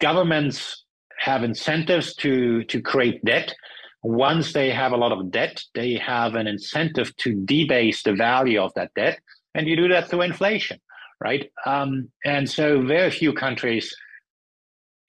governments 0.00 0.84
have 1.18 1.42
incentives 1.42 2.14
to, 2.16 2.64
to 2.64 2.80
create 2.80 3.24
debt. 3.24 3.54
Once 4.02 4.52
they 4.52 4.70
have 4.70 4.92
a 4.92 4.96
lot 4.96 5.12
of 5.12 5.30
debt, 5.30 5.62
they 5.74 5.94
have 5.94 6.34
an 6.34 6.46
incentive 6.46 7.14
to 7.16 7.34
debase 7.44 8.02
the 8.02 8.12
value 8.12 8.60
of 8.60 8.72
that 8.74 8.92
debt. 8.94 9.18
And 9.54 9.66
you 9.66 9.76
do 9.76 9.88
that 9.88 10.08
through 10.08 10.22
inflation, 10.22 10.78
right? 11.20 11.50
Um, 11.64 12.10
and 12.24 12.48
so 12.48 12.82
very 12.82 13.10
few 13.10 13.32
countries 13.32 13.94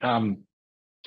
um, 0.06 0.38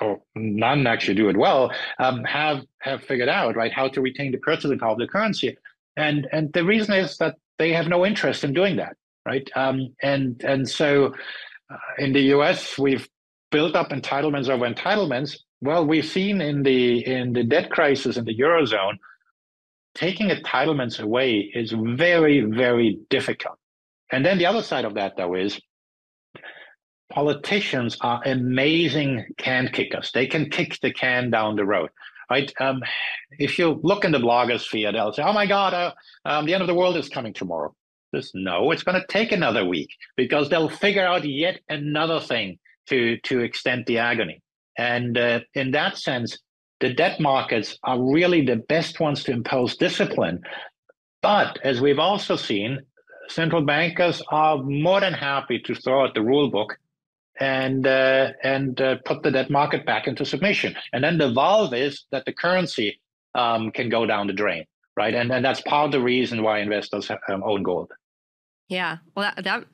or 0.01 0.21
none 0.35 0.87
actually 0.87 1.15
do 1.15 1.29
it 1.29 1.37
well, 1.37 1.73
um, 1.99 2.25
have 2.25 2.65
have 2.81 3.03
figured 3.03 3.29
out 3.29 3.57
right 3.57 3.73
how 3.73 3.89
to 3.89 4.01
retain 4.01 4.33
the 4.33 4.39
purchasing 4.39 4.79
power 4.79 4.93
of 4.93 4.99
the 4.99 5.09
currency, 5.09 5.57
and 5.97 6.27
and 6.33 6.53
the 6.53 6.65
reason 6.65 6.95
is 6.95 7.17
that 7.19 7.37
they 7.59 7.73
have 7.73 7.89
no 7.89 8.07
interest 8.07 8.45
in 8.45 8.53
doing 8.53 8.77
that, 8.77 8.97
right? 9.27 9.49
Um, 9.57 9.95
and 10.03 10.41
and 10.45 10.69
so 10.69 11.15
uh, 11.71 11.77
in 11.99 12.13
the 12.13 12.23
US, 12.37 12.79
we've 12.79 13.09
built 13.51 13.75
up 13.75 13.91
entitlements 13.91 14.49
over 14.49 14.69
entitlements. 14.69 15.37
Well, 15.61 15.87
we've 15.87 16.07
seen 16.07 16.41
in 16.41 16.63
the 16.63 17.05
in 17.07 17.33
the 17.33 17.45
debt 17.45 17.71
crisis 17.71 18.17
in 18.17 18.25
the 18.25 18.37
eurozone, 18.37 18.99
taking 19.95 20.29
entitlements 20.29 21.01
away 21.01 21.51
is 21.55 21.73
very 21.73 22.41
very 22.43 23.01
difficult. 23.11 23.59
And 24.11 24.25
then 24.25 24.39
the 24.39 24.47
other 24.47 24.63
side 24.63 24.87
of 24.87 24.95
that, 24.95 25.17
though, 25.19 25.35
is 25.35 25.61
politicians 27.11 27.97
are 28.01 28.23
amazing 28.25 29.27
can 29.39 29.69
kickers. 29.69 30.11
They 30.13 30.27
can 30.27 30.51
kick 30.51 30.79
the 30.81 30.93
can 30.93 31.31
down 31.31 31.57
the 31.57 31.65
road, 31.65 31.91
right? 32.31 32.53
Um, 32.61 32.83
if 33.39 33.59
you 33.59 33.81
look 33.83 34.05
in 34.05 34.13
the 34.13 34.19
blogosphere, 34.19 34.93
they'll 34.93 35.13
say, 35.13 35.23
"Oh 35.23 35.33
my 35.33 35.47
God, 35.47 35.75
uh, 35.75 35.93
um, 36.25 36.47
the 36.47 36.55
end 36.55 36.63
of 36.63 36.67
the 36.67 36.75
world 36.75 36.97
is 36.97 37.09
coming 37.09 37.33
tomorrow." 37.33 37.75
This 38.13 38.31
no, 38.35 38.71
it's 38.71 38.83
going 38.83 39.01
to 39.01 39.07
take 39.07 39.33
another 39.33 39.65
week 39.65 39.91
because 40.17 40.49
they'll 40.49 40.69
figure 40.69 41.07
out 41.07 41.29
yet 41.29 41.61
another 41.69 42.21
thing 42.21 42.59
to 42.89 43.19
to 43.25 43.41
extend 43.41 43.87
the 43.87 43.99
agony. 43.99 44.43
And 44.77 45.19
uh, 45.19 45.41
in 45.55 45.73
that 45.73 45.99
sense, 45.99 46.39
the 46.81 46.93
debt 46.95 47.21
markets 47.21 47.77
are 47.83 48.01
really 48.01 48.45
the 48.45 48.57
best 48.57 49.01
ones 49.01 49.25
to 49.25 49.33
impose 49.33 49.77
discipline. 49.77 50.41
But 51.21 51.59
as 51.65 51.81
we've 51.81 51.99
also 51.99 52.37
seen, 52.37 52.81
central 53.29 53.63
bankers 53.63 54.23
are 54.31 54.63
more 54.63 55.01
than 55.01 55.13
happy 55.13 55.59
to 55.61 55.75
throw 55.75 56.05
out 56.05 56.15
the 56.15 56.23
rule 56.23 56.51
book 56.51 56.79
and 57.41 57.87
uh, 57.87 58.33
and 58.43 58.81
uh, 58.81 58.97
put 59.05 59.23
the 59.23 59.31
debt 59.31 59.51
market 59.51 59.87
back 59.87 60.07
into 60.07 60.25
submission. 60.25 60.75
And 60.93 61.03
then 61.03 61.19
the 61.19 61.33
valve 61.33 61.75
is 61.75 62.05
that 62.11 62.25
the 62.25 62.33
currency 62.33 63.01
um, 63.35 63.71
can 63.71 63.89
go 63.89 64.07
down 64.07 64.27
the 64.27 64.33
drain, 64.33 64.65
right? 64.97 65.15
And 65.15 65.33
and 65.33 65.45
that's 65.45 65.61
part 65.63 65.87
of 65.87 65.93
the 65.93 66.01
reason 66.01 66.43
why 66.43 66.59
investors 66.59 67.11
um, 67.11 67.43
own 67.45 67.63
gold. 67.63 67.93
Yeah, 68.69 68.99
well, 69.15 69.33
that, 69.35 69.45
that 69.45 69.65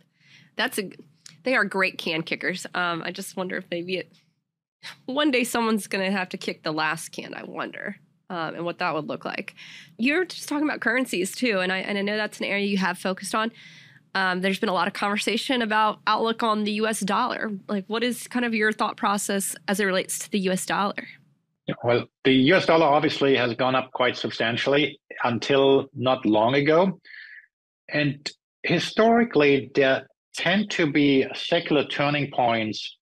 that's 0.56 0.78
a 0.78 0.90
they 1.44 1.54
are 1.54 1.64
great 1.64 1.98
can 1.98 2.22
kickers. 2.22 2.66
Um, 2.74 3.02
I 3.04 3.10
just 3.10 3.36
wonder 3.36 3.56
if 3.56 3.64
maybe 3.70 3.98
it 3.98 4.12
one 5.06 5.30
day 5.30 5.44
someone's 5.44 5.86
going 5.86 6.04
to 6.04 6.16
have 6.16 6.28
to 6.30 6.36
kick 6.36 6.62
the 6.62 6.72
last 6.72 7.10
can. 7.10 7.34
I 7.34 7.44
wonder. 7.44 7.96
Um, 8.30 8.54
and 8.54 8.64
what 8.64 8.78
that 8.78 8.94
would 8.94 9.06
look 9.06 9.26
like. 9.26 9.54
You're 9.98 10.24
just 10.24 10.48
talking 10.48 10.66
about 10.66 10.80
currencies 10.80 11.32
too, 11.32 11.60
and 11.60 11.70
I 11.70 11.78
and 11.78 11.98
I 11.98 12.02
know 12.02 12.16
that's 12.16 12.38
an 12.38 12.46
area 12.46 12.66
you 12.66 12.78
have 12.78 12.98
focused 12.98 13.34
on. 13.34 13.52
Um, 14.14 14.40
there's 14.40 14.60
been 14.60 14.68
a 14.68 14.74
lot 14.74 14.86
of 14.86 14.94
conversation 14.94 15.60
about 15.60 15.98
outlook 16.06 16.42
on 16.42 16.64
the 16.64 16.72
U.S. 16.72 17.00
dollar. 17.00 17.50
Like, 17.68 17.84
what 17.88 18.04
is 18.04 18.28
kind 18.28 18.44
of 18.44 18.54
your 18.54 18.72
thought 18.72 18.96
process 18.96 19.56
as 19.66 19.80
it 19.80 19.84
relates 19.84 20.18
to 20.20 20.30
the 20.30 20.38
U.S. 20.40 20.64
dollar? 20.64 21.08
Well, 21.82 22.06
the 22.24 22.32
U.S. 22.32 22.66
dollar 22.66 22.86
obviously 22.86 23.36
has 23.36 23.54
gone 23.54 23.74
up 23.74 23.90
quite 23.92 24.16
substantially 24.16 25.00
until 25.24 25.86
not 25.94 26.24
long 26.26 26.54
ago, 26.54 27.00
and 27.88 28.30
historically 28.62 29.70
there 29.74 30.06
tend 30.34 30.70
to 30.70 30.90
be 30.90 31.26
secular 31.34 31.84
turning 31.84 32.30
points 32.30 32.96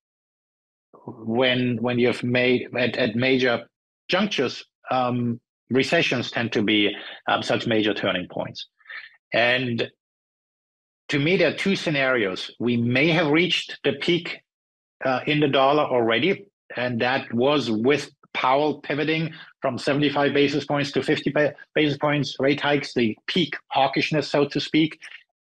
when 1.06 1.78
when 1.80 1.98
you've 1.98 2.22
made 2.22 2.68
at, 2.76 2.96
at 2.96 3.16
major 3.16 3.66
junctures. 4.08 4.64
Um, 4.90 5.40
recessions 5.70 6.30
tend 6.30 6.52
to 6.52 6.62
be 6.62 6.94
um, 7.26 7.42
such 7.42 7.66
major 7.66 7.94
turning 7.94 8.28
points, 8.30 8.68
and 9.32 9.90
to 11.12 11.18
me, 11.18 11.36
there 11.36 11.50
are 11.50 11.56
two 11.56 11.76
scenarios. 11.76 12.50
We 12.58 12.78
may 12.78 13.08
have 13.08 13.26
reached 13.26 13.78
the 13.84 13.92
peak 13.92 14.40
uh, 15.04 15.20
in 15.26 15.40
the 15.40 15.46
dollar 15.46 15.82
already, 15.82 16.46
and 16.74 16.98
that 17.02 17.30
was 17.34 17.70
with 17.70 18.10
Powell 18.32 18.80
pivoting 18.80 19.34
from 19.60 19.76
75 19.76 20.32
basis 20.32 20.64
points 20.64 20.90
to 20.92 21.02
50 21.02 21.34
basis 21.74 21.98
points 21.98 22.34
rate 22.40 22.62
hikes, 22.62 22.94
the 22.94 23.14
peak 23.26 23.56
hawkishness, 23.76 24.24
so 24.24 24.48
to 24.48 24.58
speak, 24.58 24.98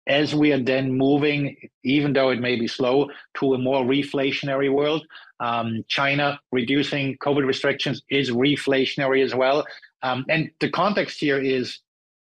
as 0.07 0.35
we 0.35 0.51
are 0.51 0.61
then 0.61 0.91
moving, 0.91 1.55
even 1.85 2.11
though 2.11 2.31
it 2.31 2.41
may 2.41 2.59
be 2.59 2.67
slow, 2.67 3.09
to 3.35 3.53
a 3.53 3.57
more 3.57 3.85
reflationary 3.85 4.69
world. 4.69 5.07
Um, 5.39 5.85
China 5.87 6.37
reducing 6.51 7.15
COVID 7.19 7.45
restrictions 7.47 8.01
is 8.09 8.29
reflationary 8.29 9.23
as 9.23 9.33
well. 9.33 9.65
Um, 10.03 10.25
and 10.27 10.51
the 10.59 10.69
context 10.69 11.21
here 11.21 11.39
is 11.39 11.79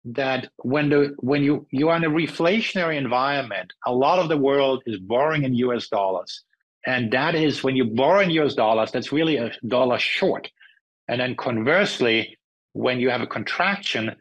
that 0.04 0.50
when 0.58 0.90
the 0.90 1.14
when 1.18 1.42
you 1.42 1.66
you 1.70 1.88
are 1.88 1.96
in 1.96 2.04
a 2.04 2.10
reflationary 2.10 2.96
environment, 2.96 3.72
a 3.86 3.92
lot 3.92 4.18
of 4.18 4.28
the 4.28 4.36
world 4.36 4.82
is 4.86 4.98
borrowing 4.98 5.44
in 5.44 5.54
U.S. 5.54 5.88
dollars, 5.88 6.42
and 6.86 7.10
that 7.12 7.34
is 7.34 7.64
when 7.64 7.76
you 7.76 7.84
borrow 7.84 8.20
in 8.20 8.30
U.S. 8.30 8.54
dollars, 8.54 8.90
that's 8.92 9.12
really 9.12 9.36
a 9.36 9.52
dollar 9.66 9.98
short. 9.98 10.50
And 11.08 11.20
then 11.20 11.36
conversely, 11.36 12.36
when 12.72 13.00
you 13.00 13.10
have 13.10 13.22
a 13.22 13.26
contraction, 13.26 14.14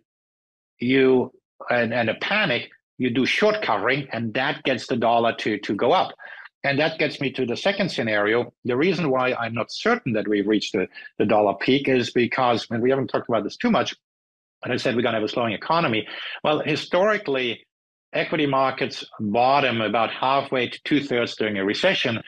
you 0.80 1.32
and, 1.70 1.94
and 1.94 2.10
a 2.10 2.16
panic, 2.16 2.70
you 2.98 3.10
do 3.10 3.26
short 3.26 3.62
covering, 3.62 4.08
and 4.12 4.34
that 4.36 4.64
gets 4.64 4.88
the 4.88 4.96
dollar 4.96 5.36
to 5.36 5.58
to 5.60 5.76
go 5.76 5.92
up. 5.92 6.14
And 6.66 6.80
that 6.80 6.98
gets 6.98 7.20
me 7.20 7.30
to 7.34 7.46
the 7.46 7.58
second 7.58 7.90
scenario. 7.90 8.54
The 8.64 8.78
reason 8.78 9.10
why 9.10 9.34
I'm 9.34 9.54
not 9.54 9.70
certain 9.70 10.14
that 10.14 10.30
we've 10.30 10.48
reached 10.48 10.72
the, 10.72 10.88
the 11.18 11.26
dollar 11.26 11.56
peak 11.56 11.90
is 11.90 12.12
because, 12.12 12.66
and 12.72 12.82
we 12.82 12.90
haven't 12.90 13.08
talked 13.08 13.28
about 13.28 13.44
this 13.44 13.58
too 13.58 13.70
much, 13.70 13.94
and 14.64 14.74
I 14.74 14.78
said 14.78 14.96
we're 14.96 15.02
going 15.02 15.14
to 15.14 15.20
have 15.20 15.28
a 15.28 15.32
slowing 15.32 15.54
economy. 15.54 16.08
Well, 16.44 16.60
historically, 16.60 17.66
equity 18.14 18.46
markets 18.46 19.06
bottom 19.20 19.82
about 19.82 20.12
halfway 20.12 20.70
to 20.70 20.80
two 20.84 21.02
thirds 21.02 21.36
during 21.36 21.58
a 21.58 21.66
recession. 21.66 22.22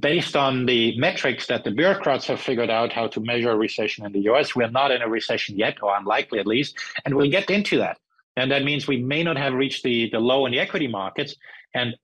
Based 0.00 0.36
on 0.36 0.66
the 0.66 0.98
metrics 0.98 1.46
that 1.46 1.64
the 1.64 1.70
bureaucrats 1.70 2.26
have 2.26 2.40
figured 2.40 2.68
out 2.68 2.92
how 2.92 3.06
to 3.08 3.20
measure 3.20 3.50
a 3.50 3.56
recession 3.56 4.04
in 4.04 4.12
the 4.12 4.20
US, 4.30 4.54
we're 4.54 4.70
not 4.70 4.90
in 4.90 5.00
a 5.00 5.08
recession 5.08 5.56
yet, 5.56 5.82
or 5.82 5.96
unlikely 5.96 6.38
at 6.38 6.46
least, 6.46 6.76
and 7.04 7.14
we'll 7.14 7.30
get 7.30 7.50
into 7.50 7.78
that. 7.78 7.98
And 8.36 8.50
that 8.50 8.64
means 8.64 8.86
we 8.86 9.02
may 9.02 9.22
not 9.22 9.36
have 9.36 9.54
reached 9.54 9.82
the, 9.82 10.10
the 10.10 10.20
low 10.20 10.44
in 10.46 10.52
the 10.52 10.60
equity 10.60 10.86
markets. 10.86 11.34
And 11.74 11.94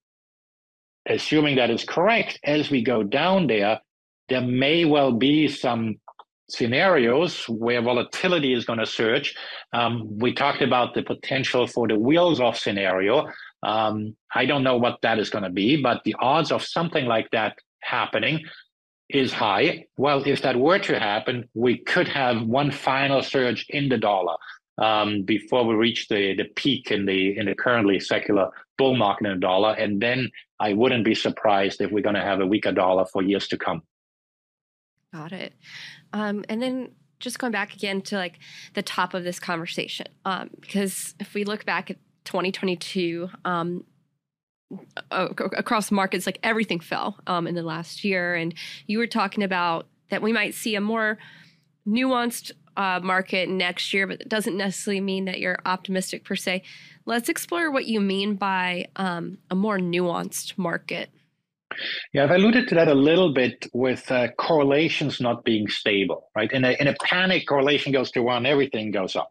assuming 1.06 1.56
that 1.56 1.70
is 1.70 1.84
correct, 1.84 2.40
as 2.42 2.70
we 2.70 2.82
go 2.82 3.02
down 3.02 3.46
there, 3.46 3.80
there 4.28 4.40
may 4.40 4.84
well 4.84 5.12
be 5.12 5.48
some 5.48 5.96
scenarios 6.48 7.44
where 7.48 7.82
volatility 7.82 8.52
is 8.52 8.64
going 8.64 8.78
to 8.78 8.86
surge. 8.86 9.34
Um, 9.72 10.18
we 10.18 10.32
talked 10.32 10.62
about 10.62 10.94
the 10.94 11.02
potential 11.02 11.66
for 11.66 11.88
the 11.88 11.98
wheels 11.98 12.40
off 12.40 12.58
scenario. 12.58 13.26
Um, 13.62 14.16
I 14.34 14.46
don't 14.46 14.62
know 14.62 14.76
what 14.76 14.98
that 15.02 15.18
is 15.18 15.30
going 15.30 15.44
to 15.44 15.50
be, 15.50 15.80
but 15.80 16.02
the 16.04 16.14
odds 16.20 16.52
of 16.52 16.62
something 16.62 17.06
like 17.06 17.30
that 17.30 17.56
happening 17.80 18.44
is 19.08 19.32
high. 19.32 19.86
Well, 19.96 20.22
if 20.26 20.42
that 20.42 20.56
were 20.56 20.78
to 20.80 20.98
happen, 20.98 21.48
we 21.54 21.78
could 21.78 22.08
have 22.08 22.42
one 22.42 22.70
final 22.70 23.22
surge 23.22 23.66
in 23.68 23.88
the 23.88 23.98
dollar 23.98 24.36
um, 24.78 25.22
before 25.22 25.64
we 25.64 25.74
reach 25.74 26.08
the, 26.08 26.34
the 26.34 26.44
peak 26.56 26.90
in 26.90 27.06
the 27.06 27.36
in 27.38 27.46
the 27.46 27.54
currently 27.54 28.00
secular 28.00 28.50
bull 28.76 28.96
market 28.96 29.26
in 29.26 29.34
the 29.34 29.40
dollar, 29.40 29.74
and 29.74 30.00
then 30.00 30.30
I 30.58 30.72
wouldn't 30.72 31.04
be 31.04 31.14
surprised 31.14 31.80
if 31.80 31.90
we're 31.90 32.02
going 32.02 32.16
to 32.16 32.22
have 32.22 32.40
a 32.40 32.46
weaker 32.46 32.72
dollar 32.72 33.04
for 33.06 33.22
years 33.22 33.46
to 33.48 33.56
come. 33.56 33.82
Got 35.12 35.32
it. 35.32 35.54
Um, 36.14 36.44
and 36.48 36.62
then 36.62 36.92
just 37.18 37.38
going 37.38 37.52
back 37.52 37.74
again 37.74 38.00
to 38.02 38.16
like 38.16 38.38
the 38.74 38.82
top 38.82 39.12
of 39.14 39.24
this 39.24 39.38
conversation, 39.38 40.06
um, 40.24 40.48
because 40.60 41.14
if 41.20 41.34
we 41.34 41.44
look 41.44 41.66
back 41.66 41.90
at 41.90 41.98
2022, 42.24 43.28
um, 43.44 43.84
across 45.10 45.90
markets, 45.90 46.26
like 46.26 46.38
everything 46.42 46.80
fell 46.80 47.18
um, 47.26 47.46
in 47.46 47.54
the 47.54 47.62
last 47.62 48.04
year. 48.04 48.34
And 48.34 48.54
you 48.86 48.98
were 48.98 49.06
talking 49.06 49.44
about 49.44 49.86
that 50.10 50.22
we 50.22 50.32
might 50.32 50.54
see 50.54 50.74
a 50.74 50.80
more 50.80 51.18
nuanced 51.86 52.52
uh, 52.76 53.00
market 53.02 53.48
next 53.48 53.92
year, 53.92 54.06
but 54.06 54.20
it 54.20 54.28
doesn't 54.28 54.56
necessarily 54.56 55.00
mean 55.00 55.26
that 55.26 55.38
you're 55.40 55.58
optimistic 55.66 56.24
per 56.24 56.36
se. 56.36 56.62
Let's 57.06 57.28
explore 57.28 57.70
what 57.70 57.86
you 57.86 58.00
mean 58.00 58.36
by 58.36 58.86
um, 58.96 59.38
a 59.50 59.54
more 59.54 59.78
nuanced 59.78 60.56
market. 60.56 61.10
Yeah, 62.12 62.24
I've 62.24 62.30
alluded 62.30 62.68
to 62.68 62.74
that 62.76 62.88
a 62.88 62.94
little 62.94 63.32
bit 63.32 63.66
with 63.72 64.10
uh, 64.10 64.28
correlations 64.38 65.20
not 65.20 65.44
being 65.44 65.68
stable, 65.68 66.30
right? 66.36 66.50
In 66.52 66.64
a, 66.64 66.72
in 66.80 66.88
a 66.88 66.94
panic, 67.02 67.46
correlation 67.46 67.92
goes 67.92 68.10
to 68.12 68.22
one, 68.22 68.46
everything 68.46 68.90
goes 68.90 69.16
up. 69.16 69.30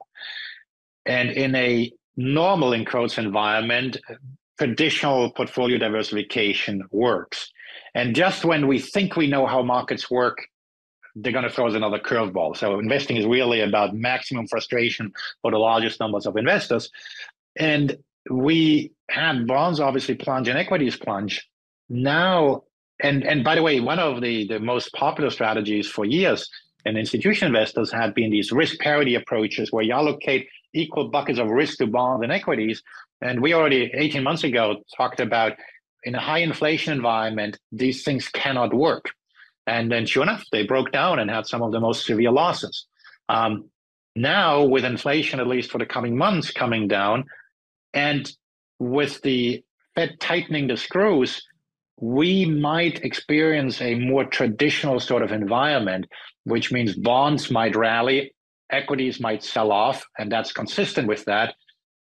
And 1.06 1.30
in 1.32 1.56
a 1.56 1.92
normal, 2.16 2.74
in 2.74 2.86
quotes, 2.86 3.18
environment, 3.18 3.98
traditional 4.58 5.32
portfolio 5.32 5.78
diversification 5.78 6.84
works. 6.92 7.52
And 7.96 8.16
just 8.16 8.46
when 8.46 8.68
we 8.68 8.80
think 8.80 9.16
we 9.16 9.28
know 9.28 9.46
how 9.46 9.62
markets 9.64 10.10
work, 10.10 10.38
they're 11.16 11.34
going 11.34 11.44
to 11.44 11.50
throw 11.50 11.68
us 11.68 11.76
another 11.76 12.00
curveball. 12.00 12.58
So 12.58 12.80
investing 12.80 13.18
is 13.18 13.26
really 13.26 13.62
about 13.62 13.94
maximum 13.94 14.48
frustration 14.48 15.14
for 15.42 15.52
the 15.52 15.58
largest 15.58 16.00
numbers 16.00 16.26
of 16.26 16.38
investors. 16.38 16.90
And 17.56 17.98
we 18.32 18.94
had 19.10 19.46
bonds 19.46 19.80
obviously 19.80 20.16
plunge 20.16 20.48
and 20.48 20.58
equities 20.58 20.96
plunge 20.96 21.48
now 21.94 22.64
and 23.02 23.24
and 23.24 23.44
by 23.44 23.56
the 23.56 23.62
way 23.62 23.80
one 23.80 24.00
of 24.00 24.22
the 24.22 24.48
the 24.48 24.60
most 24.60 24.92
popular 24.94 25.30
strategies 25.30 25.88
for 25.88 26.06
years 26.06 26.50
and 26.86 26.98
institutional 26.98 27.56
investors 27.56 27.92
had 27.92 28.14
been 28.14 28.30
these 28.30 28.52
risk 28.52 28.80
parity 28.80 29.16
approaches 29.16 29.72
where 29.72 29.84
you 29.84 29.94
allocate 29.94 30.48
equal 30.74 31.10
buckets 31.10 31.40
of 31.40 31.48
risk 31.48 31.78
to 31.78 31.88
bonds 31.88 32.24
and 32.24 32.32
equities. 32.32 32.82
And 33.22 33.42
we 33.42 33.54
already 33.54 33.92
18 33.94 34.24
months 34.24 34.44
ago 34.44 34.84
talked 34.98 35.20
about 35.20 35.54
in 36.04 36.16
a 36.16 36.20
high 36.20 36.40
inflation 36.40 36.92
environment 36.94 37.58
these 37.72 38.04
things 38.04 38.28
cannot 38.30 38.74
work. 38.74 39.12
And 39.66 39.90
then 39.90 40.06
sure 40.06 40.24
enough 40.24 40.44
they 40.52 40.66
broke 40.66 40.92
down 40.92 41.20
and 41.20 41.30
had 41.30 41.48
some 41.48 41.62
of 41.62 41.72
the 41.72 41.80
most 41.80 42.06
severe 42.06 42.32
losses. 42.32 42.86
Um, 43.30 43.70
now 44.16 44.66
with 44.66 44.84
inflation 44.84 45.40
at 45.40 45.48
least 45.48 45.72
for 45.72 45.78
the 45.78 45.86
coming 45.86 46.18
months 46.18 46.52
coming 46.52 46.88
down 46.88 47.24
and 47.94 48.30
with 48.80 49.22
the 49.22 49.64
fed 49.96 50.20
tightening 50.20 50.68
the 50.68 50.78
screws 50.78 51.42
we 52.00 52.46
might 52.46 53.04
experience 53.04 53.82
a 53.82 53.96
more 53.96 54.26
traditional 54.26 55.00
sort 55.00 55.24
of 55.24 55.32
environment, 55.32 56.06
which 56.44 56.72
means 56.72 56.96
bonds 56.96 57.52
might 57.52 57.76
rally, 57.76 58.34
equities 58.72 59.20
might 59.20 59.44
sell 59.44 59.72
off, 59.72 60.04
and 60.18 60.32
that's 60.32 60.52
consistent 60.52 61.08
with 61.08 61.26
that. 61.26 61.56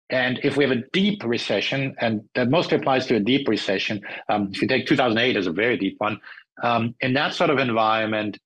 And 0.09 0.39
if 0.43 0.57
we 0.57 0.63
have 0.63 0.75
a 0.75 0.83
deep 0.91 1.23
recession, 1.23 1.95
and 1.99 2.21
that 2.35 2.49
mostly 2.49 2.77
applies 2.77 3.05
to 3.07 3.15
a 3.15 3.19
deep 3.19 3.47
recession, 3.47 4.01
um, 4.27 4.49
if 4.51 4.61
you 4.61 4.67
take 4.67 4.87
2008 4.87 5.37
as 5.37 5.47
a 5.47 5.51
very 5.51 5.77
deep 5.77 5.95
one, 5.99 6.19
um, 6.63 6.95
in 6.99 7.13
that 7.13 7.33
sort 7.33 7.49
of 7.49 7.59
environment, 7.59 8.37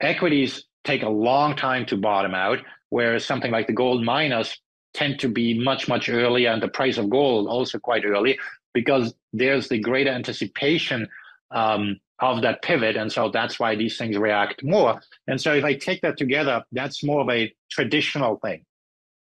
equities 0.00 0.64
take 0.84 1.02
a 1.02 1.08
long 1.08 1.56
time 1.56 1.86
to 1.86 1.96
bottom 1.96 2.34
out, 2.34 2.58
whereas 2.90 3.24
something 3.24 3.50
like 3.50 3.66
the 3.66 3.72
gold 3.72 4.04
miners 4.04 4.56
tend 4.92 5.18
to 5.18 5.28
be 5.28 5.58
much, 5.58 5.88
much 5.88 6.08
earlier, 6.08 6.50
and 6.50 6.62
the 6.62 6.68
price 6.68 6.98
of 6.98 7.10
gold 7.10 7.48
also 7.48 7.78
quite 7.78 8.04
early 8.04 8.38
because 8.74 9.14
there's 9.32 9.68
the 9.68 9.78
greater 9.78 10.10
anticipation 10.10 11.08
um, 11.52 11.98
of 12.20 12.42
that 12.42 12.62
pivot. 12.62 12.96
And 12.96 13.10
so 13.10 13.30
that's 13.30 13.58
why 13.58 13.74
these 13.76 13.96
things 13.96 14.16
react 14.16 14.62
more. 14.62 15.00
And 15.26 15.40
so 15.40 15.54
if 15.54 15.64
I 15.64 15.74
take 15.74 16.02
that 16.02 16.18
together, 16.18 16.64
that's 16.72 17.02
more 17.02 17.20
of 17.22 17.30
a 17.30 17.52
traditional 17.70 18.36
thing. 18.36 18.64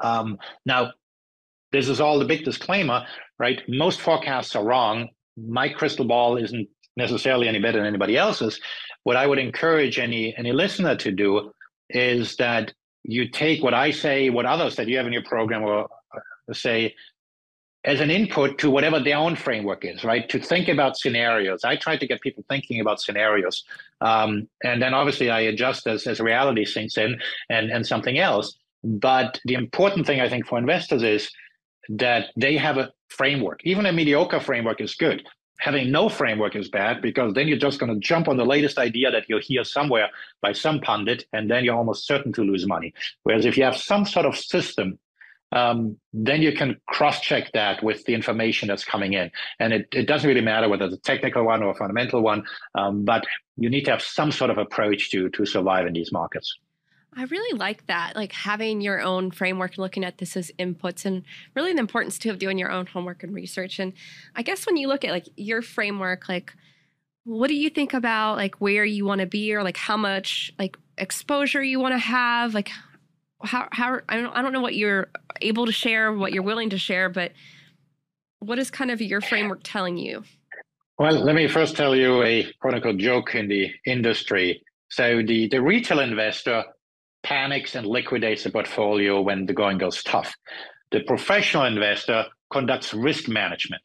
Um, 0.01 0.39
now, 0.65 0.93
this 1.73 1.89
is 1.89 2.01
all 2.01 2.19
the 2.19 2.25
big 2.25 2.45
disclaimer, 2.45 3.07
right? 3.39 3.63
Most 3.69 4.01
forecasts 4.01 4.55
are 4.57 4.65
wrong. 4.65 5.09
My 5.37 5.69
crystal 5.69 6.05
ball 6.05 6.37
isn't 6.37 6.69
necessarily 6.97 7.49
any 7.49 7.61
better 7.61 7.79
than 7.79 7.87
anybody 7.87 8.17
else's. 8.17 8.61
What 9.05 9.17
I 9.17 9.27
would 9.27 9.39
encourage 9.39 9.99
any 9.99 10.35
any 10.37 10.53
listener 10.53 10.97
to 10.97 11.13
do 11.13 11.53
is 11.91 12.37
that 12.37 12.73
you 13.05 13.29
take 13.29 13.63
what 13.63 13.75
I 13.75 13.91
say, 13.91 14.31
what 14.31 14.47
others 14.47 14.77
that 14.77 14.89
you 14.89 14.97
have 14.97 15.07
in 15.07 15.13
your 15.13 15.23
program 15.23 15.63
or 15.63 15.85
uh, 16.15 16.53
say 16.53 16.95
as 17.87 18.01
an 18.01 18.11
input 18.11 18.59
to 18.59 18.69
whatever 18.69 18.99
their 18.99 19.17
own 19.17 19.37
framework 19.37 19.85
is, 19.85 20.03
right? 20.03 20.29
To 20.29 20.41
think 20.41 20.69
about 20.69 20.99
scenarios. 20.99 21.63
I 21.65 21.77
try 21.77 21.97
to 21.97 22.07
get 22.07 22.21
people 22.21 22.45
thinking 22.49 22.81
about 22.81 23.01
scenarios. 23.01 23.63
Um, 24.01 24.49
and 24.65 24.83
then 24.83 24.93
obviously 24.93 25.31
I 25.31 25.41
adjust 25.41 25.87
as, 25.87 26.05
as 26.07 26.19
reality 26.19 26.65
sinks 26.65 26.99
in 26.99 27.21
and, 27.49 27.71
and 27.71 27.87
something 27.87 28.19
else. 28.19 28.59
But 28.83 29.41
the 29.45 29.55
important 29.55 30.05
thing 30.05 30.21
I 30.21 30.29
think 30.29 30.47
for 30.47 30.59
investors 30.59 31.05
is 31.05 31.31
that 31.89 32.31
they 32.37 32.57
have 32.57 32.77
a 32.77 32.93
framework. 33.09 33.61
Even 33.65 33.87
a 33.87 33.93
mediocre 33.93 34.41
framework 34.41 34.81
is 34.81 34.97
good. 34.97 35.25
Having 35.61 35.91
no 35.93 36.09
framework 36.09 36.57
is 36.57 36.69
bad 36.69 37.01
because 37.01 37.35
then 37.35 37.47
you're 37.47 37.57
just 37.57 37.79
going 37.79 37.95
to 37.95 38.01
jump 38.01 38.29
on 38.29 38.37
the 38.37 38.45
latest 38.45 38.79
idea 38.79 39.13
that 39.13 39.25
you'll 39.29 39.41
hear 39.41 39.65
somewhere 39.65 40.11
by 40.43 40.53
some 40.53 40.81
pundit, 40.81 41.25
and 41.33 41.51
then 41.51 41.65
you're 41.65 41.75
almost 41.75 42.07
certain 42.07 42.31
to 42.35 42.43
lose 42.43 42.67
money. 42.67 42.93
Whereas 43.23 43.47
if 43.47 43.57
you 43.57 43.65
have 43.65 43.77
some 43.77 44.05
sort 44.05 44.27
of 44.27 44.37
system 44.37 44.99
um, 45.59 45.77
then 46.13 46.41
you 46.47 46.53
can 46.61 46.71
cross-check 46.95 47.45
that 47.53 47.77
with 47.83 47.99
the 48.07 48.15
information 48.21 48.69
that's 48.69 48.85
coming 48.85 49.13
in. 49.21 49.27
And 49.59 49.73
it, 49.77 49.85
it 50.01 50.07
doesn't 50.11 50.29
really 50.29 50.47
matter 50.53 50.69
whether 50.69 50.87
it's 50.87 50.95
a 51.03 51.07
technical 51.13 51.43
one 51.53 51.63
or 51.63 51.71
a 51.71 51.75
fundamental 51.75 52.21
one, 52.33 52.41
um, 52.81 53.05
but 53.05 53.23
you 53.63 53.69
need 53.71 53.85
to 53.87 53.93
have 53.95 54.03
some 54.03 54.31
sort 54.31 54.51
of 54.51 54.59
approach 54.59 55.11
to 55.13 55.29
to 55.37 55.47
survive 55.47 55.85
in 55.89 55.95
these 55.95 56.13
markets. 56.21 56.49
I 57.19 57.25
really 57.25 57.59
like 57.59 57.87
that, 57.87 58.09
like 58.15 58.33
having 58.33 58.83
your 58.83 59.01
own 59.01 59.31
framework, 59.31 59.79
looking 59.79 60.05
at 60.05 60.19
this 60.19 60.37
as 60.37 60.53
inputs, 60.59 61.07
and 61.07 61.23
really 61.55 61.73
the 61.73 61.81
importance 61.81 62.19
too 62.19 62.31
of 62.31 62.39
doing 62.39 62.59
your 62.59 62.71
own 62.71 62.85
homework 62.85 63.23
and 63.25 63.35
research. 63.35 63.81
And 63.83 63.95
I 64.35 64.43
guess 64.43 64.67
when 64.67 64.77
you 64.77 64.87
look 64.89 65.03
at 65.05 65.13
like 65.13 65.29
your 65.37 65.63
framework, 65.63 66.29
like 66.29 66.53
what 67.25 67.49
do 67.49 67.55
you 67.55 67.71
think 67.71 67.95
about 67.95 68.37
like 68.37 68.61
where 68.61 68.85
you 68.85 69.07
want 69.07 69.23
to 69.23 69.27
be, 69.27 69.55
or 69.55 69.63
like 69.63 69.79
how 69.79 69.97
much 69.97 70.53
like 70.59 70.77
exposure 70.99 71.63
you 71.63 71.81
want 71.81 71.95
to 71.95 71.99
have? 71.99 72.53
Like 72.53 72.71
how 73.43 73.69
how 73.73 74.01
I 74.09 74.17
don't 74.17 74.33
I 74.33 74.43
don't 74.43 74.53
know 74.53 74.61
what 74.61 74.75
you're 74.75 75.09
able 75.41 75.67
to 75.67 75.73
share, 75.73 76.13
what 76.13 76.33
you're 76.33 76.43
willing 76.43 76.71
to 76.71 76.79
share, 76.79 77.09
but 77.09 77.33
what 78.39 78.59
is 78.59 78.71
kind 78.71 78.91
of 78.91 79.01
your 79.01 79.21
framework 79.21 79.61
telling 79.63 79.97
you? 79.97 80.25
Well, 80.99 81.13
let 81.13 81.35
me 81.35 81.47
first 81.47 81.77
tell 81.77 81.95
you 81.95 82.23
a 82.23 82.51
quote 82.61 82.75
unquote 82.75 82.99
joke 82.99 83.35
in 83.35 83.49
the 83.49 83.71
industry. 83.87 84.63
So 84.89 85.23
the, 85.23 85.49
the 85.49 85.61
retail 85.61 86.01
investor 86.01 86.65
panics 87.23 87.75
and 87.75 87.87
liquidates 87.87 88.47
a 88.47 88.51
portfolio 88.51 89.21
when 89.21 89.47
the 89.47 89.53
going 89.53 89.79
goes 89.79 90.03
tough. 90.03 90.33
The 90.93 91.01
professional 91.01 91.65
investor 91.65 92.27
conducts 92.51 92.95
risk 92.95 93.29
management. 93.29 93.83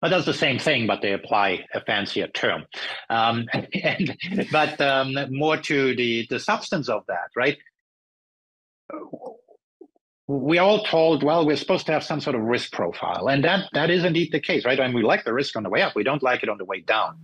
Well, 0.00 0.10
does 0.10 0.26
the 0.26 0.34
same 0.34 0.58
thing, 0.58 0.86
but 0.86 1.02
they 1.02 1.12
apply 1.12 1.64
a 1.74 1.80
fancier 1.80 2.28
term. 2.28 2.64
Um, 3.10 3.46
and, 3.82 4.16
but 4.52 4.80
um, 4.80 5.16
more 5.30 5.56
to 5.56 5.96
the, 5.96 6.26
the 6.30 6.38
substance 6.38 6.88
of 6.88 7.04
that, 7.08 7.30
right? 7.34 7.58
We 10.26 10.58
all 10.58 10.82
told, 10.84 11.22
well, 11.22 11.44
we're 11.44 11.56
supposed 11.56 11.84
to 11.86 11.92
have 11.92 12.02
some 12.02 12.20
sort 12.20 12.34
of 12.34 12.42
risk 12.42 12.72
profile. 12.72 13.28
And 13.28 13.44
that 13.44 13.68
that 13.74 13.90
is 13.90 14.04
indeed 14.04 14.32
the 14.32 14.40
case, 14.40 14.64
right? 14.64 14.78
Mean, 14.78 14.94
we 14.94 15.02
like 15.02 15.24
the 15.24 15.34
risk 15.34 15.54
on 15.56 15.62
the 15.62 15.68
way 15.68 15.82
up. 15.82 15.94
We 15.94 16.02
don't 16.02 16.22
like 16.22 16.42
it 16.42 16.48
on 16.48 16.56
the 16.56 16.64
way 16.64 16.80
down. 16.80 17.18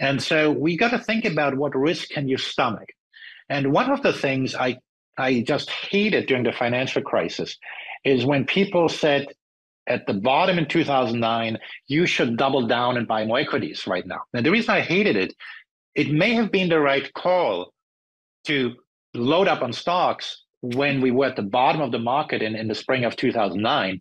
And 0.00 0.20
so 0.20 0.50
we 0.50 0.76
got 0.76 0.90
to 0.90 0.98
think 0.98 1.24
about 1.24 1.56
what 1.56 1.74
risk 1.76 2.08
can 2.08 2.28
you 2.28 2.36
stomach. 2.36 2.88
And 3.48 3.72
one 3.72 3.90
of 3.90 4.02
the 4.02 4.12
things 4.12 4.54
I 4.54 4.78
I 5.16 5.42
just 5.42 5.70
hated 5.70 6.26
during 6.26 6.42
the 6.42 6.52
financial 6.52 7.02
crisis 7.02 7.56
is 8.04 8.24
when 8.24 8.44
people 8.44 8.88
said 8.88 9.28
at 9.86 10.06
the 10.06 10.14
bottom 10.14 10.58
in 10.58 10.66
2009, 10.66 11.58
you 11.86 12.06
should 12.06 12.36
double 12.36 12.66
down 12.66 12.96
and 12.96 13.06
buy 13.06 13.24
more 13.24 13.38
equities 13.38 13.86
right 13.86 14.06
now. 14.06 14.22
And 14.32 14.44
the 14.44 14.50
reason 14.50 14.74
I 14.74 14.80
hated 14.80 15.16
it, 15.16 15.34
it 15.94 16.10
may 16.10 16.32
have 16.34 16.50
been 16.50 16.68
the 16.68 16.80
right 16.80 17.12
call 17.14 17.72
to 18.46 18.74
load 19.14 19.48
up 19.48 19.62
on 19.62 19.72
stocks 19.72 20.42
when 20.62 21.00
we 21.00 21.10
were 21.10 21.26
at 21.26 21.36
the 21.36 21.42
bottom 21.42 21.80
of 21.80 21.92
the 21.92 21.98
market 21.98 22.40
in, 22.40 22.54
in 22.56 22.68
the 22.68 22.74
spring 22.74 23.04
of 23.04 23.16
2009, 23.16 24.00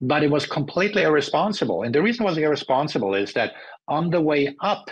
but 0.00 0.22
it 0.22 0.30
was 0.30 0.46
completely 0.46 1.02
irresponsible. 1.02 1.82
And 1.82 1.94
the 1.94 2.02
reason 2.02 2.24
it 2.24 2.28
was 2.28 2.38
irresponsible 2.38 3.14
is 3.14 3.32
that 3.34 3.52
on 3.88 4.10
the 4.10 4.20
way 4.20 4.54
up, 4.60 4.88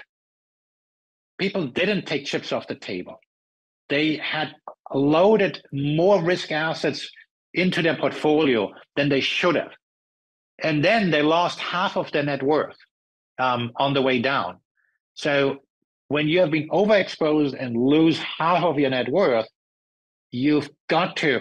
people 1.39 1.69
didn't 1.69 2.07
take 2.07 2.27
chips 2.27 2.53
off 2.53 2.67
the 2.67 2.75
table. 2.75 3.21
They 3.89 4.17
had 4.17 4.55
loaded 4.93 5.63
more 5.73 6.23
risk 6.23 6.51
assets 6.53 7.09
into 7.53 7.81
their 7.81 7.97
portfolio 7.97 8.73
than 8.97 9.09
they 9.09 9.21
should 9.21 9.55
have. 9.55 9.73
And 10.63 10.85
then 10.85 11.11
they 11.11 11.23
lost 11.23 11.59
half 11.61 11.97
of 11.97 12.11
their 12.13 12.25
net 12.25 12.43
worth 12.43 12.77
um, 13.39 13.73
on 13.77 13.95
the 13.95 14.03
way 14.03 14.21
down. 14.21 14.59
So 15.15 15.59
when 16.09 16.29
you 16.29 16.41
have 16.41 16.51
been 16.51 16.69
overexposed 16.69 17.57
and 17.59 17.77
lose 17.77 18.19
half 18.19 18.65
of 18.65 18.79
your 18.79 18.91
net 18.91 19.09
worth, 19.11 19.49
you've 20.35 20.69
got 20.89 21.17
to 21.17 21.41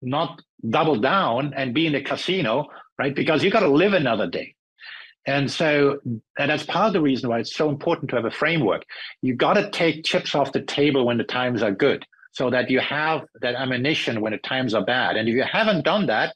not 0.00 0.40
double 0.68 0.96
down 0.96 1.52
and 1.54 1.74
be 1.74 1.86
in 1.86 1.92
the 1.92 2.00
casino, 2.00 2.68
right? 2.98 3.14
Because 3.14 3.44
you 3.44 3.50
got 3.50 3.60
to 3.60 3.68
live 3.68 3.92
another 3.92 4.26
day. 4.26 4.54
And 5.26 5.50
so, 5.50 5.98
and 6.38 6.50
that's 6.50 6.64
part 6.64 6.88
of 6.88 6.92
the 6.94 7.02
reason 7.02 7.28
why 7.28 7.40
it's 7.40 7.54
so 7.54 7.68
important 7.68 8.10
to 8.10 8.16
have 8.16 8.24
a 8.24 8.30
framework. 8.30 8.84
You 9.20 9.34
got 9.34 9.54
to 9.54 9.70
take 9.70 10.04
chips 10.04 10.34
off 10.34 10.52
the 10.52 10.62
table 10.62 11.04
when 11.04 11.18
the 11.18 11.24
times 11.24 11.62
are 11.62 11.70
good 11.70 12.04
so 12.32 12.50
that 12.50 12.70
you 12.70 12.80
have 12.80 13.22
that 13.42 13.54
ammunition 13.54 14.22
when 14.22 14.32
the 14.32 14.38
times 14.38 14.74
are 14.74 14.84
bad. 14.84 15.16
And 15.16 15.28
if 15.28 15.34
you 15.34 15.44
haven't 15.44 15.84
done 15.84 16.06
that, 16.06 16.34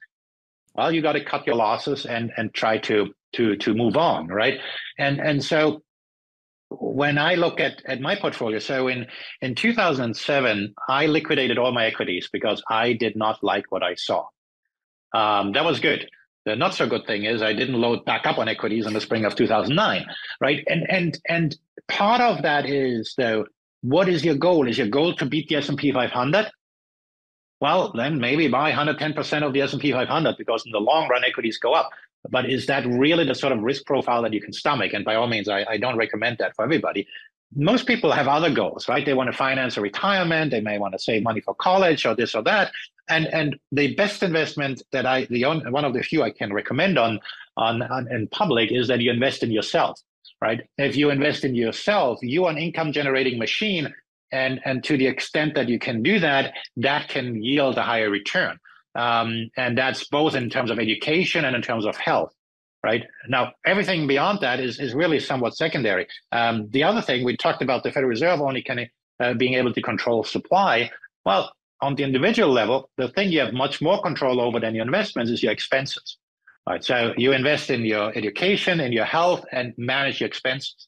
well, 0.75 0.93
you 0.93 1.01
got 1.01 1.13
to 1.13 1.25
cut 1.25 1.47
your 1.47 1.57
losses 1.57 2.05
and, 2.05 2.33
and 2.37 2.53
try 2.53 2.79
to, 2.79 3.13
to, 3.35 3.57
to 3.57 3.75
move 3.75 3.97
on, 3.97 4.29
right? 4.29 4.61
And, 4.99 5.21
and 5.21 5.43
so 5.43 5.83
when 6.71 7.19
I 7.19 7.35
look 7.35 7.61
at, 7.61 7.83
at 7.87 8.01
my 8.01 8.15
portfolio, 8.15 8.59
so 8.59 8.89
in, 8.89 9.07
in 9.41 9.55
2007, 9.55 10.75
I 10.89 11.07
liquidated 11.07 11.59
all 11.59 11.73
my 11.73 11.87
equities 11.87 12.29
because 12.33 12.63
I 12.69 12.93
did 12.93 13.17
not 13.17 13.43
like 13.43 13.71
what 13.71 13.83
I 13.83 13.95
saw. 13.95 14.27
Um, 15.15 15.53
that 15.53 15.65
was 15.65 15.81
good. 15.81 16.09
The 16.45 16.57
not 16.57 16.75
so 16.75 16.87
good 16.87 17.07
thing 17.07 17.25
is 17.25 17.43
I 17.43 17.53
didn't 17.53 17.81
load 17.81 18.05
back 18.05 18.27
up 18.27 18.39
on 18.39 18.49
equities 18.49 18.87
in 18.87 18.93
the 18.93 19.01
spring 19.01 19.25
of 19.25 19.35
2009, 19.35 20.07
right? 20.41 20.65
And 20.67 20.87
and 20.89 21.19
and 21.29 21.57
part 21.89 22.21
of 22.21 22.43
that 22.43 22.67
is 22.67 23.15
though, 23.17 23.47
what 23.83 24.09
is 24.09 24.25
your 24.25 24.35
goal? 24.35 24.69
Is 24.69 24.79
your 24.79 24.89
goal 24.89 25.15
to 25.17 25.27
beat 25.27 25.49
the 25.49 25.57
S&P 25.57 25.93
500? 25.93 26.51
Well, 27.61 27.93
then 27.95 28.21
maybe 28.21 28.47
buy 28.49 28.71
110% 28.71 29.43
of 29.43 29.53
the 29.53 29.63
S&P 29.63 29.93
500 29.93 30.37
because 30.39 30.65
in 30.65 30.73
the 30.73 30.79
long 30.79 31.09
run 31.09 31.25
equities 31.25 31.59
go 31.59 31.75
up. 31.75 31.91
But 32.31 32.51
is 32.51 32.67
that 32.67 32.87
really 32.87 33.25
the 33.25 33.35
sort 33.35 33.53
of 33.53 33.61
risk 33.61 33.87
profile 33.87 34.23
that 34.23 34.33
you 34.33 34.41
can 34.41 34.53
stomach? 34.53 34.93
And 34.93 35.05
by 35.05 35.15
all 35.15 35.27
means, 35.27 35.49
I, 35.49 35.65
I 35.69 35.77
don't 35.79 35.97
recommend 35.97 36.39
that 36.39 36.55
for 36.55 36.65
everybody. 36.65 37.07
Most 37.55 37.87
people 37.87 38.13
have 38.13 38.29
other 38.29 38.51
goals, 38.51 38.89
right? 38.89 39.05
They 39.07 39.15
want 39.15 39.31
to 39.31 39.37
finance 39.37 39.77
a 39.77 39.81
retirement. 39.81 40.51
They 40.51 40.61
may 40.61 40.79
want 40.79 40.93
to 40.93 40.99
save 40.99 41.23
money 41.23 41.41
for 41.41 41.55
college 41.55 42.05
or 42.05 42.15
this 42.15 42.35
or 42.35 42.43
that. 42.43 42.73
And 43.09 43.27
and 43.29 43.57
the 43.73 43.95
best 43.95 44.23
investment 44.23 44.83
that 44.93 45.07
I 45.07 45.25
the 45.31 45.47
only, 45.47 45.71
one 45.71 45.85
of 45.85 45.95
the 45.95 46.03
few 46.03 46.23
I 46.23 46.31
can 46.31 46.53
recommend 46.53 46.99
on, 46.99 47.21
on 47.57 47.81
on 47.83 48.13
in 48.13 48.29
public 48.29 48.71
is 48.71 48.89
that 48.89 49.01
you 49.01 49.11
invest 49.11 49.43
in 49.43 49.51
yourself, 49.51 49.99
right? 50.43 50.61
If 50.77 50.95
you 50.95 51.09
invest 51.09 51.43
in 51.45 51.55
yourself, 51.55 52.19
you 52.21 52.45
are 52.45 52.51
an 52.51 52.59
income 52.59 52.93
generating 52.93 53.39
machine 53.39 53.95
and 54.31 54.61
and 54.67 54.85
to 54.85 54.99
the 54.99 55.07
extent 55.07 55.55
that 55.55 55.71
you 55.71 55.79
can 55.79 56.03
do 56.03 56.19
that 56.19 56.53
that 56.77 57.09
can 57.09 57.43
yield 57.43 57.79
a 57.79 57.83
higher 57.83 58.11
return 58.11 58.59
um, 58.99 59.49
and 59.57 59.79
that's 59.79 60.07
both 60.09 60.35
in 60.35 60.51
terms 60.51 60.71
of 60.71 60.79
education 60.79 61.45
and 61.45 61.55
in 61.57 61.63
terms 61.63 61.87
of 61.87 61.97
health 61.97 62.33
right 62.85 63.05
now 63.29 63.53
everything 63.65 64.07
beyond 64.07 64.39
that 64.41 64.61
is, 64.61 64.79
is 64.79 64.95
really 64.95 65.21
somewhat 65.21 65.57
secondary 65.57 66.07
um, 66.33 66.69
the 66.71 66.83
other 66.83 67.01
thing 67.01 67.25
we 67.25 67.37
talked 67.37 67.63
about 67.63 67.83
the 67.83 67.91
federal 67.91 68.11
reserve 68.11 68.41
only 68.41 68.65
of 68.69 68.79
uh, 69.21 69.35
being 69.35 69.55
able 69.55 69.73
to 69.73 69.83
control 69.83 70.23
supply 70.23 70.91
well 71.25 71.53
on 71.81 71.95
the 71.95 72.05
individual 72.05 72.51
level 72.51 72.91
the 72.99 73.09
thing 73.13 73.31
you 73.31 73.41
have 73.41 73.55
much 73.55 73.81
more 73.81 74.01
control 74.03 74.41
over 74.41 74.61
than 74.61 74.75
your 74.75 74.85
investments 74.85 75.31
is 75.31 75.43
your 75.43 75.53
expenses 75.53 76.19
Right. 76.69 76.85
So 76.85 77.15
you 77.17 77.33
invest 77.33 77.71
in 77.71 77.83
your 77.87 78.15
education, 78.15 78.79
in 78.79 78.93
your 78.93 79.07
health, 79.07 79.43
and 79.53 79.73
manage 79.79 80.21
your 80.21 80.27
expenses. 80.27 80.87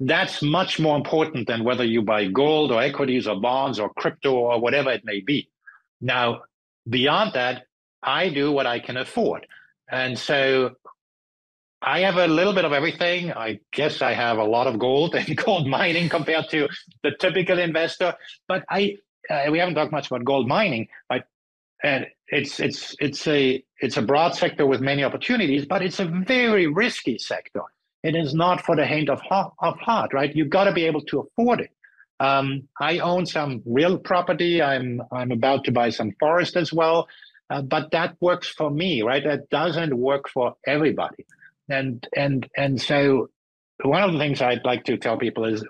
That's 0.00 0.42
much 0.42 0.80
more 0.80 0.96
important 0.96 1.46
than 1.46 1.62
whether 1.62 1.84
you 1.84 2.02
buy 2.02 2.26
gold 2.26 2.72
or 2.72 2.82
equities 2.82 3.28
or 3.28 3.40
bonds 3.40 3.78
or 3.78 3.92
crypto 3.94 4.32
or 4.32 4.60
whatever 4.60 4.90
it 4.90 5.04
may 5.04 5.20
be. 5.20 5.48
Now, 6.00 6.42
beyond 6.88 7.32
that, 7.34 7.64
I 8.02 8.28
do 8.30 8.52
what 8.52 8.66
I 8.66 8.80
can 8.80 8.96
afford. 8.96 9.46
And 9.90 10.18
so 10.18 10.72
I 11.82 12.00
have 12.00 12.16
a 12.16 12.26
little 12.26 12.52
bit 12.52 12.64
of 12.64 12.72
everything. 12.72 13.32
I 13.32 13.60
guess 13.72 14.02
I 14.02 14.12
have 14.12 14.38
a 14.38 14.44
lot 14.44 14.66
of 14.66 14.78
gold 14.78 15.14
and 15.20 15.36
gold 15.36 15.66
mining 15.66 16.08
compared 16.08 16.48
to 16.50 16.68
the 17.02 17.12
typical 17.18 17.58
investor. 17.58 18.14
But 18.48 18.64
I, 18.68 18.96
uh, 19.28 19.46
we 19.50 19.58
haven't 19.58 19.74
talked 19.74 19.92
much 19.92 20.08
about 20.08 20.24
gold 20.24 20.46
mining, 20.46 20.88
but 21.08 21.24
and 21.82 22.06
it's 22.28 22.60
it's 22.60 22.94
it's 23.00 23.26
a 23.26 23.64
it's 23.80 23.96
a 23.96 24.02
broad 24.02 24.34
sector 24.34 24.66
with 24.66 24.80
many 24.80 25.02
opportunities, 25.02 25.64
but 25.64 25.82
it's 25.82 25.98
a 25.98 26.04
very 26.04 26.66
risky 26.66 27.18
sector. 27.18 27.62
It 28.02 28.14
is 28.14 28.34
not 28.34 28.64
for 28.64 28.76
the 28.76 28.84
faint 28.84 29.08
of 29.08 29.20
of 29.30 29.78
heart, 29.78 30.12
right? 30.12 30.34
You've 30.34 30.50
got 30.50 30.64
to 30.64 30.72
be 30.72 30.84
able 30.84 31.00
to 31.02 31.20
afford 31.20 31.60
it. 31.60 31.70
Um, 32.20 32.68
I 32.78 32.98
own 32.98 33.26
some 33.26 33.62
real 33.64 33.98
property. 33.98 34.62
I'm 34.62 35.02
I'm 35.10 35.32
about 35.32 35.64
to 35.64 35.72
buy 35.72 35.90
some 35.90 36.12
forest 36.20 36.56
as 36.56 36.72
well, 36.72 37.08
uh, 37.48 37.62
but 37.62 37.90
that 37.92 38.16
works 38.20 38.48
for 38.48 38.70
me, 38.70 39.02
right? 39.02 39.24
That 39.24 39.48
doesn't 39.48 39.96
work 39.96 40.28
for 40.28 40.54
everybody, 40.66 41.24
and 41.68 42.06
and 42.14 42.48
and 42.56 42.80
so 42.80 43.30
one 43.82 44.02
of 44.02 44.12
the 44.12 44.18
things 44.18 44.42
I'd 44.42 44.64
like 44.64 44.84
to 44.84 44.98
tell 44.98 45.16
people 45.16 45.46
is 45.46 45.64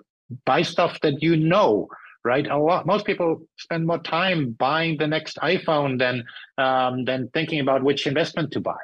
buy 0.45 0.63
stuff 0.63 1.01
that 1.03 1.23
you 1.23 1.37
know 1.37 1.89
right? 2.25 2.47
A 2.47 2.59
lot, 2.59 2.87
most 2.87 3.07
people 3.07 3.43
spend 3.57 3.87
more 3.87 3.99
time 3.99 4.51
buying 4.53 4.99
the 4.99 5.07
next 5.07 5.37
iPhone 5.39 5.99
than 5.99 6.25
um, 6.59 7.05
than 7.05 7.29
thinking 7.33 7.61
about 7.61 7.83
which 7.83 8.07
investment 8.07 8.53
to 8.53 8.61
buy, 8.61 8.77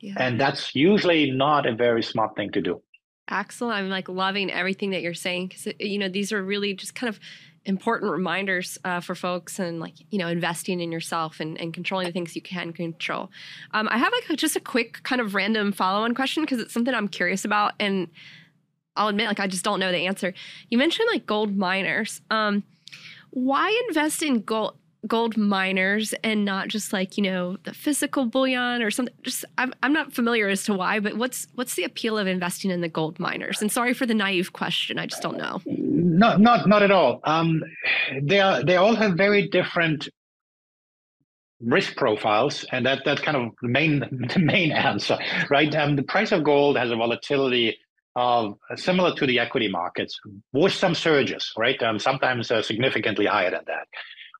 yeah. 0.00 0.14
and 0.16 0.40
that's 0.40 0.74
usually 0.74 1.30
not 1.30 1.66
a 1.66 1.74
very 1.74 2.02
smart 2.02 2.36
thing 2.36 2.50
to 2.52 2.62
do. 2.62 2.82
Axel, 3.28 3.70
I'm 3.70 3.88
like 3.88 4.08
loving 4.08 4.50
everything 4.50 4.90
that 4.90 5.02
you're 5.02 5.14
saying 5.14 5.48
because 5.48 5.68
you 5.78 5.98
know 5.98 6.08
these 6.08 6.32
are 6.32 6.42
really 6.42 6.74
just 6.74 6.94
kind 6.94 7.08
of 7.08 7.18
important 7.66 8.12
reminders 8.12 8.76
uh, 8.84 9.00
for 9.00 9.14
folks 9.14 9.58
and 9.58 9.80
like 9.80 9.94
you 10.10 10.18
know 10.18 10.28
investing 10.28 10.80
in 10.80 10.92
yourself 10.92 11.40
and, 11.40 11.58
and 11.58 11.72
controlling 11.72 12.06
the 12.06 12.12
things 12.12 12.36
you 12.36 12.42
can 12.42 12.74
control 12.74 13.30
um, 13.72 13.88
i 13.90 13.96
have 13.96 14.12
like 14.12 14.38
just 14.38 14.54
a 14.54 14.60
quick 14.60 15.02
kind 15.02 15.18
of 15.18 15.34
random 15.34 15.72
follow-on 15.72 16.12
question 16.14 16.42
because 16.42 16.60
it's 16.60 16.74
something 16.74 16.92
i'm 16.92 17.08
curious 17.08 17.42
about 17.42 17.72
and 17.80 18.08
I'll 18.96 19.08
admit, 19.08 19.28
like 19.28 19.40
I 19.40 19.46
just 19.46 19.64
don't 19.64 19.80
know 19.80 19.90
the 19.90 20.06
answer. 20.06 20.34
You 20.70 20.78
mentioned 20.78 21.08
like 21.10 21.26
gold 21.26 21.56
miners. 21.56 22.20
Um, 22.30 22.62
why 23.30 23.76
invest 23.88 24.22
in 24.22 24.42
gold 24.42 24.76
gold 25.06 25.36
miners 25.36 26.14
and 26.24 26.44
not 26.44 26.68
just 26.68 26.92
like 26.92 27.16
you 27.16 27.22
know 27.22 27.56
the 27.64 27.74
physical 27.74 28.26
bullion 28.26 28.82
or 28.82 28.90
something? 28.90 29.14
Just 29.22 29.44
I'm 29.58 29.72
I'm 29.82 29.92
not 29.92 30.12
familiar 30.12 30.48
as 30.48 30.64
to 30.64 30.74
why, 30.74 31.00
but 31.00 31.16
what's 31.16 31.46
what's 31.54 31.74
the 31.74 31.84
appeal 31.84 32.18
of 32.18 32.26
investing 32.26 32.70
in 32.70 32.80
the 32.80 32.88
gold 32.88 33.18
miners? 33.18 33.60
And 33.60 33.70
sorry 33.70 33.94
for 33.94 34.06
the 34.06 34.14
naive 34.14 34.52
question, 34.52 34.98
I 34.98 35.06
just 35.06 35.22
don't 35.22 35.38
know. 35.38 35.60
Not 35.66 36.40
not 36.40 36.68
not 36.68 36.82
at 36.82 36.90
all. 36.90 37.20
Um, 37.24 37.62
they 38.22 38.40
are 38.40 38.62
they 38.62 38.76
all 38.76 38.94
have 38.94 39.14
very 39.14 39.48
different 39.48 40.08
risk 41.60 41.96
profiles, 41.96 42.64
and 42.72 42.86
that 42.86 43.02
that's 43.04 43.20
kind 43.20 43.36
of 43.36 43.52
the 43.62 43.68
main 43.68 44.00
the 44.34 44.40
main 44.40 44.72
answer, 44.72 45.18
right? 45.50 45.74
Um, 45.74 45.96
the 45.96 46.02
price 46.02 46.32
of 46.32 46.44
gold 46.44 46.76
has 46.76 46.90
a 46.90 46.96
volatility 46.96 47.78
of 48.16 48.56
similar 48.76 49.14
to 49.16 49.26
the 49.26 49.38
equity 49.38 49.68
markets 49.68 50.18
with 50.52 50.72
some 50.72 50.94
surges, 50.94 51.52
right? 51.56 51.82
Um, 51.82 51.98
sometimes 51.98 52.50
uh, 52.50 52.62
significantly 52.62 53.26
higher 53.26 53.50
than 53.50 53.64
that. 53.66 53.88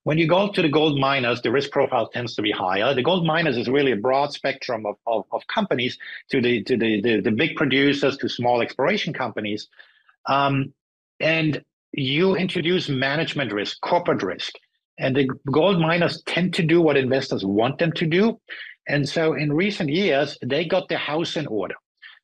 When 0.05 0.19
you 0.19 0.27
go 0.27 0.51
to 0.51 0.61
the 0.61 0.69
gold 0.69 0.99
miners, 0.99 1.41
the 1.41 1.51
risk 1.51 1.71
profile 1.71 2.07
tends 2.07 2.35
to 2.35 2.43
be 2.43 2.51
higher. 2.51 2.93
The 2.93 3.01
gold 3.01 3.25
miners 3.25 3.57
is 3.57 3.67
really 3.67 3.91
a 3.91 3.95
broad 3.95 4.31
spectrum 4.31 4.85
of, 4.85 4.97
of, 5.07 5.25
of 5.31 5.41
companies 5.47 5.97
to 6.29 6.39
the 6.39 6.63
to 6.65 6.77
the, 6.77 7.01
the, 7.01 7.21
the 7.21 7.31
big 7.31 7.55
producers 7.55 8.15
to 8.17 8.29
small 8.29 8.61
exploration 8.61 9.13
companies. 9.13 9.67
Um, 10.27 10.73
and 11.19 11.63
you 11.91 12.35
introduce 12.35 12.87
management 12.87 13.51
risk, 13.51 13.81
corporate 13.81 14.21
risk. 14.21 14.53
And 14.99 15.15
the 15.15 15.27
gold 15.51 15.81
miners 15.81 16.21
tend 16.27 16.53
to 16.53 16.63
do 16.63 16.81
what 16.81 16.97
investors 16.97 17.43
want 17.43 17.79
them 17.79 17.91
to 17.93 18.05
do. 18.05 18.39
And 18.87 19.09
so 19.09 19.33
in 19.33 19.51
recent 19.51 19.89
years, 19.89 20.37
they 20.45 20.65
got 20.65 20.87
their 20.87 20.99
house 20.99 21.35
in 21.35 21.47
order. 21.47 21.75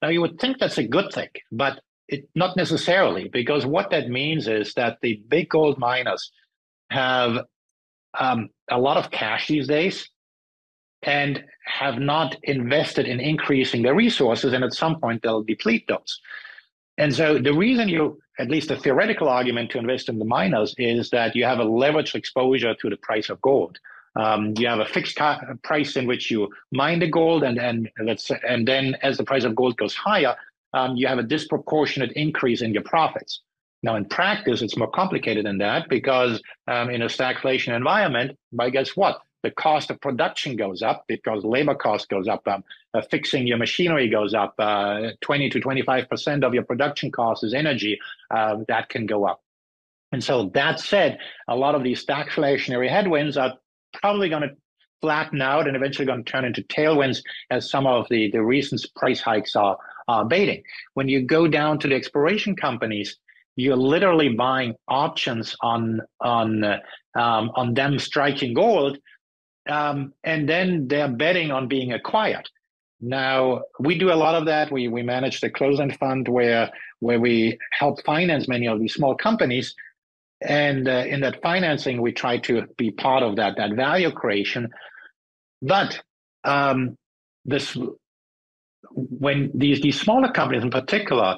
Now, 0.03 0.09
you 0.09 0.21
would 0.21 0.39
think 0.39 0.59
that's 0.59 0.77
a 0.77 0.88
good 0.88 1.11
thing, 1.11 1.29
but 1.51 1.82
it, 2.07 2.29
not 2.36 2.55
necessarily, 2.57 3.27
because 3.27 3.65
what 3.65 3.89
that 3.89 4.09
means 4.09 4.47
is 4.47 4.75
that 4.75 4.99
the 5.01 5.21
big 5.27 5.49
gold 5.49 5.79
miners 5.79 6.32
have 6.91 7.45
um, 8.20 8.49
a 8.70 8.80
lot 8.80 8.97
of 8.97 9.12
cash 9.12 9.47
these 9.47 9.68
days 9.68 10.09
and 11.03 11.43
have 11.66 11.97
not 11.99 12.36
invested 12.43 13.07
in 13.07 13.20
increasing 13.20 13.82
their 13.82 13.95
resources, 13.95 14.53
and 14.53 14.64
at 14.64 14.74
some 14.74 14.99
point 14.99 15.22
they'll 15.22 15.43
deplete 15.43 15.86
those. 15.88 16.20
And 16.97 17.14
so 17.14 17.39
the 17.39 17.53
reason 17.53 17.89
you, 17.89 18.20
at 18.38 18.49
least 18.49 18.70
a 18.70 18.76
theoretical 18.76 19.28
argument 19.28 19.72
to 19.72 19.80
invest 19.80 20.09
in 20.09 20.20
the 20.20 20.26
miners, 20.26 20.76
is 20.78 21.09
that 21.09 21.36
you 21.36 21.45
have 21.45 21.59
a 21.59 21.66
leveraged 21.66 22.16
exposure 22.16 22.76
to 22.76 22.89
the 22.89 22.97
price 22.97 23.30
of 23.30 23.41
gold. 23.41 23.80
Um, 24.16 24.53
you 24.57 24.68
have 24.68 24.80
a 24.80 24.86
fixed 24.86 25.18
price 25.64 25.95
in 25.95 26.05
which 26.05 26.30
you 26.30 26.49
mine 26.72 26.99
the 26.99 27.09
gold, 27.09 27.43
and 27.43 27.57
and 27.57 27.89
let's 28.03 28.30
and 28.47 28.68
then 28.68 28.95
as 29.01 29.18
the 29.18 29.24
price 29.24 29.45
of 29.45 29.55
gold 29.55 29.78
goes 29.78 29.95
higher, 29.95 30.36
um, 30.74 30.95
you 30.97 31.07
have 31.07 31.18
a 31.18 31.24
disproportionate 31.24 32.12
increase 32.12 32.62
in 32.62 32.74
your 32.74 32.84
profits. 32.84 33.41
Now, 33.84 33.95
in 33.95 34.05
practice, 34.05 34.61
it's 34.61 34.77
more 34.77 34.89
complicated 34.89 35.45
than 35.45 35.57
that 35.59 35.89
because 35.89 36.41
um, 36.67 36.89
in 36.89 37.01
a 37.01 37.07
stagflation 37.07 37.75
environment, 37.75 38.38
by 38.51 38.69
guess 38.69 38.95
what? 38.95 39.21
The 39.43 39.49
cost 39.51 39.89
of 39.89 39.99
production 39.99 40.55
goes 40.55 40.84
up 40.84 41.05
because 41.07 41.43
labor 41.43 41.73
cost 41.73 42.09
goes 42.09 42.27
up. 42.27 42.47
Um, 42.47 42.63
uh, 42.93 43.01
fixing 43.09 43.47
your 43.47 43.57
machinery 43.57 44.07
goes 44.07 44.36
up. 44.36 44.53
Uh, 44.59 45.11
20 45.21 45.49
to 45.49 45.59
25 45.59 46.09
percent 46.09 46.43
of 46.43 46.53
your 46.53 46.63
production 46.63 47.11
cost 47.11 47.43
is 47.43 47.55
energy. 47.55 47.99
Uh, 48.29 48.57
that 48.67 48.89
can 48.89 49.07
go 49.07 49.25
up. 49.25 49.41
And 50.11 50.23
so 50.23 50.49
that 50.53 50.79
said, 50.79 51.17
a 51.47 51.55
lot 51.55 51.73
of 51.73 51.84
these 51.84 52.05
stagflationary 52.05 52.89
headwinds 52.89 53.38
are 53.38 53.57
probably 53.93 54.29
going 54.29 54.43
to 54.43 54.55
flatten 55.01 55.41
out 55.41 55.67
and 55.67 55.75
eventually 55.75 56.05
going 56.05 56.23
to 56.23 56.32
turn 56.32 56.45
into 56.45 56.61
tailwinds 56.63 57.23
as 57.49 57.69
some 57.69 57.88
of 57.88 58.07
the, 58.09 58.29
the 58.32 58.43
recent 58.43 58.86
price 58.95 59.19
hikes 59.19 59.55
are, 59.55 59.77
are 60.07 60.25
baiting. 60.25 60.61
When 60.93 61.09
you 61.09 61.25
go 61.25 61.47
down 61.47 61.79
to 61.79 61.88
the 61.88 61.95
exploration 61.95 62.55
companies, 62.55 63.17
you're 63.55 63.75
literally 63.75 64.29
buying 64.29 64.75
options 64.87 65.55
on 65.61 66.01
on 66.19 66.63
um, 67.15 67.51
on 67.55 67.73
them 67.73 67.99
striking 67.99 68.53
gold, 68.53 68.97
um, 69.69 70.13
and 70.23 70.47
then 70.47 70.87
they're 70.87 71.11
betting 71.11 71.51
on 71.51 71.67
being 71.67 71.93
acquired. 71.93 72.47
Now 73.01 73.63
we 73.79 73.97
do 73.97 74.11
a 74.11 74.15
lot 74.15 74.35
of 74.35 74.45
that. 74.45 74.71
We 74.71 74.87
we 74.87 75.03
manage 75.03 75.41
the 75.41 75.49
closed-end 75.49 75.97
fund 75.97 76.27
where 76.27 76.71
where 76.99 77.19
we 77.19 77.57
help 77.71 78.03
finance 78.05 78.47
many 78.47 78.67
of 78.67 78.79
these 78.79 78.93
small 78.93 79.15
companies 79.15 79.75
and 80.41 80.87
uh, 80.87 81.03
in 81.07 81.21
that 81.21 81.41
financing, 81.41 82.01
we 82.01 82.11
try 82.11 82.37
to 82.39 82.65
be 82.77 82.91
part 82.91 83.23
of 83.23 83.35
that 83.35 83.57
that 83.57 83.75
value 83.75 84.11
creation. 84.11 84.69
But 85.61 86.01
um, 86.43 86.97
this, 87.45 87.77
when 88.91 89.51
these 89.53 89.81
these 89.81 89.99
smaller 89.99 90.31
companies 90.31 90.63
in 90.63 90.71
particular, 90.71 91.37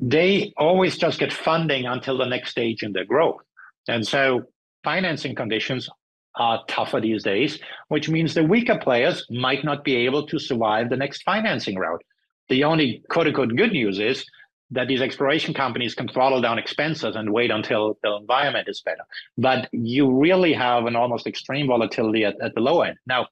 they 0.00 0.52
always 0.56 0.96
just 0.96 1.18
get 1.18 1.32
funding 1.32 1.86
until 1.86 2.18
the 2.18 2.26
next 2.26 2.50
stage 2.50 2.82
in 2.82 2.92
their 2.92 3.04
growth, 3.04 3.40
and 3.88 4.06
so 4.06 4.42
financing 4.84 5.34
conditions 5.34 5.88
are 6.36 6.64
tougher 6.68 7.00
these 7.00 7.24
days, 7.24 7.58
which 7.88 8.08
means 8.08 8.32
the 8.32 8.44
weaker 8.44 8.78
players 8.78 9.26
might 9.28 9.64
not 9.64 9.84
be 9.84 9.96
able 9.96 10.26
to 10.26 10.38
survive 10.38 10.88
the 10.88 10.96
next 10.96 11.22
financing 11.22 11.76
route. 11.76 12.02
The 12.48 12.64
only 12.64 13.02
quote 13.10 13.26
unquote 13.26 13.56
good 13.56 13.72
news 13.72 13.98
is 13.98 14.24
that 14.70 14.86
these 14.86 15.00
exploration 15.00 15.54
companies 15.54 15.94
can 15.94 16.08
throttle 16.08 16.40
down 16.40 16.58
expenses 16.58 17.16
and 17.16 17.32
wait 17.32 17.50
until 17.50 17.98
the 18.02 18.16
environment 18.16 18.68
is 18.68 18.82
better. 18.82 19.02
But 19.36 19.68
you 19.72 20.12
really 20.12 20.52
have 20.52 20.84
an 20.86 20.94
almost 20.94 21.26
extreme 21.26 21.66
volatility 21.66 22.24
at, 22.24 22.40
at 22.40 22.54
the 22.54 22.60
low 22.60 22.82
end. 22.82 22.98
Now, 23.06 23.28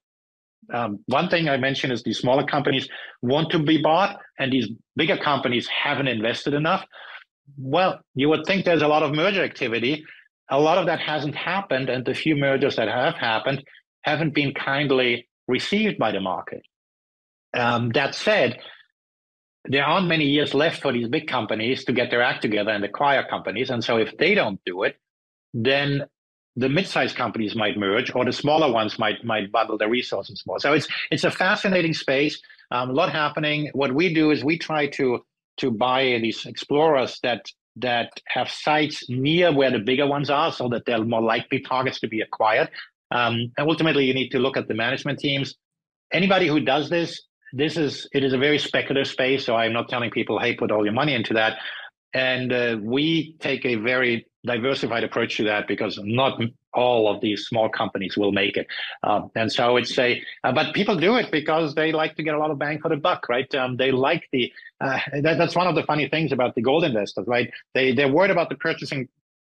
um, 0.73 1.01
one 1.07 1.29
thing 1.29 1.49
I 1.49 1.57
mentioned 1.57 1.93
is 1.93 2.03
these 2.03 2.19
smaller 2.19 2.45
companies 2.45 2.89
want 3.23 3.51
to 3.51 3.59
be 3.59 3.81
bought, 3.81 4.19
and 4.39 4.53
these 4.53 4.69
bigger 4.97 5.17
companies 5.17 5.69
haven't 5.69 6.09
invested 6.09 6.55
enough. 6.55 6.85
Well, 7.57 8.01
you 8.15 8.29
would 8.29 8.45
think 8.47 8.65
there's 8.65 8.83
a 8.83 8.89
lot 8.89 9.03
of 9.03 9.15
merger 9.15 9.45
activity. 9.45 10.05
A 10.51 10.61
lot 10.61 10.79
of 10.79 10.87
that 10.87 11.01
hasn't 11.01 11.35
happened, 11.35 11.89
and 11.89 12.05
the 12.05 12.15
few 12.15 12.37
mergers 12.37 12.77
that 12.77 12.89
have 12.89 13.15
happened 13.15 13.65
haven't 14.03 14.35
been 14.35 14.55
kindly 14.55 15.29
received 15.49 15.99
by 15.99 16.13
the 16.13 16.21
market. 16.21 16.63
Um, 17.55 17.91
that 17.91 18.15
said, 18.15 18.59
there 19.65 19.85
aren't 19.85 20.07
many 20.07 20.27
years 20.27 20.55
left 20.55 20.81
for 20.83 20.93
these 20.93 21.09
big 21.09 21.27
companies 21.27 21.85
to 21.85 21.93
get 21.93 22.11
their 22.11 22.23
act 22.23 22.43
together 22.43 22.71
and 22.71 22.85
acquire 22.85 23.27
companies. 23.29 23.71
And 23.71 23.83
so 23.83 23.97
if 23.97 24.17
they 24.17 24.35
don't 24.35 24.61
do 24.65 24.85
it, 24.85 24.97
then 25.55 26.07
the 26.57 26.69
mid-sized 26.69 27.17
companies 27.17 27.55
might 27.55 27.77
merge 27.77 28.15
or 28.15 28.25
the 28.25 28.33
smaller 28.33 28.73
ones 28.73 28.99
might 28.99 29.25
might 29.25 29.53
bundle 29.53 29.79
their 29.79 29.91
resources 29.91 30.43
more. 30.47 30.59
So 30.59 30.73
it's 30.73 30.89
it's 31.11 31.25
a 31.25 31.31
fascinating 31.31 31.95
space. 31.95 32.41
Um, 32.71 32.91
a 32.91 32.93
lot 32.93 33.13
happening. 33.13 33.71
What 33.75 33.95
we 33.95 34.13
do 34.13 34.31
is 34.31 34.43
we 34.43 34.59
try 34.59 34.87
to 34.89 35.25
to 35.59 35.71
buy 35.71 36.19
these 36.21 36.47
explorers 36.47 37.19
that 37.23 37.47
that 37.77 38.21
have 38.29 38.49
sites 38.49 39.09
near 39.09 39.53
where 39.53 39.71
the 39.71 39.79
bigger 39.79 40.07
ones 40.07 40.31
are, 40.31 40.51
so 40.51 40.69
that 40.71 40.87
they're 40.87 41.05
more 41.05 41.23
likely 41.23 41.61
targets 41.61 42.01
to 42.01 42.09
be 42.09 42.21
acquired. 42.23 42.71
Um, 43.11 43.53
and 43.57 43.69
ultimately, 43.69 44.05
you 44.05 44.15
need 44.15 44.31
to 44.31 44.39
look 44.39 44.57
at 44.57 44.67
the 44.67 44.75
management 44.75 45.19
teams. 45.19 45.55
Anybody 46.13 46.47
who 46.49 46.61
does 46.61 46.89
this 46.89 47.21
this 47.53 47.77
is 47.77 48.09
it 48.13 48.25
is 48.25 48.33
a 48.33 48.39
very 48.39 48.59
speculative 48.59 49.11
space. 49.11 49.45
So 49.45 49.57
I'm 49.57 49.73
not 49.73 49.89
telling 49.89 50.11
people, 50.11 50.39
hey, 50.39 50.55
put 50.55 50.71
all 50.71 50.85
your 50.85 50.95
money 50.95 51.15
into 51.15 51.35
that. 51.35 51.59
And 52.13 52.53
uh, 52.53 52.77
we 52.81 53.37
take 53.41 53.65
a 53.65 53.77
very 53.77 54.27
diversified 54.47 55.05
approach 55.05 55.37
to 55.37 55.45
that 55.45 55.69
because 55.69 55.99
not 56.03 56.41
all 56.73 57.13
of 57.13 57.21
these 57.21 57.47
small 57.47 57.69
companies 57.69 58.17
will 58.17 58.33
make 58.33 58.57
it. 58.57 58.67
Um, 59.03 59.31
and 59.35 59.51
so 59.51 59.77
it's 59.77 59.99
a, 59.99 60.23
uh, 60.45 60.53
but 60.53 60.75
people 60.75 60.97
do 60.97 61.17
it 61.17 61.31
because 61.31 61.75
they 61.75 61.93
like 61.93 62.17
to 62.17 62.23
get 62.23 62.35
a 62.35 62.39
lot 62.39 62.51
of 62.51 62.59
bang 62.59 62.79
for 62.81 62.89
the 62.89 62.97
buck, 62.97 63.29
right? 63.29 63.53
Um, 63.55 63.77
they 63.77 63.91
like 63.91 64.29
the, 64.33 64.53
uh, 64.81 64.99
that, 65.23 65.39
that's 65.39 65.57
one 65.57 65.67
of 65.67 65.75
the 65.75 65.83
funny 65.83 66.09
things 66.09 66.33
about 66.33 66.55
the 66.55 66.63
gold 66.63 66.85
investors, 66.85 67.27
right? 67.27 67.51
They, 67.75 67.93
they're 67.93 68.13
worried 68.13 68.31
about 68.31 68.49
the 68.49 68.57
purchasing 68.57 69.09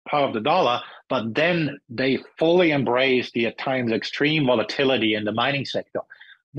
power 0.07 0.27
of 0.27 0.33
the 0.33 0.41
dollar, 0.41 0.81
but 1.09 1.33
then 1.33 1.79
they 1.89 2.19
fully 2.37 2.71
embrace 2.71 3.31
the 3.31 3.47
at 3.47 3.57
times 3.57 3.91
extreme 3.91 4.45
volatility 4.45 5.15
in 5.15 5.25
the 5.25 5.31
mining 5.31 5.65
sector. 5.65 6.01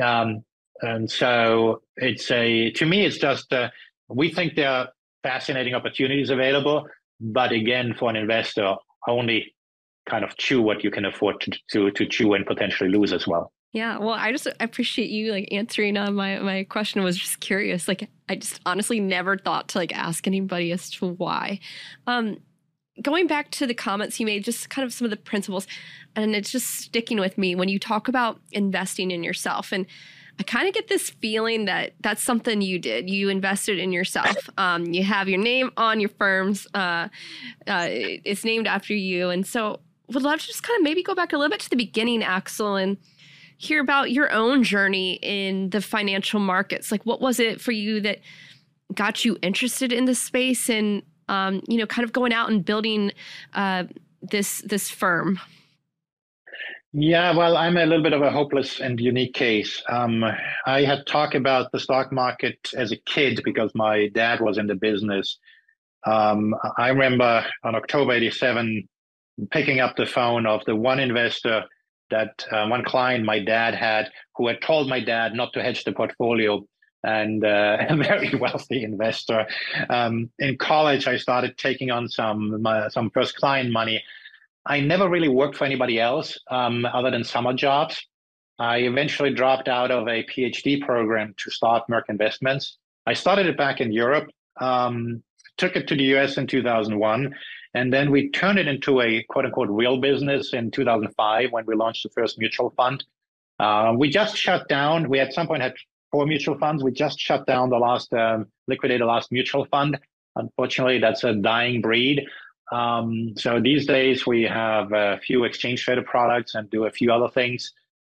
Um, 0.02 0.44
and 0.82 1.10
so 1.10 1.82
it's 1.96 2.30
a, 2.30 2.70
to 2.72 2.84
me, 2.84 3.06
it's 3.06 3.18
just, 3.18 3.52
uh, 3.52 3.70
we 4.08 4.32
think 4.32 4.54
there 4.56 4.70
are 4.70 4.88
fascinating 5.22 5.74
opportunities 5.74 6.30
available, 6.30 6.86
but 7.20 7.52
again, 7.52 7.94
for 7.98 8.10
an 8.10 8.16
investor, 8.16 8.74
only 9.08 9.54
kind 10.08 10.24
of 10.24 10.36
chew 10.36 10.62
what 10.62 10.84
you 10.84 10.90
can 10.90 11.04
afford 11.04 11.40
to, 11.40 11.52
to, 11.72 11.90
to 11.90 12.06
chew 12.06 12.34
and 12.34 12.46
potentially 12.46 12.90
lose 12.90 13.12
as 13.12 13.26
well. 13.26 13.52
Yeah, 13.72 13.98
well, 13.98 14.14
I 14.14 14.32
just 14.32 14.46
appreciate 14.60 15.10
you 15.10 15.32
like 15.32 15.48
answering 15.52 15.98
on 15.98 16.14
my 16.14 16.38
my 16.38 16.64
question. 16.64 17.02
Was 17.02 17.18
just 17.18 17.40
curious. 17.40 17.88
Like, 17.88 18.08
I 18.26 18.36
just 18.36 18.60
honestly 18.64 19.00
never 19.00 19.36
thought 19.36 19.68
to 19.68 19.78
like 19.78 19.94
ask 19.94 20.26
anybody 20.26 20.72
as 20.72 20.88
to 20.92 21.08
why. 21.08 21.60
Um, 22.06 22.38
going 23.02 23.26
back 23.26 23.50
to 23.50 23.66
the 23.66 23.74
comments 23.74 24.18
you 24.18 24.24
made, 24.24 24.44
just 24.44 24.70
kind 24.70 24.86
of 24.86 24.94
some 24.94 25.04
of 25.04 25.10
the 25.10 25.16
principles, 25.18 25.66
and 26.14 26.34
it's 26.34 26.50
just 26.50 26.68
sticking 26.68 27.20
with 27.20 27.36
me 27.36 27.54
when 27.54 27.68
you 27.68 27.78
talk 27.78 28.08
about 28.08 28.40
investing 28.50 29.10
in 29.10 29.22
yourself. 29.22 29.72
And 29.72 29.84
I 30.38 30.42
kind 30.42 30.68
of 30.68 30.74
get 30.74 30.88
this 30.88 31.10
feeling 31.10 31.64
that 31.64 31.94
that's 32.00 32.22
something 32.22 32.60
you 32.60 32.78
did. 32.78 33.08
You 33.08 33.28
invested 33.28 33.78
in 33.78 33.92
yourself. 33.92 34.36
Um, 34.58 34.86
you 34.86 35.02
have 35.04 35.28
your 35.28 35.40
name 35.40 35.70
on 35.76 36.00
your 36.00 36.10
firms. 36.10 36.66
Uh, 36.74 37.08
uh, 37.66 37.86
it's 37.88 38.44
named 38.44 38.66
after 38.66 38.94
you, 38.94 39.30
and 39.30 39.46
so 39.46 39.80
would 40.08 40.22
love 40.22 40.40
to 40.40 40.46
just 40.46 40.62
kind 40.62 40.78
of 40.78 40.84
maybe 40.84 41.02
go 41.02 41.14
back 41.14 41.32
a 41.32 41.38
little 41.38 41.50
bit 41.50 41.60
to 41.60 41.70
the 41.70 41.76
beginning, 41.76 42.22
Axel, 42.22 42.76
and 42.76 42.96
hear 43.56 43.80
about 43.80 44.10
your 44.10 44.30
own 44.32 44.62
journey 44.62 45.14
in 45.22 45.70
the 45.70 45.80
financial 45.80 46.40
markets. 46.40 46.92
Like, 46.92 47.04
what 47.04 47.20
was 47.20 47.40
it 47.40 47.60
for 47.60 47.72
you 47.72 48.00
that 48.00 48.20
got 48.94 49.24
you 49.24 49.36
interested 49.42 49.92
in 49.92 50.04
this 50.04 50.20
space 50.20 50.68
and 50.68 51.02
um, 51.28 51.62
you 51.68 51.76
know, 51.76 51.86
kind 51.86 52.04
of 52.04 52.12
going 52.12 52.32
out 52.32 52.50
and 52.50 52.64
building 52.64 53.12
uh, 53.54 53.84
this 54.22 54.62
this 54.62 54.90
firm? 54.90 55.40
Yeah, 56.98 57.36
well, 57.36 57.58
I'm 57.58 57.76
a 57.76 57.84
little 57.84 58.02
bit 58.02 58.14
of 58.14 58.22
a 58.22 58.30
hopeless 58.30 58.80
and 58.80 58.98
unique 58.98 59.34
case. 59.34 59.82
Um, 59.86 60.24
I 60.64 60.80
had 60.82 61.06
talked 61.06 61.34
about 61.34 61.70
the 61.70 61.78
stock 61.78 62.10
market 62.10 62.70
as 62.74 62.90
a 62.90 62.96
kid 62.96 63.42
because 63.44 63.70
my 63.74 64.08
dad 64.14 64.40
was 64.40 64.56
in 64.56 64.66
the 64.66 64.76
business. 64.76 65.38
Um, 66.06 66.54
I 66.78 66.88
remember 66.88 67.44
on 67.64 67.74
October 67.74 68.12
87 68.12 68.88
picking 69.50 69.78
up 69.78 69.96
the 69.96 70.06
phone 70.06 70.46
of 70.46 70.64
the 70.64 70.74
one 70.74 70.98
investor 70.98 71.64
that 72.08 72.46
uh, 72.50 72.66
one 72.66 72.82
client 72.82 73.26
my 73.26 73.40
dad 73.40 73.74
had 73.74 74.10
who 74.36 74.48
had 74.48 74.62
told 74.62 74.88
my 74.88 75.00
dad 75.00 75.34
not 75.34 75.52
to 75.52 75.62
hedge 75.62 75.84
the 75.84 75.92
portfolio 75.92 76.64
and 77.04 77.44
uh, 77.44 77.76
a 77.90 77.96
very 77.96 78.34
wealthy 78.36 78.82
investor. 78.82 79.46
Um, 79.90 80.30
in 80.38 80.56
college, 80.56 81.06
I 81.06 81.18
started 81.18 81.58
taking 81.58 81.90
on 81.90 82.08
some 82.08 82.62
my, 82.62 82.88
some 82.88 83.10
first 83.10 83.36
client 83.36 83.70
money. 83.70 84.02
I 84.68 84.80
never 84.80 85.08
really 85.08 85.28
worked 85.28 85.56
for 85.56 85.64
anybody 85.64 86.00
else 86.00 86.36
um, 86.50 86.84
other 86.84 87.10
than 87.10 87.22
summer 87.22 87.54
jobs. 87.54 88.04
I 88.58 88.78
eventually 88.78 89.32
dropped 89.32 89.68
out 89.68 89.92
of 89.92 90.08
a 90.08 90.24
PhD 90.24 90.80
program 90.84 91.34
to 91.38 91.50
start 91.50 91.88
Merk 91.88 92.06
Investments. 92.08 92.78
I 93.06 93.14
started 93.14 93.46
it 93.46 93.56
back 93.56 93.80
in 93.80 93.92
Europe, 93.92 94.28
um, 94.60 95.22
took 95.56 95.76
it 95.76 95.86
to 95.88 95.94
the 95.94 96.02
US 96.16 96.36
in 96.36 96.48
2001, 96.48 97.32
and 97.74 97.92
then 97.92 98.10
we 98.10 98.30
turned 98.30 98.58
it 98.58 98.66
into 98.66 99.00
a 99.02 99.22
quote 99.28 99.44
unquote 99.44 99.68
real 99.70 99.98
business 99.98 100.52
in 100.52 100.72
2005 100.72 101.52
when 101.52 101.64
we 101.66 101.76
launched 101.76 102.02
the 102.02 102.08
first 102.10 102.36
mutual 102.38 102.70
fund. 102.70 103.04
Uh, 103.60 103.94
we 103.96 104.10
just 104.10 104.36
shut 104.36 104.66
down. 104.68 105.08
We 105.08 105.20
at 105.20 105.32
some 105.32 105.46
point 105.46 105.62
had 105.62 105.74
four 106.10 106.26
mutual 106.26 106.58
funds. 106.58 106.82
We 106.82 106.90
just 106.90 107.20
shut 107.20 107.46
down 107.46 107.70
the 107.70 107.78
last, 107.78 108.12
um, 108.14 108.46
liquidated 108.66 109.02
the 109.02 109.06
last 109.06 109.30
mutual 109.30 109.64
fund. 109.66 109.96
Unfortunately, 110.34 110.98
that's 110.98 111.24
a 111.24 111.34
dying 111.34 111.80
breed. 111.80 112.26
Um, 112.72 113.34
so 113.36 113.60
these 113.60 113.86
days 113.86 114.26
we 114.26 114.42
have 114.42 114.92
a 114.92 115.18
few 115.18 115.44
exchange 115.44 115.84
traded 115.84 116.06
products 116.06 116.54
and 116.54 116.68
do 116.68 116.84
a 116.84 116.90
few 116.90 117.12
other 117.12 117.28
things. 117.28 117.72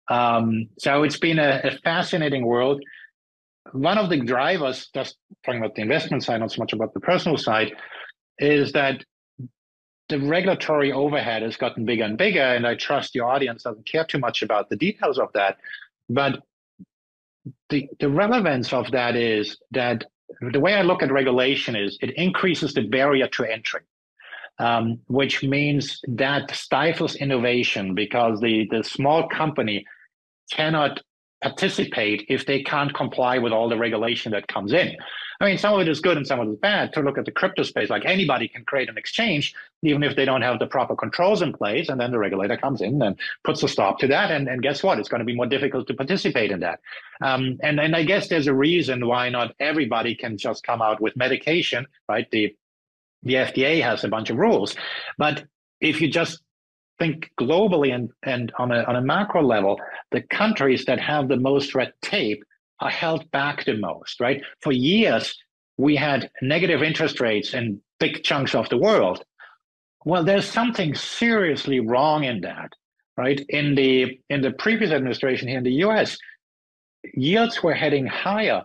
Um, 0.08 0.68
so 0.78 1.04
it's 1.04 1.18
been 1.18 1.38
a, 1.38 1.60
a, 1.62 1.78
fascinating 1.78 2.44
world. 2.44 2.82
One 3.70 3.96
of 3.96 4.10
the 4.10 4.16
drivers, 4.16 4.88
just 4.92 5.16
talking 5.44 5.60
about 5.60 5.76
the 5.76 5.82
investment 5.82 6.24
side, 6.24 6.40
not 6.40 6.50
so 6.50 6.60
much 6.60 6.72
about 6.72 6.94
the 6.94 7.00
personal 7.00 7.36
side, 7.36 7.76
is 8.38 8.72
that 8.72 9.04
the 10.08 10.18
regulatory 10.18 10.90
overhead 10.90 11.42
has 11.42 11.56
gotten 11.56 11.84
bigger 11.84 12.02
and 12.02 12.18
bigger. 12.18 12.42
And 12.42 12.66
I 12.66 12.74
trust 12.74 13.14
your 13.14 13.26
audience 13.26 13.62
doesn't 13.62 13.86
care 13.86 14.04
too 14.04 14.18
much 14.18 14.42
about 14.42 14.68
the 14.68 14.76
details 14.76 15.20
of 15.20 15.32
that. 15.34 15.58
But 16.08 16.42
the, 17.68 17.88
the 18.00 18.08
relevance 18.08 18.72
of 18.72 18.90
that 18.90 19.14
is 19.14 19.56
that 19.70 20.04
the 20.40 20.60
way 20.60 20.74
I 20.74 20.82
look 20.82 21.02
at 21.02 21.12
regulation 21.12 21.76
is 21.76 21.98
it 22.00 22.10
increases 22.16 22.74
the 22.74 22.82
barrier 22.82 23.28
to 23.28 23.44
entry, 23.44 23.82
um, 24.58 25.00
which 25.06 25.42
means 25.42 26.00
that 26.08 26.50
stifles 26.50 27.14
innovation 27.16 27.94
because 27.94 28.40
the, 28.40 28.66
the 28.70 28.84
small 28.84 29.28
company 29.28 29.86
cannot 30.52 31.00
participate 31.42 32.26
if 32.28 32.44
they 32.44 32.62
can't 32.62 32.92
comply 32.94 33.38
with 33.38 33.52
all 33.52 33.68
the 33.68 33.78
regulation 33.78 34.32
that 34.32 34.46
comes 34.48 34.72
in. 34.72 34.94
I 35.40 35.46
mean, 35.46 35.56
some 35.56 35.72
of 35.72 35.80
it 35.80 35.88
is 35.88 36.00
good 36.00 36.18
and 36.18 36.26
some 36.26 36.38
of 36.38 36.48
it 36.48 36.50
is 36.52 36.58
bad. 36.58 36.92
To 36.92 37.00
look 37.00 37.16
at 37.16 37.24
the 37.24 37.30
crypto 37.30 37.62
space, 37.62 37.88
like 37.88 38.04
anybody 38.04 38.46
can 38.46 38.62
create 38.64 38.90
an 38.90 38.98
exchange, 38.98 39.54
even 39.82 40.02
if 40.02 40.14
they 40.14 40.26
don't 40.26 40.42
have 40.42 40.58
the 40.58 40.66
proper 40.66 40.94
controls 40.94 41.40
in 41.40 41.54
place. 41.54 41.88
And 41.88 41.98
then 41.98 42.10
the 42.10 42.18
regulator 42.18 42.58
comes 42.58 42.82
in 42.82 43.00
and 43.00 43.18
puts 43.42 43.62
a 43.62 43.68
stop 43.68 43.98
to 44.00 44.06
that. 44.08 44.30
And, 44.30 44.48
and 44.48 44.62
guess 44.62 44.82
what? 44.82 44.98
It's 44.98 45.08
going 45.08 45.20
to 45.20 45.24
be 45.24 45.34
more 45.34 45.46
difficult 45.46 45.86
to 45.86 45.94
participate 45.94 46.50
in 46.50 46.60
that. 46.60 46.80
Um, 47.22 47.58
and, 47.62 47.80
and 47.80 47.96
I 47.96 48.02
guess 48.02 48.28
there's 48.28 48.48
a 48.48 48.54
reason 48.54 49.06
why 49.06 49.30
not 49.30 49.54
everybody 49.60 50.14
can 50.14 50.36
just 50.36 50.62
come 50.62 50.82
out 50.82 51.00
with 51.00 51.16
medication, 51.16 51.86
right? 52.06 52.30
The, 52.30 52.54
the 53.22 53.34
FDA 53.34 53.82
has 53.82 54.04
a 54.04 54.08
bunch 54.08 54.30
of 54.30 54.36
rules. 54.36 54.74
But 55.18 55.44
if 55.80 56.00
you 56.00 56.08
just 56.10 56.42
think 56.98 57.30
globally 57.40 57.94
and, 57.94 58.10
and 58.22 58.52
on, 58.58 58.72
a, 58.72 58.82
on 58.84 58.96
a 58.96 59.00
macro 59.00 59.42
level, 59.42 59.80
the 60.10 60.22
countries 60.22 60.84
that 60.84 61.00
have 61.00 61.28
the 61.28 61.36
most 61.36 61.74
red 61.74 61.92
tape 62.02 62.42
are 62.80 62.90
held 62.90 63.30
back 63.30 63.64
the 63.64 63.76
most, 63.76 64.20
right? 64.20 64.42
For 64.60 64.72
years, 64.72 65.36
we 65.76 65.96
had 65.96 66.30
negative 66.42 66.82
interest 66.82 67.20
rates 67.20 67.54
in 67.54 67.80
big 67.98 68.22
chunks 68.22 68.54
of 68.54 68.68
the 68.68 68.78
world. 68.78 69.24
Well, 70.04 70.24
there's 70.24 70.50
something 70.50 70.94
seriously 70.94 71.80
wrong 71.80 72.24
in 72.24 72.40
that, 72.42 72.72
right? 73.16 73.40
In 73.48 73.74
the 73.74 74.18
in 74.30 74.40
the 74.40 74.52
previous 74.52 74.90
administration 74.90 75.48
here 75.48 75.58
in 75.58 75.64
the 75.64 75.82
US, 75.86 76.16
yields 77.14 77.62
were 77.62 77.74
heading 77.74 78.06
higher 78.06 78.62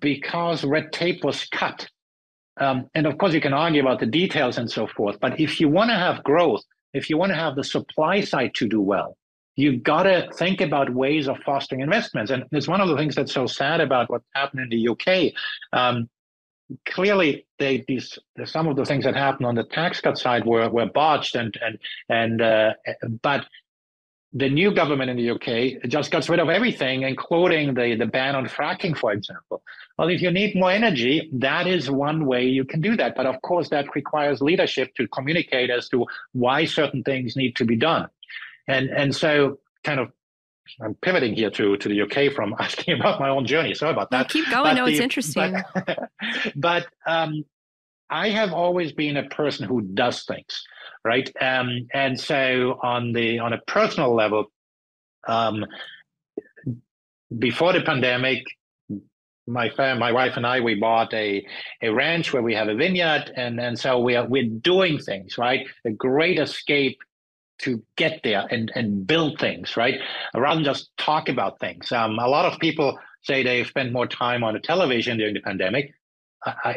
because 0.00 0.64
red 0.64 0.92
tape 0.92 1.24
was 1.24 1.46
cut. 1.46 1.88
Um, 2.58 2.88
and 2.94 3.06
of 3.06 3.18
course, 3.18 3.34
you 3.34 3.40
can 3.40 3.52
argue 3.52 3.82
about 3.82 4.00
the 4.00 4.06
details 4.06 4.58
and 4.58 4.70
so 4.70 4.86
forth. 4.86 5.18
But 5.20 5.40
if 5.40 5.60
you 5.60 5.68
want 5.68 5.90
to 5.90 5.96
have 5.96 6.22
growth, 6.22 6.62
if 6.92 7.10
you 7.10 7.18
want 7.18 7.30
to 7.30 7.36
have 7.36 7.56
the 7.56 7.64
supply 7.64 8.20
side 8.20 8.54
to 8.54 8.68
do 8.68 8.80
well, 8.80 9.16
you 9.56 9.76
got 9.76 10.04
to 10.04 10.28
think 10.34 10.60
about 10.60 10.94
ways 10.94 11.28
of 11.28 11.38
fostering 11.44 11.80
investments. 11.80 12.30
And 12.30 12.44
it's 12.52 12.68
one 12.68 12.80
of 12.80 12.88
the 12.88 12.96
things 12.96 13.14
that's 13.14 13.32
so 13.32 13.46
sad 13.46 13.80
about 13.80 14.10
what 14.10 14.22
happened 14.34 14.62
in 14.62 14.68
the 14.68 14.88
UK. 14.88 15.32
Um, 15.72 16.08
clearly, 16.86 17.46
they, 17.58 17.84
these 17.86 18.18
some 18.44 18.66
of 18.66 18.76
the 18.76 18.84
things 18.84 19.04
that 19.04 19.14
happened 19.14 19.46
on 19.46 19.54
the 19.54 19.64
tax 19.64 20.00
cut 20.00 20.18
side 20.18 20.44
were 20.44 20.68
were 20.68 20.86
botched, 20.86 21.34
and 21.36 21.56
and 21.60 21.78
and 22.08 22.42
uh, 22.42 22.72
but 23.22 23.46
the 24.36 24.50
new 24.50 24.74
government 24.74 25.10
in 25.10 25.16
the 25.16 25.30
UK 25.30 25.88
just 25.88 26.10
got 26.10 26.28
rid 26.28 26.40
of 26.40 26.48
everything, 26.48 27.02
including 27.02 27.74
the, 27.74 27.94
the 27.94 28.06
ban 28.06 28.34
on 28.34 28.46
fracking, 28.46 28.96
for 28.96 29.12
example. 29.12 29.62
Well, 29.96 30.08
if 30.08 30.20
you 30.20 30.30
need 30.32 30.56
more 30.56 30.72
energy, 30.72 31.30
that 31.34 31.68
is 31.68 31.88
one 31.88 32.26
way 32.26 32.44
you 32.44 32.64
can 32.64 32.80
do 32.80 32.96
that. 32.96 33.14
But 33.14 33.26
of 33.26 33.40
course, 33.42 33.68
that 33.68 33.94
requires 33.94 34.40
leadership 34.40 34.92
to 34.96 35.06
communicate 35.08 35.70
as 35.70 35.88
to 35.90 36.06
why 36.32 36.64
certain 36.64 37.04
things 37.04 37.36
need 37.36 37.54
to 37.56 37.64
be 37.64 37.76
done. 37.76 38.08
And 38.66 38.88
and 38.90 39.14
so 39.14 39.58
kind 39.84 40.00
of 40.00 40.10
I'm 40.80 40.94
pivoting 40.94 41.34
here 41.34 41.50
to 41.50 41.76
to 41.76 41.88
the 41.88 42.02
UK 42.02 42.32
from 42.34 42.56
asking 42.58 42.98
about 42.98 43.20
my 43.20 43.28
own 43.28 43.46
journey. 43.46 43.74
Sorry 43.74 43.92
about 43.92 44.10
that. 44.10 44.28
keep 44.28 44.50
going. 44.50 44.64
But 44.64 44.74
no, 44.74 44.86
the, 44.86 44.92
it's 44.92 45.00
interesting. 45.00 45.54
But, 45.74 46.10
but 46.56 46.86
um, 47.06 47.44
I 48.10 48.30
have 48.30 48.52
always 48.52 48.92
been 48.92 49.16
a 49.16 49.28
person 49.28 49.66
who 49.66 49.82
does 49.82 50.24
things, 50.24 50.64
right? 51.04 51.30
Um, 51.40 51.88
and 51.92 52.18
so 52.18 52.78
on 52.82 53.12
the 53.12 53.38
on 53.38 53.52
a 53.52 53.58
personal 53.58 54.14
level, 54.14 54.46
um, 55.26 55.64
before 57.38 57.72
the 57.72 57.82
pandemic, 57.82 58.44
my 59.46 59.68
fam, 59.70 59.98
my 59.98 60.12
wife 60.12 60.36
and 60.36 60.46
I, 60.46 60.60
we 60.60 60.74
bought 60.74 61.12
a, 61.12 61.46
a 61.82 61.90
ranch 61.90 62.32
where 62.32 62.42
we 62.42 62.54
have 62.54 62.68
a 62.68 62.74
vineyard, 62.74 63.32
and 63.36 63.60
and 63.60 63.78
so 63.78 63.98
we 63.98 64.16
are 64.16 64.26
we're 64.26 64.48
doing 64.48 64.98
things 64.98 65.36
right. 65.38 65.66
A 65.84 65.90
great 65.90 66.38
escape 66.38 66.98
to 67.58 67.82
get 67.96 68.20
there 68.24 68.46
and, 68.50 68.72
and 68.74 69.06
build 69.06 69.38
things, 69.38 69.76
right? 69.76 70.00
Rather 70.34 70.56
than 70.56 70.64
just 70.64 70.90
talk 70.96 71.28
about 71.28 71.60
things. 71.60 71.92
Um, 71.92 72.18
a 72.18 72.26
lot 72.26 72.52
of 72.52 72.58
people 72.58 72.98
say 73.22 73.42
they 73.42 73.62
spent 73.64 73.92
more 73.92 74.06
time 74.06 74.42
on 74.42 74.54
the 74.54 74.60
television 74.60 75.18
during 75.18 75.34
the 75.34 75.40
pandemic. 75.40 75.94
I, 76.44 76.76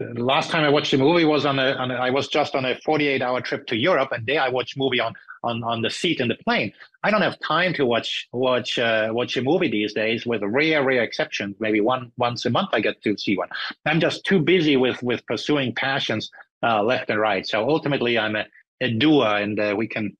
I 0.00 0.04
last 0.14 0.50
time 0.50 0.64
I 0.64 0.68
watched 0.68 0.92
a 0.92 0.98
movie 0.98 1.24
was 1.24 1.44
on 1.46 1.58
a, 1.58 1.72
on 1.72 1.90
a 1.90 1.94
I 1.94 2.10
was 2.10 2.28
just 2.28 2.54
on 2.54 2.64
a 2.64 2.78
48 2.80 3.22
hour 3.22 3.40
trip 3.40 3.66
to 3.68 3.76
Europe, 3.76 4.10
and 4.12 4.26
there 4.26 4.40
I 4.40 4.48
watched 4.48 4.76
movie 4.76 5.00
on 5.00 5.14
on 5.42 5.62
on 5.62 5.82
the 5.82 5.90
seat 5.90 6.20
in 6.20 6.28
the 6.28 6.36
plane. 6.36 6.72
I 7.02 7.10
don't 7.10 7.22
have 7.22 7.38
time 7.40 7.74
to 7.74 7.86
watch 7.86 8.28
watch 8.32 8.78
uh, 8.78 9.08
watch 9.12 9.36
a 9.36 9.42
movie 9.42 9.70
these 9.70 9.92
days. 9.92 10.26
With 10.26 10.42
rare 10.42 10.82
rare 10.84 11.02
exceptions, 11.02 11.56
maybe 11.60 11.80
one 11.80 12.12
once 12.16 12.44
a 12.44 12.50
month 12.50 12.70
I 12.72 12.80
get 12.80 13.02
to 13.02 13.16
see 13.16 13.36
one. 13.36 13.48
I'm 13.86 14.00
just 14.00 14.24
too 14.24 14.40
busy 14.40 14.76
with 14.76 15.02
with 15.02 15.24
pursuing 15.26 15.74
passions 15.74 16.30
uh, 16.62 16.82
left 16.82 17.10
and 17.10 17.20
right. 17.20 17.46
So 17.46 17.68
ultimately, 17.68 18.18
I'm 18.18 18.36
a, 18.36 18.46
a 18.80 18.90
doer, 18.90 19.36
and 19.36 19.58
uh, 19.60 19.74
we 19.76 19.86
can 19.86 20.16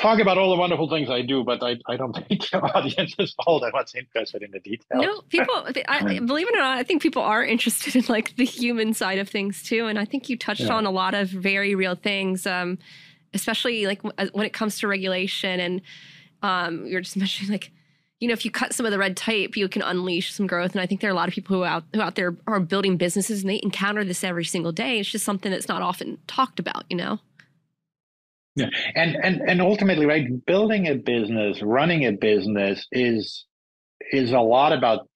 talk 0.00 0.18
about 0.20 0.38
all 0.38 0.50
the 0.50 0.56
wonderful 0.56 0.88
things 0.88 1.10
I 1.10 1.22
do, 1.22 1.44
but 1.44 1.62
I, 1.62 1.76
I 1.86 1.96
don't 1.96 2.12
think 2.28 2.48
the 2.50 2.60
audience 2.60 3.14
is 3.18 3.34
all 3.46 3.60
that 3.60 3.72
much 3.72 3.94
interested 3.94 4.42
in 4.42 4.50
the 4.50 4.60
details. 4.60 5.02
No, 5.02 5.20
people, 5.22 5.54
I, 5.88 6.18
believe 6.20 6.48
it 6.48 6.54
or 6.54 6.58
not, 6.58 6.78
I 6.78 6.82
think 6.82 7.02
people 7.02 7.22
are 7.22 7.44
interested 7.44 7.96
in 7.96 8.04
like 8.08 8.36
the 8.36 8.44
human 8.44 8.94
side 8.94 9.18
of 9.18 9.28
things 9.28 9.62
too. 9.62 9.86
And 9.86 9.98
I 9.98 10.04
think 10.04 10.28
you 10.28 10.36
touched 10.36 10.62
yeah. 10.62 10.74
on 10.74 10.86
a 10.86 10.90
lot 10.90 11.14
of 11.14 11.28
very 11.28 11.74
real 11.74 11.94
things, 11.94 12.46
um, 12.46 12.78
especially 13.34 13.86
like 13.86 14.02
when 14.02 14.46
it 14.46 14.52
comes 14.52 14.78
to 14.80 14.88
regulation. 14.88 15.60
And 15.60 15.82
um, 16.42 16.86
you're 16.86 17.00
just 17.00 17.16
mentioning 17.18 17.52
like, 17.52 17.70
you 18.20 18.28
know, 18.28 18.34
if 18.34 18.44
you 18.44 18.52
cut 18.52 18.72
some 18.72 18.86
of 18.86 18.92
the 18.92 18.98
red 18.98 19.16
tape, 19.16 19.56
you 19.56 19.68
can 19.68 19.82
unleash 19.82 20.32
some 20.32 20.46
growth. 20.46 20.72
And 20.72 20.80
I 20.80 20.86
think 20.86 21.00
there 21.00 21.10
are 21.10 21.12
a 21.12 21.16
lot 21.16 21.26
of 21.26 21.34
people 21.34 21.56
who 21.56 21.64
out 21.64 21.82
who 21.92 22.00
out 22.00 22.14
there 22.14 22.36
are 22.46 22.60
building 22.60 22.96
businesses 22.96 23.40
and 23.40 23.50
they 23.50 23.58
encounter 23.64 24.04
this 24.04 24.22
every 24.22 24.44
single 24.44 24.70
day. 24.70 25.00
It's 25.00 25.10
just 25.10 25.24
something 25.24 25.50
that's 25.50 25.66
not 25.66 25.82
often 25.82 26.18
talked 26.28 26.60
about, 26.60 26.84
you 26.88 26.96
know. 26.96 27.18
Yeah, 28.54 28.68
and 28.94 29.16
and 29.16 29.40
and 29.48 29.62
ultimately, 29.62 30.04
right, 30.04 30.26
building 30.44 30.86
a 30.86 30.94
business, 30.94 31.62
running 31.62 32.04
a 32.04 32.12
business 32.12 32.86
is 32.92 33.46
is 34.10 34.32
a 34.32 34.40
lot 34.40 34.72
about 34.72 35.08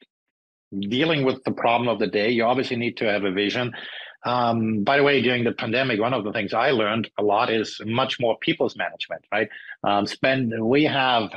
dealing 0.79 1.25
with 1.25 1.45
the 1.45 1.53
problem 1.53 1.89
of 1.89 1.99
the 1.99 2.07
day. 2.07 2.31
You 2.31 2.45
obviously 2.45 2.77
need 2.77 2.97
to 2.99 3.05
have 3.05 3.25
a 3.25 3.31
vision. 3.31 3.73
Um, 4.25 4.83
by 4.83 4.97
the 4.97 5.03
way, 5.03 5.21
during 5.21 5.45
the 5.45 5.53
pandemic, 5.53 6.01
one 6.01 6.15
of 6.15 6.25
the 6.25 6.33
things 6.33 6.55
I 6.55 6.71
learned 6.71 7.11
a 7.19 7.23
lot 7.23 7.51
is 7.51 7.81
much 7.85 8.19
more 8.19 8.39
people's 8.39 8.77
management. 8.77 9.25
Right, 9.31 9.49
um, 9.85 10.07
spend 10.07 10.55
we 10.59 10.85
have. 10.85 11.31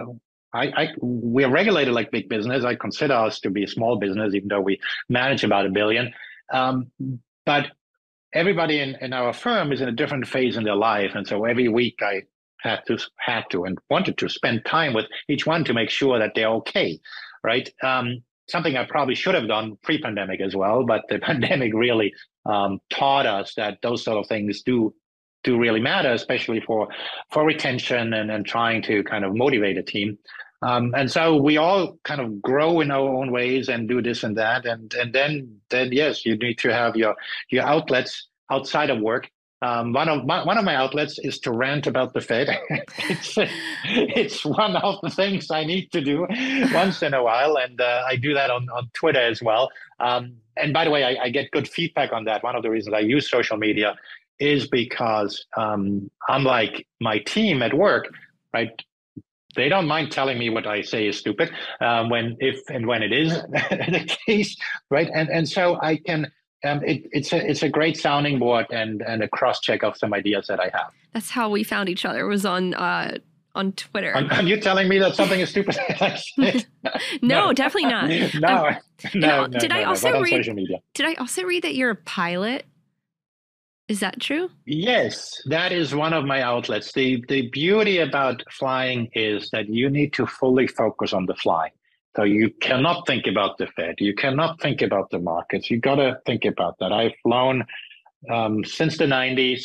I, 0.51 0.67
I 0.67 0.87
we're 0.99 1.51
regulated 1.51 1.93
like 1.93 2.11
big 2.11 2.29
business. 2.29 2.63
I 2.63 2.75
consider 2.75 3.13
us 3.13 3.41
to 3.41 3.49
be 3.49 3.65
a 3.65 3.67
small 3.67 3.97
business, 3.97 4.33
even 4.33 4.47
though 4.47 4.61
we 4.61 4.79
manage 5.09 5.43
about 5.43 5.65
a 5.65 5.69
billion. 5.69 6.13
Um, 6.51 6.91
but 7.45 7.71
everybody 8.33 8.79
in, 8.79 8.95
in 9.01 9.13
our 9.13 9.33
firm 9.33 9.71
is 9.71 9.81
in 9.81 9.89
a 9.89 9.93
different 9.93 10.27
phase 10.27 10.57
in 10.57 10.63
their 10.63 10.75
life. 10.75 11.11
And 11.15 11.27
so 11.27 11.45
every 11.45 11.67
week 11.67 11.99
I 12.01 12.23
had 12.61 12.81
to 12.87 12.97
had 13.17 13.45
to 13.51 13.63
and 13.63 13.77
wanted 13.89 14.17
to 14.17 14.29
spend 14.29 14.65
time 14.65 14.93
with 14.93 15.05
each 15.27 15.45
one 15.45 15.63
to 15.63 15.73
make 15.73 15.89
sure 15.89 16.19
that 16.19 16.33
they're 16.35 16.49
okay. 16.49 16.99
Right. 17.43 17.69
Um, 17.81 18.23
something 18.49 18.75
I 18.75 18.85
probably 18.85 19.15
should 19.15 19.35
have 19.35 19.47
done 19.47 19.77
pre-pandemic 19.83 20.41
as 20.41 20.55
well, 20.55 20.83
but 20.85 21.03
the 21.07 21.19
pandemic 21.29 21.73
really 21.73 22.13
um, 22.45 22.79
taught 22.89 23.25
us 23.25 23.53
that 23.55 23.79
those 23.81 24.03
sort 24.03 24.17
of 24.17 24.27
things 24.27 24.61
do 24.63 24.93
do 25.43 25.57
really 25.57 25.79
matter, 25.79 26.11
especially 26.11 26.59
for 26.59 26.89
for 27.31 27.45
retention 27.45 28.13
and, 28.13 28.29
and 28.29 28.45
trying 28.45 28.81
to 28.83 29.03
kind 29.03 29.23
of 29.23 29.35
motivate 29.35 29.77
a 29.77 29.83
team. 29.83 30.17
Um, 30.61 30.93
and 30.95 31.09
so 31.09 31.37
we 31.37 31.57
all 31.57 31.97
kind 32.03 32.19
of 32.19 32.41
grow 32.41 32.81
in 32.81 32.91
our 32.91 33.07
own 33.07 33.31
ways 33.31 33.69
and 33.69 33.87
do 33.87 34.01
this 34.01 34.23
and 34.23 34.37
that. 34.37 34.65
And 34.65 34.93
and 34.93 35.13
then 35.13 35.61
then 35.69 35.91
yes, 35.91 36.25
you 36.25 36.37
need 36.37 36.57
to 36.59 36.73
have 36.73 36.95
your 36.95 37.15
your 37.49 37.65
outlets 37.65 38.27
outside 38.51 38.89
of 38.89 38.99
work. 38.99 39.29
Um, 39.61 39.91
one 39.91 40.07
of 40.07 40.25
my, 40.25 40.45
one 40.45 40.57
of 40.57 40.63
my 40.63 40.75
outlets 40.75 41.19
is 41.19 41.37
to 41.39 41.51
rant 41.51 41.85
about 41.85 42.13
the 42.13 42.21
Fed. 42.21 42.47
it's 43.09 43.37
it's 43.83 44.45
one 44.45 44.77
of 44.77 45.01
the 45.01 45.09
things 45.09 45.51
I 45.51 45.65
need 45.65 45.91
to 45.91 46.01
do 46.01 46.25
once 46.73 47.03
in 47.03 47.13
a 47.13 47.21
while, 47.21 47.57
and 47.57 47.79
uh, 47.79 48.03
I 48.07 48.15
do 48.15 48.33
that 48.35 48.49
on, 48.49 48.69
on 48.69 48.89
Twitter 48.93 49.19
as 49.19 49.41
well. 49.41 49.69
Um, 49.99 50.37
and 50.55 50.71
by 50.73 50.85
the 50.85 50.91
way, 50.91 51.03
I, 51.03 51.25
I, 51.25 51.29
get 51.29 51.51
good 51.51 51.67
feedback 51.67 52.13
on 52.13 52.23
that. 52.25 52.41
One 52.41 52.55
of 52.55 52.63
the 52.63 52.69
reasons 52.69 52.93
I 52.93 52.99
use 52.99 53.29
social 53.29 53.57
media 53.57 53.97
is 54.39 54.67
because 54.67 55.45
um, 55.57 56.09
unlike 56.29 56.87
my 57.01 57.19
team 57.19 57.61
at 57.61 57.73
work, 57.73 58.13
right, 58.53 58.71
they 59.55 59.69
don't 59.69 59.87
mind 59.87 60.11
telling 60.11 60.37
me 60.37 60.49
what 60.49 60.67
I 60.67 60.81
say 60.81 61.07
is 61.07 61.17
stupid 61.17 61.51
um, 61.81 62.09
when 62.09 62.37
if 62.39 62.61
and 62.69 62.85
when 62.85 63.03
it 63.03 63.11
is 63.11 63.33
the 63.51 64.17
case, 64.25 64.55
right? 64.89 65.09
And 65.13 65.29
and 65.29 65.47
so 65.47 65.79
I 65.81 65.97
can. 65.97 66.31
Um, 66.65 66.83
it, 66.83 67.03
it's 67.13 67.31
a 67.31 67.49
it's 67.49 67.63
a 67.63 67.69
great 67.69 67.95
sounding 67.95 68.37
board 68.37 68.65
and 68.69 69.01
and 69.01 69.23
a 69.23 69.29
cross 69.29 69.61
check 69.61 69.81
of 69.81 69.95
some 69.95 70.13
ideas 70.13 70.47
that 70.47 70.59
I 70.59 70.69
have. 70.73 70.91
That's 71.13 71.29
how 71.29 71.49
we 71.49 71.63
found 71.63 71.87
each 71.87 72.03
other. 72.03 72.25
Was 72.25 72.45
on 72.45 72.73
uh, 72.73 73.17
on 73.55 73.71
Twitter. 73.73 74.13
Are, 74.15 74.43
you 74.43 74.59
telling 74.59 74.87
me 74.87 74.99
that 74.99 75.15
something 75.15 75.39
is 75.39 75.49
stupid? 75.49 75.77
no, 76.37 76.51
no, 77.21 77.53
definitely 77.53 77.89
not. 77.89 78.09
no, 78.39 78.67
um, 78.67 78.75
no, 79.15 79.45
no, 79.45 79.59
Did 79.59 79.71
no, 79.71 79.75
I 79.75 79.83
also 79.83 80.21
read? 80.21 80.43
Did 80.93 81.05
I 81.05 81.13
also 81.15 81.43
read 81.43 81.63
that 81.63 81.75
you're 81.75 81.91
a 81.91 81.95
pilot? 81.95 82.65
Is 83.89 83.99
that 84.01 84.19
true? 84.19 84.51
Yes, 84.67 85.41
that 85.47 85.71
is 85.71 85.95
one 85.95 86.13
of 86.13 86.23
my 86.23 86.43
outlets. 86.43 86.93
The 86.93 87.25
the 87.27 87.49
beauty 87.49 87.97
about 87.97 88.43
flying 88.51 89.09
is 89.13 89.49
that 89.49 89.67
you 89.67 89.89
need 89.89 90.13
to 90.13 90.27
fully 90.27 90.67
focus 90.67 91.11
on 91.11 91.25
the 91.25 91.33
flying. 91.33 91.71
So 92.15 92.23
you 92.23 92.51
cannot 92.61 93.07
think 93.07 93.25
about 93.25 93.57
the 93.57 93.65
Fed. 93.75 93.95
You 93.97 94.13
cannot 94.13 94.61
think 94.61 94.83
about 94.83 95.09
the 95.09 95.19
markets. 95.19 95.71
You 95.71 95.79
got 95.79 95.95
to 95.95 96.19
think 96.25 96.45
about 96.45 96.77
that. 96.79 96.91
I've 96.91 97.13
flown 97.23 97.65
um, 98.29 98.63
since 98.63 98.97
the 98.97 99.05
90s. 99.05 99.63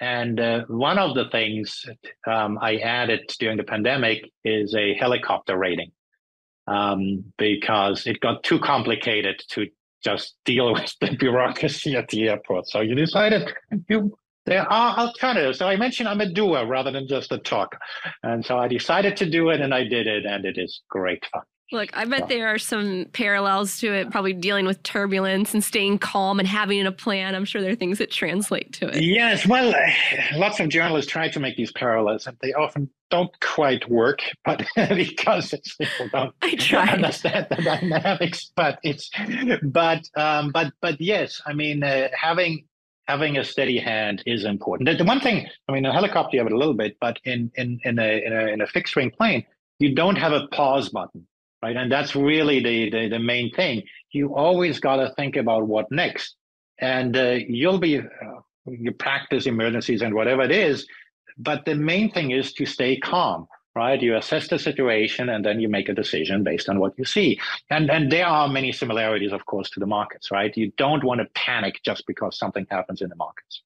And 0.00 0.40
uh, 0.40 0.64
one 0.68 0.98
of 0.98 1.14
the 1.14 1.28
things 1.30 1.84
um, 2.26 2.58
I 2.62 2.76
added 2.76 3.32
during 3.38 3.58
the 3.58 3.64
pandemic 3.64 4.30
is 4.44 4.74
a 4.74 4.94
helicopter 4.94 5.58
rating 5.58 5.92
um, 6.66 7.24
because 7.36 8.06
it 8.06 8.20
got 8.20 8.42
too 8.42 8.58
complicated 8.58 9.42
to 9.50 9.66
just 10.02 10.36
deal 10.44 10.72
with 10.72 10.94
the 11.00 11.16
bureaucracy 11.16 11.96
at 11.96 12.08
the 12.08 12.28
airport. 12.28 12.68
So 12.68 12.80
you 12.80 12.94
decided 12.94 13.52
you 13.88 14.16
there 14.46 14.70
are 14.72 14.98
alternatives. 14.98 15.58
So 15.58 15.68
I 15.68 15.76
mentioned 15.76 16.08
I'm 16.08 16.20
a 16.20 16.28
doer 16.28 16.66
rather 16.66 16.90
than 16.90 17.06
just 17.06 17.30
a 17.30 17.38
talker. 17.38 17.78
And 18.22 18.44
so 18.44 18.58
I 18.58 18.68
decided 18.68 19.16
to 19.18 19.30
do 19.30 19.50
it 19.50 19.60
and 19.60 19.74
I 19.74 19.84
did 19.84 20.06
it 20.06 20.24
and 20.24 20.44
it 20.44 20.58
is 20.58 20.80
great 20.88 21.24
fun. 21.32 21.42
Look, 21.72 21.96
I 21.96 22.04
bet 22.04 22.28
there 22.28 22.48
are 22.48 22.58
some 22.58 23.06
parallels 23.12 23.78
to 23.78 23.92
it, 23.92 24.10
probably 24.10 24.32
dealing 24.32 24.66
with 24.66 24.82
turbulence 24.82 25.54
and 25.54 25.62
staying 25.62 25.98
calm 25.98 26.40
and 26.40 26.48
having 26.48 26.84
a 26.84 26.92
plan. 26.92 27.34
I'm 27.36 27.44
sure 27.44 27.62
there 27.62 27.70
are 27.70 27.76
things 27.76 27.98
that 27.98 28.10
translate 28.10 28.72
to 28.74 28.88
it. 28.88 29.02
Yes, 29.02 29.46
well, 29.46 29.72
lots 30.34 30.58
of 30.58 30.68
journalists 30.68 31.10
try 31.10 31.28
to 31.28 31.38
make 31.38 31.56
these 31.56 31.70
parallels, 31.72 32.26
and 32.26 32.36
they 32.42 32.52
often 32.54 32.90
don't 33.10 33.30
quite 33.40 33.88
work, 33.88 34.20
but 34.44 34.66
because 34.76 35.54
people 35.78 36.08
don't 36.12 36.34
I 36.42 36.56
try. 36.56 36.88
understand 36.88 37.46
the 37.50 37.62
dynamics. 37.62 38.50
But 38.56 38.80
it's, 38.82 39.08
but, 39.62 40.08
um, 40.16 40.50
but, 40.50 40.72
but 40.80 41.00
yes, 41.00 41.40
I 41.46 41.52
mean, 41.52 41.84
uh, 41.84 42.08
having 42.12 42.64
having 43.06 43.38
a 43.38 43.44
steady 43.44 43.78
hand 43.78 44.22
is 44.24 44.44
important. 44.44 44.88
The, 44.88 44.96
the 44.96 45.04
one 45.04 45.18
thing, 45.18 45.48
I 45.68 45.72
mean, 45.72 45.84
a 45.84 45.92
helicopter 45.92 46.36
you 46.36 46.40
have 46.40 46.46
it 46.46 46.52
a 46.52 46.58
little 46.58 46.74
bit, 46.74 46.96
but 47.00 47.18
in 47.24 47.50
in 47.56 47.80
in 47.84 47.98
a 47.98 48.24
in 48.24 48.32
a, 48.32 48.46
in 48.46 48.60
a 48.60 48.66
fixed 48.66 48.96
wing 48.96 49.10
plane, 49.10 49.44
you 49.78 49.94
don't 49.94 50.16
have 50.16 50.32
a 50.32 50.46
pause 50.48 50.88
button 50.88 51.26
right? 51.62 51.76
And 51.76 51.90
that's 51.90 52.16
really 52.16 52.62
the, 52.62 52.90
the, 52.90 53.08
the 53.08 53.18
main 53.18 53.52
thing. 53.52 53.82
You 54.12 54.34
always 54.34 54.80
got 54.80 54.96
to 54.96 55.12
think 55.14 55.36
about 55.36 55.66
what 55.66 55.90
next. 55.90 56.36
And 56.78 57.16
uh, 57.16 57.36
you'll 57.46 57.78
be, 57.78 57.98
uh, 57.98 58.02
you 58.66 58.92
practice 58.92 59.46
emergencies 59.46 60.02
and 60.02 60.14
whatever 60.14 60.42
it 60.42 60.50
is. 60.50 60.86
But 61.38 61.64
the 61.64 61.74
main 61.74 62.10
thing 62.10 62.30
is 62.30 62.52
to 62.54 62.66
stay 62.66 62.96
calm, 62.96 63.46
right? 63.74 64.00
You 64.00 64.16
assess 64.16 64.48
the 64.48 64.58
situation 64.58 65.28
and 65.28 65.44
then 65.44 65.60
you 65.60 65.68
make 65.68 65.88
a 65.88 65.94
decision 65.94 66.42
based 66.42 66.68
on 66.68 66.80
what 66.80 66.92
you 66.98 67.04
see. 67.04 67.38
And, 67.68 67.90
and 67.90 68.10
there 68.10 68.26
are 68.26 68.48
many 68.48 68.72
similarities, 68.72 69.32
of 69.32 69.46
course, 69.46 69.70
to 69.70 69.80
the 69.80 69.86
markets, 69.86 70.30
right? 70.30 70.56
You 70.56 70.72
don't 70.76 71.04
want 71.04 71.20
to 71.20 71.26
panic 71.34 71.80
just 71.84 72.06
because 72.06 72.38
something 72.38 72.66
happens 72.70 73.00
in 73.02 73.08
the 73.08 73.16
markets 73.16 73.62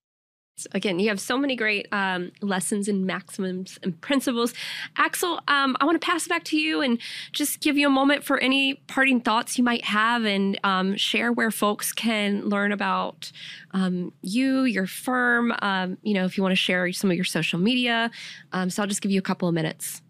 again, 0.73 0.99
you 0.99 1.09
have 1.09 1.21
so 1.21 1.37
many 1.37 1.57
great 1.57 1.87
um, 1.93 2.31
lessons 2.41 2.89
and 2.89 3.07
maxims 3.07 3.79
and 3.83 4.01
principles. 4.01 4.55
Axel, 4.97 5.41
um, 5.49 5.77
I 5.81 5.85
want 5.85 6.01
to 6.01 6.05
pass 6.05 6.27
it 6.27 6.29
back 6.29 6.45
to 6.45 6.57
you 6.57 6.81
and 6.81 6.99
just 7.33 7.61
give 7.61 7.77
you 7.77 7.87
a 7.87 7.91
moment 7.91 8.25
for 8.25 8.39
any 8.39 8.75
parting 8.87 9.21
thoughts 9.21 9.59
you 9.59 9.65
might 9.65 9.85
have 9.85 10.25
and 10.25 10.59
um, 10.65 10.97
share 10.97 11.33
where 11.33 11.51
folks 11.51 11.93
can 11.93 12.49
learn 12.49 12.73
about 12.73 13.33
um, 13.73 14.13
you, 14.23 14.65
your 14.65 14.87
firm. 14.87 15.53
Um, 15.61 15.99
you 16.03 16.15
know, 16.15 16.25
if 16.25 16.37
you 16.37 16.43
want 16.43 16.53
to 16.53 16.57
share 16.57 16.93
some 16.93 17.11
of 17.11 17.17
your 17.17 17.25
social 17.25 17.59
media. 17.59 18.11
Um, 18.53 18.71
so 18.71 18.83
I'll 18.83 18.89
just 18.89 19.03
give 19.03 19.11
you 19.11 19.19
a 19.19 19.23
couple 19.23 19.49
of 19.49 19.55
minutes. 19.55 20.03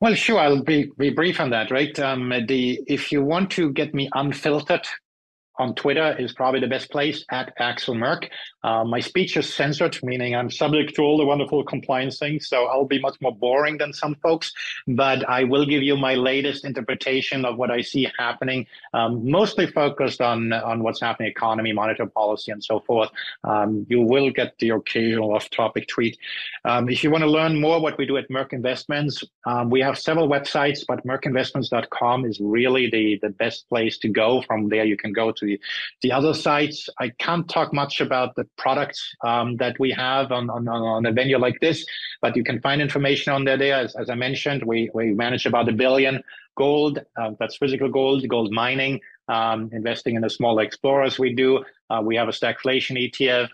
Well, 0.00 0.14
sure. 0.14 0.38
I'll 0.38 0.62
be, 0.62 0.92
be 0.98 1.10
brief 1.10 1.40
on 1.40 1.50
that, 1.50 1.72
right? 1.72 1.92
the 1.94 2.80
if 2.86 3.10
you 3.10 3.22
want 3.24 3.50
to 3.52 3.72
get 3.72 3.92
me 3.92 4.08
unfiltered, 4.14 4.86
on 5.56 5.74
Twitter 5.74 6.16
is 6.18 6.32
probably 6.32 6.60
the 6.60 6.66
best 6.66 6.90
place 6.90 7.24
at 7.30 7.52
Axel 7.58 7.94
Merk. 7.94 8.28
Uh, 8.64 8.84
my 8.84 8.98
speech 8.98 9.36
is 9.36 9.52
censored, 9.52 9.98
meaning 10.02 10.34
I'm 10.34 10.50
subject 10.50 10.94
to 10.96 11.02
all 11.02 11.18
the 11.18 11.24
wonderful 11.24 11.62
compliance 11.64 12.18
things. 12.18 12.48
So 12.48 12.66
I'll 12.66 12.86
be 12.86 12.98
much 12.98 13.16
more 13.20 13.34
boring 13.34 13.78
than 13.78 13.92
some 13.92 14.14
folks, 14.16 14.52
but 14.88 15.28
I 15.28 15.44
will 15.44 15.66
give 15.66 15.82
you 15.82 15.96
my 15.96 16.14
latest 16.14 16.64
interpretation 16.64 17.44
of 17.44 17.56
what 17.56 17.70
I 17.70 17.82
see 17.82 18.08
happening, 18.18 18.66
um, 18.92 19.30
mostly 19.30 19.66
focused 19.66 20.20
on, 20.20 20.52
on 20.52 20.82
what's 20.82 21.00
happening, 21.00 21.30
economy, 21.30 21.72
monetary 21.72 22.10
policy, 22.10 22.50
and 22.50 22.64
so 22.64 22.80
forth. 22.80 23.10
Um, 23.44 23.86
you 23.88 24.00
will 24.00 24.30
get 24.30 24.58
the 24.58 24.70
occasional 24.70 25.34
off 25.34 25.50
topic 25.50 25.86
tweet. 25.88 26.18
Um, 26.64 26.88
if 26.88 27.04
you 27.04 27.10
want 27.10 27.22
to 27.22 27.30
learn 27.30 27.60
more 27.60 27.80
what 27.80 27.98
we 27.98 28.06
do 28.06 28.16
at 28.16 28.30
Merk 28.30 28.52
Investments, 28.52 29.22
um, 29.46 29.70
we 29.70 29.80
have 29.80 29.98
several 29.98 30.28
websites, 30.28 30.84
but 30.86 31.06
merkinvestments.com 31.06 32.24
is 32.24 32.40
really 32.40 32.90
the, 32.90 33.18
the 33.22 33.30
best 33.30 33.68
place 33.68 33.98
to 33.98 34.08
go. 34.08 34.42
From 34.42 34.68
there, 34.68 34.84
you 34.84 34.96
can 34.96 35.12
go 35.12 35.30
to 35.30 35.43
the, 35.44 35.60
the 36.02 36.12
other 36.12 36.34
sites. 36.34 36.88
I 36.98 37.10
can't 37.18 37.48
talk 37.48 37.72
much 37.72 38.00
about 38.00 38.34
the 38.34 38.46
products 38.56 39.14
um, 39.24 39.56
that 39.56 39.78
we 39.78 39.90
have 39.92 40.32
on, 40.32 40.50
on, 40.50 40.68
on 40.68 41.06
a 41.06 41.12
venue 41.12 41.38
like 41.38 41.60
this, 41.60 41.84
but 42.20 42.36
you 42.36 42.44
can 42.44 42.60
find 42.60 42.80
information 42.80 43.32
on 43.32 43.44
there. 43.44 43.56
there. 43.56 43.76
As, 43.76 43.94
as 43.96 44.10
I 44.10 44.14
mentioned, 44.14 44.64
we, 44.64 44.90
we 44.94 45.12
manage 45.14 45.46
about 45.46 45.68
a 45.68 45.72
billion 45.72 46.22
gold. 46.56 47.00
Uh, 47.16 47.32
that's 47.38 47.56
physical 47.56 47.88
gold, 47.88 48.26
gold 48.28 48.52
mining, 48.52 49.00
um, 49.28 49.70
investing 49.72 50.16
in 50.16 50.22
the 50.22 50.30
small 50.30 50.58
explorers 50.58 51.18
we 51.18 51.34
do. 51.34 51.64
Uh, 51.90 52.00
we 52.02 52.16
have 52.16 52.28
a 52.28 52.32
stagflation 52.32 53.10
ETF. 53.10 53.48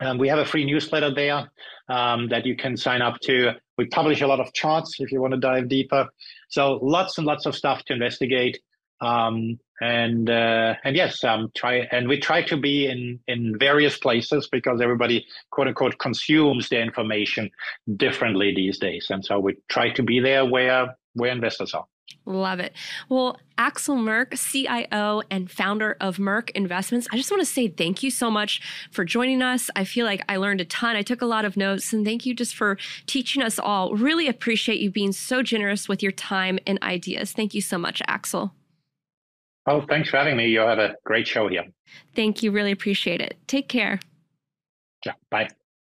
Um, 0.00 0.16
we 0.16 0.28
have 0.28 0.38
a 0.38 0.46
free 0.46 0.64
newsletter 0.64 1.14
there 1.14 1.50
um, 1.88 2.28
that 2.28 2.46
you 2.46 2.56
can 2.56 2.76
sign 2.76 3.02
up 3.02 3.20
to. 3.20 3.52
We 3.76 3.86
publish 3.86 4.22
a 4.22 4.26
lot 4.26 4.40
of 4.40 4.52
charts 4.52 4.96
if 4.98 5.12
you 5.12 5.20
want 5.20 5.34
to 5.34 5.40
dive 5.40 5.68
deeper. 5.68 6.08
So 6.48 6.78
lots 6.82 7.18
and 7.18 7.26
lots 7.26 7.46
of 7.46 7.54
stuff 7.54 7.84
to 7.84 7.92
investigate. 7.92 8.60
Um, 9.00 9.58
and 9.80 10.28
uh, 10.28 10.74
and 10.84 10.94
yes, 10.94 11.24
um, 11.24 11.50
try 11.56 11.88
and 11.90 12.06
we 12.06 12.18
try 12.18 12.42
to 12.42 12.56
be 12.56 12.86
in 12.86 13.18
in 13.28 13.58
various 13.58 13.98
places 13.98 14.48
because 14.52 14.80
everybody 14.80 15.26
quote 15.50 15.68
unquote 15.68 15.98
consumes 15.98 16.68
the 16.68 16.78
information 16.78 17.50
differently 17.96 18.54
these 18.54 18.78
days, 18.78 19.06
and 19.10 19.24
so 19.24 19.40
we 19.40 19.56
try 19.68 19.90
to 19.90 20.02
be 20.02 20.20
there 20.20 20.44
where 20.44 20.96
where 21.14 21.32
investors 21.32 21.72
are. 21.72 21.86
Love 22.26 22.60
it. 22.60 22.74
Well, 23.08 23.38
Axel 23.56 23.96
Merk, 23.96 24.34
CIO 24.34 25.22
and 25.30 25.50
founder 25.50 25.96
of 26.00 26.18
Merk 26.18 26.50
Investments, 26.50 27.08
I 27.12 27.16
just 27.16 27.30
want 27.30 27.40
to 27.40 27.46
say 27.46 27.68
thank 27.68 28.02
you 28.02 28.10
so 28.10 28.30
much 28.30 28.60
for 28.90 29.04
joining 29.04 29.42
us. 29.42 29.70
I 29.74 29.84
feel 29.84 30.04
like 30.04 30.22
I 30.28 30.36
learned 30.36 30.60
a 30.60 30.64
ton. 30.64 30.96
I 30.96 31.02
took 31.02 31.22
a 31.22 31.26
lot 31.26 31.44
of 31.44 31.56
notes, 31.56 31.92
and 31.92 32.04
thank 32.04 32.26
you 32.26 32.34
just 32.34 32.54
for 32.54 32.76
teaching 33.06 33.42
us 33.42 33.58
all. 33.58 33.94
Really 33.94 34.28
appreciate 34.28 34.80
you 34.80 34.90
being 34.90 35.12
so 35.12 35.42
generous 35.42 35.88
with 35.88 36.02
your 36.02 36.12
time 36.12 36.58
and 36.66 36.78
ideas. 36.82 37.32
Thank 37.32 37.54
you 37.54 37.62
so 37.62 37.78
much, 37.78 38.02
Axel. 38.06 38.52
Oh, 39.70 39.82
thanks 39.88 40.10
for 40.10 40.16
having 40.16 40.36
me. 40.36 40.48
You'll 40.48 40.66
have 40.66 40.80
a 40.80 40.96
great 41.04 41.28
show 41.28 41.46
here. 41.46 41.64
Thank 42.16 42.42
you. 42.42 42.50
Really 42.50 42.72
appreciate 42.72 43.20
it. 43.20 43.38
Take 43.46 43.68
care. 43.68 44.00
Yeah. 45.06 45.12
Bye. 45.30 45.48